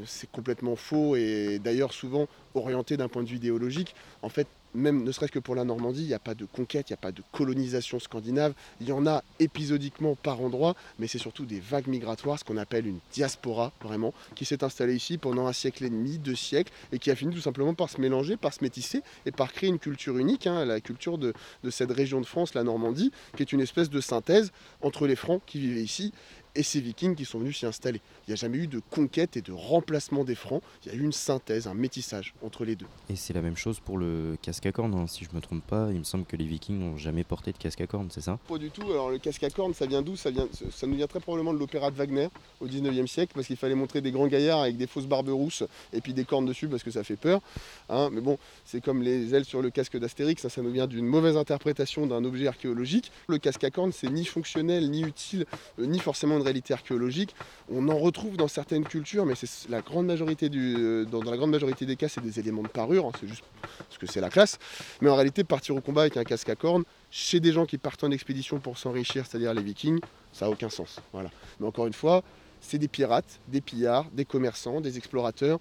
c'est 0.04 0.28
complètement 0.32 0.74
faux 0.74 1.14
et 1.14 1.60
d'ailleurs 1.62 1.92
souvent 1.92 2.26
orienté 2.56 2.96
d'un 2.96 3.06
point 3.06 3.22
de 3.22 3.28
vue 3.28 3.36
idéologique. 3.36 3.94
En 4.20 4.28
fait, 4.28 4.48
même 4.74 5.04
ne 5.04 5.12
serait-ce 5.12 5.32
que 5.32 5.38
pour 5.38 5.54
la 5.54 5.64
Normandie, 5.64 6.02
il 6.02 6.08
n'y 6.08 6.14
a 6.14 6.18
pas 6.18 6.34
de 6.34 6.44
conquête, 6.44 6.90
il 6.90 6.92
n'y 6.92 6.98
a 6.98 7.02
pas 7.02 7.12
de 7.12 7.22
colonisation 7.32 7.98
scandinave. 7.98 8.54
Il 8.80 8.88
y 8.88 8.92
en 8.92 9.06
a 9.06 9.22
épisodiquement 9.38 10.16
par 10.16 10.40
endroit, 10.40 10.74
mais 10.98 11.06
c'est 11.06 11.18
surtout 11.18 11.46
des 11.46 11.60
vagues 11.60 11.88
migratoires, 11.88 12.38
ce 12.38 12.44
qu'on 12.44 12.56
appelle 12.56 12.86
une 12.86 12.98
diaspora 13.12 13.72
vraiment, 13.82 14.14
qui 14.34 14.44
s'est 14.44 14.64
installée 14.64 14.94
ici 14.94 15.18
pendant 15.18 15.46
un 15.46 15.52
siècle 15.52 15.84
et 15.84 15.90
demi, 15.90 16.18
deux 16.18 16.34
siècles, 16.34 16.72
et 16.92 16.98
qui 16.98 17.10
a 17.10 17.16
fini 17.16 17.34
tout 17.34 17.40
simplement 17.40 17.74
par 17.74 17.90
se 17.90 18.00
mélanger, 18.00 18.36
par 18.36 18.52
se 18.52 18.62
métisser 18.62 19.02
et 19.26 19.32
par 19.32 19.52
créer 19.52 19.68
une 19.68 19.78
culture 19.78 20.18
unique, 20.18 20.46
hein, 20.46 20.64
la 20.64 20.80
culture 20.80 21.18
de, 21.18 21.32
de 21.64 21.70
cette 21.70 21.90
région 21.90 22.20
de 22.20 22.26
France, 22.26 22.54
la 22.54 22.64
Normandie, 22.64 23.12
qui 23.36 23.42
est 23.42 23.52
une 23.52 23.60
espèce 23.60 23.90
de 23.90 24.00
synthèse 24.00 24.52
entre 24.82 25.06
les 25.06 25.16
Francs 25.16 25.42
qui 25.46 25.58
vivaient 25.58 25.82
ici 25.82 26.12
et 26.54 26.62
ces 26.62 26.80
vikings 26.80 27.14
qui 27.14 27.24
sont 27.24 27.38
venus 27.38 27.58
s'y 27.58 27.66
installer. 27.66 28.00
Il 28.26 28.30
n'y 28.30 28.32
a 28.32 28.36
jamais 28.36 28.58
eu 28.58 28.66
de 28.66 28.80
conquête 28.90 29.36
et 29.36 29.42
de 29.42 29.52
remplacement 29.52 30.24
des 30.24 30.34
francs, 30.34 30.62
il 30.84 30.92
y 30.92 30.94
a 30.94 30.98
eu 30.98 31.02
une 31.02 31.12
synthèse, 31.12 31.66
un 31.66 31.74
métissage 31.74 32.34
entre 32.42 32.64
les 32.64 32.76
deux. 32.76 32.86
Et 33.08 33.16
c'est 33.16 33.32
la 33.32 33.42
même 33.42 33.56
chose 33.56 33.80
pour 33.80 33.98
le 33.98 34.36
casque 34.42 34.66
à 34.66 34.72
cornes, 34.72 34.94
hein. 34.94 35.06
si 35.06 35.24
je 35.24 35.30
ne 35.30 35.36
me 35.36 35.40
trompe 35.40 35.64
pas, 35.64 35.88
il 35.90 35.98
me 35.98 36.04
semble 36.04 36.24
que 36.24 36.36
les 36.36 36.44
vikings 36.44 36.78
n'ont 36.78 36.96
jamais 36.96 37.24
porté 37.24 37.52
de 37.52 37.58
casque 37.58 37.80
à 37.80 37.86
cornes, 37.86 38.08
c'est 38.10 38.20
ça? 38.20 38.38
Pas 38.48 38.58
du 38.58 38.70
tout, 38.70 38.82
alors 38.90 39.10
le 39.10 39.18
casque 39.18 39.42
à 39.44 39.50
cornes 39.50 39.74
ça 39.74 39.86
vient 39.86 40.02
d'où? 40.02 40.16
Ça, 40.16 40.30
vient, 40.30 40.48
ça 40.70 40.86
nous 40.86 40.96
vient 40.96 41.06
très 41.06 41.20
probablement 41.20 41.54
de 41.54 41.58
l'opéra 41.58 41.90
de 41.90 41.96
Wagner 41.96 42.28
au 42.60 42.66
19e 42.66 43.06
siècle, 43.06 43.32
parce 43.34 43.46
qu'il 43.46 43.56
fallait 43.56 43.74
montrer 43.74 44.00
des 44.00 44.10
grands 44.10 44.26
gaillards 44.26 44.62
avec 44.62 44.76
des 44.76 44.86
fausses 44.86 45.06
barbes 45.06 45.28
rousses 45.28 45.64
et 45.92 46.00
puis 46.00 46.14
des 46.14 46.24
cornes 46.24 46.46
dessus 46.46 46.68
parce 46.68 46.82
que 46.82 46.90
ça 46.90 47.04
fait 47.04 47.16
peur. 47.16 47.40
Hein. 47.88 48.10
Mais 48.12 48.20
bon, 48.20 48.38
c'est 48.64 48.82
comme 48.82 49.02
les 49.02 49.34
ailes 49.34 49.44
sur 49.44 49.62
le 49.62 49.70
casque 49.70 49.98
d'Astérix, 49.98 50.42
ça, 50.42 50.48
ça 50.48 50.62
nous 50.62 50.72
vient 50.72 50.86
d'une 50.86 51.06
mauvaise 51.06 51.36
interprétation 51.36 52.06
d'un 52.06 52.24
objet 52.24 52.46
archéologique. 52.46 53.10
Le 53.28 53.38
casque 53.38 53.64
à 53.64 53.70
cornes 53.70 53.92
c'est 53.92 54.10
ni 54.10 54.24
fonctionnel, 54.24 54.90
ni 54.90 55.02
utile, 55.02 55.46
euh, 55.78 55.86
ni 55.86 55.98
forcément 55.98 56.39
réalité 56.42 56.74
archéologique. 56.74 57.34
On 57.70 57.88
en 57.88 57.98
retrouve 57.98 58.36
dans 58.36 58.48
certaines 58.48 58.84
cultures, 58.84 59.26
mais 59.26 59.34
c'est 59.34 59.68
la 59.68 59.80
grande 59.80 60.06
majorité 60.06 60.48
du, 60.48 60.76
euh, 60.78 61.04
dans, 61.04 61.22
la 61.22 61.36
grande 61.36 61.50
majorité 61.50 61.86
des 61.86 61.96
cas, 61.96 62.08
c'est 62.08 62.22
des 62.22 62.38
éléments 62.38 62.62
de 62.62 62.68
parure, 62.68 63.06
hein, 63.06 63.12
c'est 63.20 63.28
juste 63.28 63.44
parce 63.78 63.98
que 63.98 64.06
c'est 64.06 64.20
la 64.20 64.30
classe. 64.30 64.58
Mais 65.00 65.08
en 65.08 65.14
réalité, 65.14 65.44
partir 65.44 65.76
au 65.76 65.80
combat 65.80 66.02
avec 66.02 66.16
un 66.16 66.24
casque 66.24 66.48
à 66.48 66.56
cornes, 66.56 66.84
chez 67.10 67.40
des 67.40 67.52
gens 67.52 67.66
qui 67.66 67.78
partent 67.78 68.04
en 68.04 68.10
expédition 68.10 68.58
pour 68.58 68.78
s'enrichir, 68.78 69.26
c'est-à-dire 69.26 69.54
les 69.54 69.62
vikings, 69.62 70.00
ça 70.32 70.46
n'a 70.46 70.50
aucun 70.50 70.68
sens. 70.68 71.00
Voilà. 71.12 71.30
Mais 71.58 71.66
encore 71.66 71.86
une 71.86 71.92
fois, 71.92 72.22
c'est 72.60 72.78
des 72.78 72.88
pirates, 72.88 73.40
des 73.48 73.60
pillards, 73.60 74.06
des 74.12 74.24
commerçants, 74.24 74.80
des 74.80 74.98
explorateurs. 74.98 75.58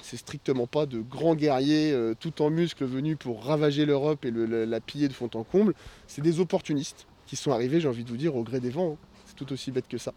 C'est 0.00 0.16
strictement 0.16 0.68
pas 0.68 0.86
de 0.86 1.00
grands 1.00 1.34
guerriers 1.34 1.92
euh, 1.92 2.14
tout 2.18 2.40
en 2.40 2.50
muscles 2.50 2.84
venus 2.84 3.16
pour 3.18 3.44
ravager 3.44 3.84
l'Europe 3.84 4.24
et 4.24 4.30
la 4.30 4.80
piller 4.80 5.08
de 5.08 5.12
fond 5.12 5.28
en 5.34 5.42
comble. 5.42 5.74
C'est 6.06 6.22
des 6.22 6.38
opportunistes 6.38 7.06
qui 7.26 7.36
sont 7.36 7.50
arrivés, 7.50 7.80
j'ai 7.80 7.88
envie 7.88 8.04
de 8.04 8.08
vous 8.08 8.16
dire, 8.16 8.36
au 8.36 8.42
gré 8.42 8.60
des 8.60 8.70
vents. 8.70 8.92
hein. 8.92 9.08
Tout 9.38 9.52
aussi 9.52 9.70
bête 9.70 9.86
que 9.86 9.98
ça. 9.98 10.12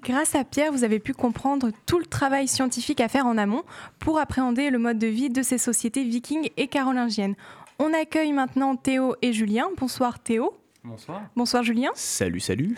Grâce 0.00 0.36
à 0.36 0.44
Pierre, 0.44 0.70
vous 0.70 0.84
avez 0.84 1.00
pu 1.00 1.12
comprendre 1.12 1.70
tout 1.84 1.98
le 1.98 2.06
travail 2.06 2.46
scientifique 2.46 3.00
à 3.00 3.08
faire 3.08 3.26
en 3.26 3.36
amont 3.36 3.64
pour 3.98 4.20
appréhender 4.20 4.70
le 4.70 4.78
mode 4.78 4.98
de 4.98 5.08
vie 5.08 5.30
de 5.30 5.42
ces 5.42 5.58
sociétés 5.58 6.04
vikings 6.04 6.50
et 6.56 6.68
carolingiennes. 6.68 7.34
On 7.80 7.92
accueille 7.92 8.32
maintenant 8.32 8.76
Théo 8.76 9.16
et 9.20 9.32
Julien. 9.32 9.66
Bonsoir 9.76 10.20
Théo. 10.20 10.54
Bonsoir. 10.84 11.22
Bonsoir 11.34 11.64
Julien. 11.64 11.90
Salut, 11.94 12.38
salut. 12.38 12.76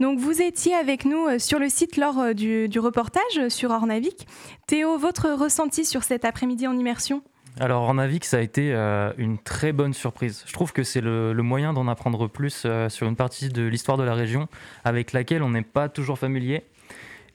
Donc 0.00 0.18
vous 0.18 0.42
étiez 0.42 0.74
avec 0.74 1.04
nous 1.04 1.26
euh, 1.26 1.38
sur 1.38 1.60
le 1.60 1.68
site 1.68 1.96
lors 1.96 2.18
euh, 2.18 2.32
du, 2.32 2.68
du 2.68 2.80
reportage 2.80 3.38
euh, 3.38 3.48
sur 3.50 3.70
Ornavik. 3.70 4.26
Théo, 4.66 4.98
votre 4.98 5.30
ressenti 5.30 5.84
sur 5.84 6.02
cet 6.02 6.24
après-midi 6.24 6.66
en 6.66 6.76
immersion? 6.76 7.22
Alors, 7.60 7.82
Ornavik, 7.82 8.24
ça 8.24 8.38
a 8.38 8.40
été 8.40 8.72
euh, 8.72 9.12
une 9.18 9.36
très 9.36 9.72
bonne 9.72 9.92
surprise. 9.92 10.44
Je 10.46 10.52
trouve 10.54 10.72
que 10.72 10.82
c'est 10.82 11.02
le, 11.02 11.34
moyen 11.34 11.74
d'en 11.74 11.88
apprendre 11.88 12.26
plus 12.26 12.62
euh, 12.64 12.88
sur 12.88 13.06
une 13.06 13.16
partie 13.16 13.50
de 13.50 13.62
l'histoire 13.64 13.98
de 13.98 14.02
la 14.02 14.14
région 14.14 14.48
avec 14.82 15.12
laquelle 15.12 15.42
on 15.42 15.50
n'est 15.50 15.60
pas 15.60 15.90
toujours 15.90 16.18
familier. 16.18 16.62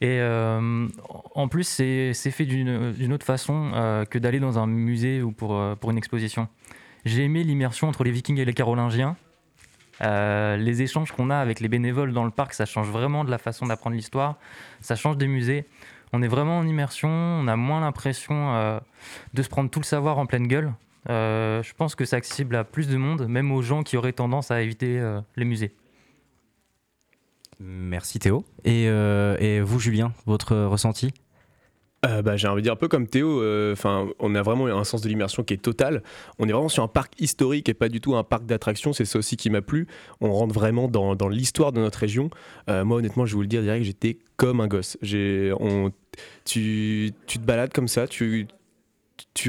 Et 0.01 0.17
euh, 0.19 0.88
en 1.35 1.47
plus, 1.47 1.63
c'est 1.63 2.13
fait 2.31 2.45
d'une 2.45 3.13
autre 3.13 3.25
façon 3.25 3.71
que 4.09 4.17
d'aller 4.17 4.39
dans 4.39 4.57
un 4.57 4.65
musée 4.65 5.21
ou 5.21 5.31
pour, 5.31 5.61
pour 5.77 5.91
une 5.91 5.97
exposition. 5.97 6.47
J'ai 7.05 7.23
aimé 7.23 7.43
l'immersion 7.43 7.88
entre 7.88 8.03
les 8.03 8.11
Vikings 8.11 8.39
et 8.39 8.45
les 8.45 8.53
Carolingiens. 8.53 9.15
Les 10.01 10.81
échanges 10.81 11.11
qu'on 11.11 11.29
a 11.29 11.38
avec 11.38 11.59
les 11.59 11.69
bénévoles 11.69 12.13
dans 12.13 12.25
le 12.25 12.31
parc, 12.31 12.55
ça 12.55 12.65
change 12.65 12.89
vraiment 12.89 13.23
de 13.23 13.31
la 13.31 13.38
façon 13.38 13.67
d'apprendre 13.67 13.95
l'histoire. 13.95 14.38
Ça 14.81 14.95
change 14.95 15.17
des 15.17 15.27
musées. 15.27 15.65
On 16.13 16.21
est 16.21 16.27
vraiment 16.27 16.59
en 16.59 16.67
immersion, 16.67 17.09
on 17.09 17.47
a 17.47 17.55
moins 17.55 17.81
l'impression 17.81 18.55
euh, 18.55 18.79
de 19.33 19.43
se 19.43 19.49
prendre 19.49 19.69
tout 19.69 19.79
le 19.79 19.85
savoir 19.85 20.17
en 20.17 20.25
pleine 20.25 20.47
gueule. 20.47 20.73
Euh, 21.09 21.61
je 21.61 21.73
pense 21.73 21.95
que 21.95 22.05
c'est 22.05 22.15
accessible 22.15 22.55
à 22.55 22.63
plus 22.63 22.87
de 22.87 22.97
monde, 22.97 23.27
même 23.27 23.51
aux 23.51 23.61
gens 23.61 23.83
qui 23.83 23.97
auraient 23.97 24.13
tendance 24.13 24.51
à 24.51 24.61
éviter 24.61 24.99
euh, 24.99 25.21
les 25.35 25.45
musées. 25.45 25.73
Merci 27.59 28.19
Théo. 28.19 28.43
Et, 28.65 28.85
et 28.85 29.61
vous 29.61 29.79
Julien, 29.79 30.11
votre 30.25 30.55
ressenti? 30.55 31.13
Euh, 32.05 32.21
bah, 32.21 32.37
j'ai 32.37 32.47
envie 32.47 32.61
de 32.61 32.65
dire 32.65 32.73
un 32.73 32.77
peu 32.77 32.87
comme 32.87 33.07
Théo, 33.07 33.41
euh, 33.41 33.73
enfin, 33.73 34.07
on 34.19 34.35
a 34.35 34.41
vraiment 34.41 34.67
un 34.67 34.83
sens 34.83 35.01
de 35.01 35.09
l'immersion 35.09 35.43
qui 35.43 35.53
est 35.53 35.61
total. 35.61 36.03
On 36.39 36.47
est 36.47 36.51
vraiment 36.51 36.69
sur 36.69 36.83
un 36.83 36.87
parc 36.87 37.19
historique 37.19 37.69
et 37.69 37.73
pas 37.73 37.89
du 37.89 38.01
tout 38.01 38.15
un 38.15 38.23
parc 38.23 38.45
d'attractions. 38.45 38.93
C'est 38.93 39.05
ça 39.05 39.19
aussi 39.19 39.37
qui 39.37 39.49
m'a 39.49 39.61
plu. 39.61 39.87
On 40.21 40.31
rentre 40.31 40.53
vraiment 40.53 40.87
dans, 40.87 41.27
l'histoire 41.27 41.71
de 41.71 41.79
notre 41.79 41.99
région. 41.99 42.29
Euh, 42.69 42.85
moi, 42.85 42.97
honnêtement, 42.97 43.25
je 43.25 43.31
vais 43.31 43.35
vous 43.35 43.41
le 43.41 43.47
dire 43.47 43.61
direct, 43.61 43.85
j'étais 43.85 44.19
comme 44.35 44.61
un 44.61 44.67
gosse. 44.67 44.97
Tu, 45.01 45.51
te 46.45 47.39
balades 47.39 47.73
comme 47.73 47.87
ça, 47.87 48.07
tu, 48.07 48.47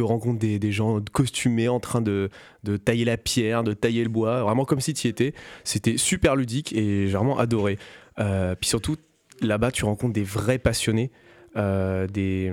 rencontres 0.00 0.38
des, 0.38 0.72
gens 0.72 1.00
costumés 1.12 1.68
en 1.68 1.80
train 1.80 2.00
de, 2.00 2.30
de 2.64 2.76
tailler 2.76 3.04
la 3.04 3.16
pierre, 3.16 3.64
de 3.64 3.74
tailler 3.74 4.02
le 4.02 4.08
bois, 4.08 4.42
vraiment 4.42 4.64
comme 4.64 4.80
si 4.80 4.94
tu 4.94 5.08
y 5.08 5.10
étais. 5.10 5.34
C'était 5.64 5.98
super 5.98 6.36
ludique 6.36 6.72
et 6.72 7.06
j'ai 7.06 7.16
vraiment 7.16 7.38
adoré. 7.38 7.78
Puis 8.16 8.68
surtout, 8.68 8.96
là-bas, 9.42 9.70
tu 9.70 9.84
rencontres 9.84 10.14
des 10.14 10.22
vrais 10.22 10.58
passionnés, 10.58 11.10
des, 11.56 12.52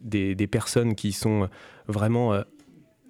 des, 0.00 0.34
des 0.34 0.46
personnes 0.46 0.94
qui 0.94 1.12
sont 1.12 1.48
vraiment, 1.88 2.32
euh, 2.32 2.42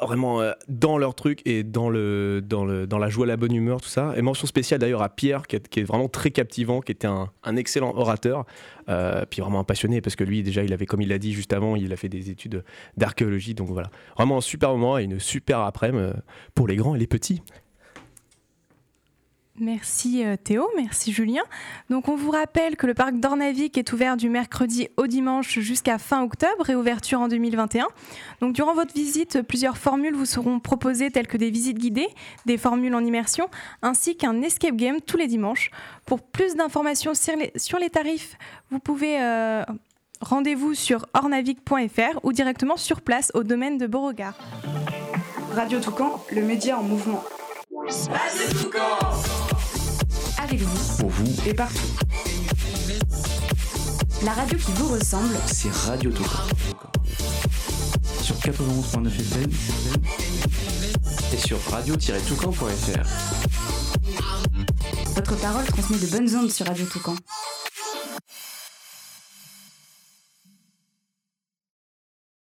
vraiment 0.00 0.40
euh, 0.40 0.52
dans 0.68 0.98
leur 0.98 1.14
truc 1.14 1.40
et 1.46 1.62
dans, 1.62 1.88
le, 1.88 2.42
dans, 2.44 2.64
le, 2.64 2.86
dans 2.86 2.98
la 2.98 3.08
joie, 3.08 3.26
la 3.26 3.36
bonne 3.36 3.54
humeur, 3.54 3.80
tout 3.80 3.88
ça. 3.88 4.12
Et 4.16 4.22
mention 4.22 4.46
spéciale 4.46 4.80
d'ailleurs 4.80 5.02
à 5.02 5.08
Pierre, 5.08 5.46
qui 5.46 5.56
est, 5.56 5.84
vraiment 5.84 6.08
très 6.08 6.30
captivant, 6.30 6.80
qui 6.80 6.92
était 6.92 7.06
un, 7.06 7.56
excellent 7.56 7.94
orateur, 7.94 8.44
euh, 8.88 9.24
puis 9.28 9.40
vraiment 9.40 9.60
un 9.60 9.64
passionné, 9.64 10.00
parce 10.00 10.16
que 10.16 10.24
lui, 10.24 10.42
déjà, 10.42 10.62
il 10.62 10.72
avait, 10.72 10.86
comme 10.86 11.00
il 11.00 11.08
l'a 11.08 11.18
dit 11.18 11.32
juste 11.32 11.52
avant, 11.52 11.76
il 11.76 11.92
a 11.92 11.96
fait 11.96 12.08
des 12.08 12.30
études 12.30 12.64
d'archéologie. 12.96 13.54
Donc 13.54 13.68
voilà, 13.68 13.90
vraiment 14.16 14.38
un 14.38 14.42
super 14.42 14.70
moment 14.70 14.98
et 14.98 15.04
une 15.04 15.20
super 15.20 15.60
après-midi 15.60 15.86
euh, 15.96 16.12
pour 16.54 16.68
les 16.68 16.76
grands 16.76 16.94
et 16.94 16.98
les 16.98 17.06
petits. 17.06 17.42
Merci 19.58 20.24
euh, 20.24 20.36
Théo, 20.36 20.68
merci 20.76 21.12
Julien. 21.12 21.42
Donc 21.88 22.08
on 22.08 22.14
vous 22.14 22.30
rappelle 22.30 22.76
que 22.76 22.86
le 22.86 22.92
parc 22.92 23.14
d'Ornavik 23.14 23.78
est 23.78 23.92
ouvert 23.92 24.16
du 24.18 24.28
mercredi 24.28 24.88
au 24.98 25.06
dimanche 25.06 25.60
jusqu'à 25.60 25.96
fin 25.98 26.22
octobre, 26.22 26.62
réouverture 26.62 27.20
en 27.20 27.28
2021. 27.28 27.86
Donc 28.40 28.52
durant 28.52 28.74
votre 28.74 28.92
visite, 28.92 29.40
plusieurs 29.42 29.78
formules 29.78 30.14
vous 30.14 30.26
seront 30.26 30.60
proposées 30.60 31.10
telles 31.10 31.26
que 31.26 31.38
des 31.38 31.50
visites 31.50 31.78
guidées, 31.78 32.08
des 32.44 32.58
formules 32.58 32.94
en 32.94 33.04
immersion, 33.04 33.48
ainsi 33.80 34.16
qu'un 34.16 34.42
escape 34.42 34.76
game 34.76 35.00
tous 35.00 35.16
les 35.16 35.26
dimanches. 35.26 35.70
Pour 36.04 36.20
plus 36.20 36.54
d'informations 36.54 37.14
sur 37.14 37.36
les, 37.36 37.52
sur 37.56 37.78
les 37.78 37.88
tarifs, 37.88 38.36
vous 38.70 38.78
pouvez 38.78 39.20
euh, 39.22 39.64
rendez-vous 40.20 40.74
sur 40.74 41.06
ornavik.fr 41.14 42.20
ou 42.22 42.32
directement 42.34 42.76
sur 42.76 43.00
place 43.00 43.32
au 43.34 43.42
domaine 43.42 43.78
de 43.78 43.86
Beauregard. 43.86 44.36
Radio 45.54 45.80
Toucan, 45.80 46.22
le 46.30 46.42
média 46.42 46.78
en 46.78 46.82
mouvement. 46.82 47.24
Avec 50.48 50.60
vous 50.60 50.96
Pour 50.98 51.10
vous, 51.10 51.34
et 51.44 51.54
partout. 51.54 51.80
La 54.24 54.32
radio 54.32 54.56
qui 54.56 54.70
vous 54.74 54.88
ressemble 54.94 55.34
c'est 55.46 55.72
Radio 55.72 56.12
Toucan. 56.12 56.38
Sur 58.22 58.36
91.9 58.36 59.08
FM 59.08 59.50
et 61.32 61.36
sur 61.36 61.58
radio-toucan.fr. 61.68 63.08
Votre 65.16 65.36
parole 65.36 65.64
transmet 65.64 65.98
de 65.98 66.06
bonnes 66.06 66.36
ondes 66.36 66.52
sur 66.52 66.66
Radio 66.66 66.86
Toucan. 66.86 67.16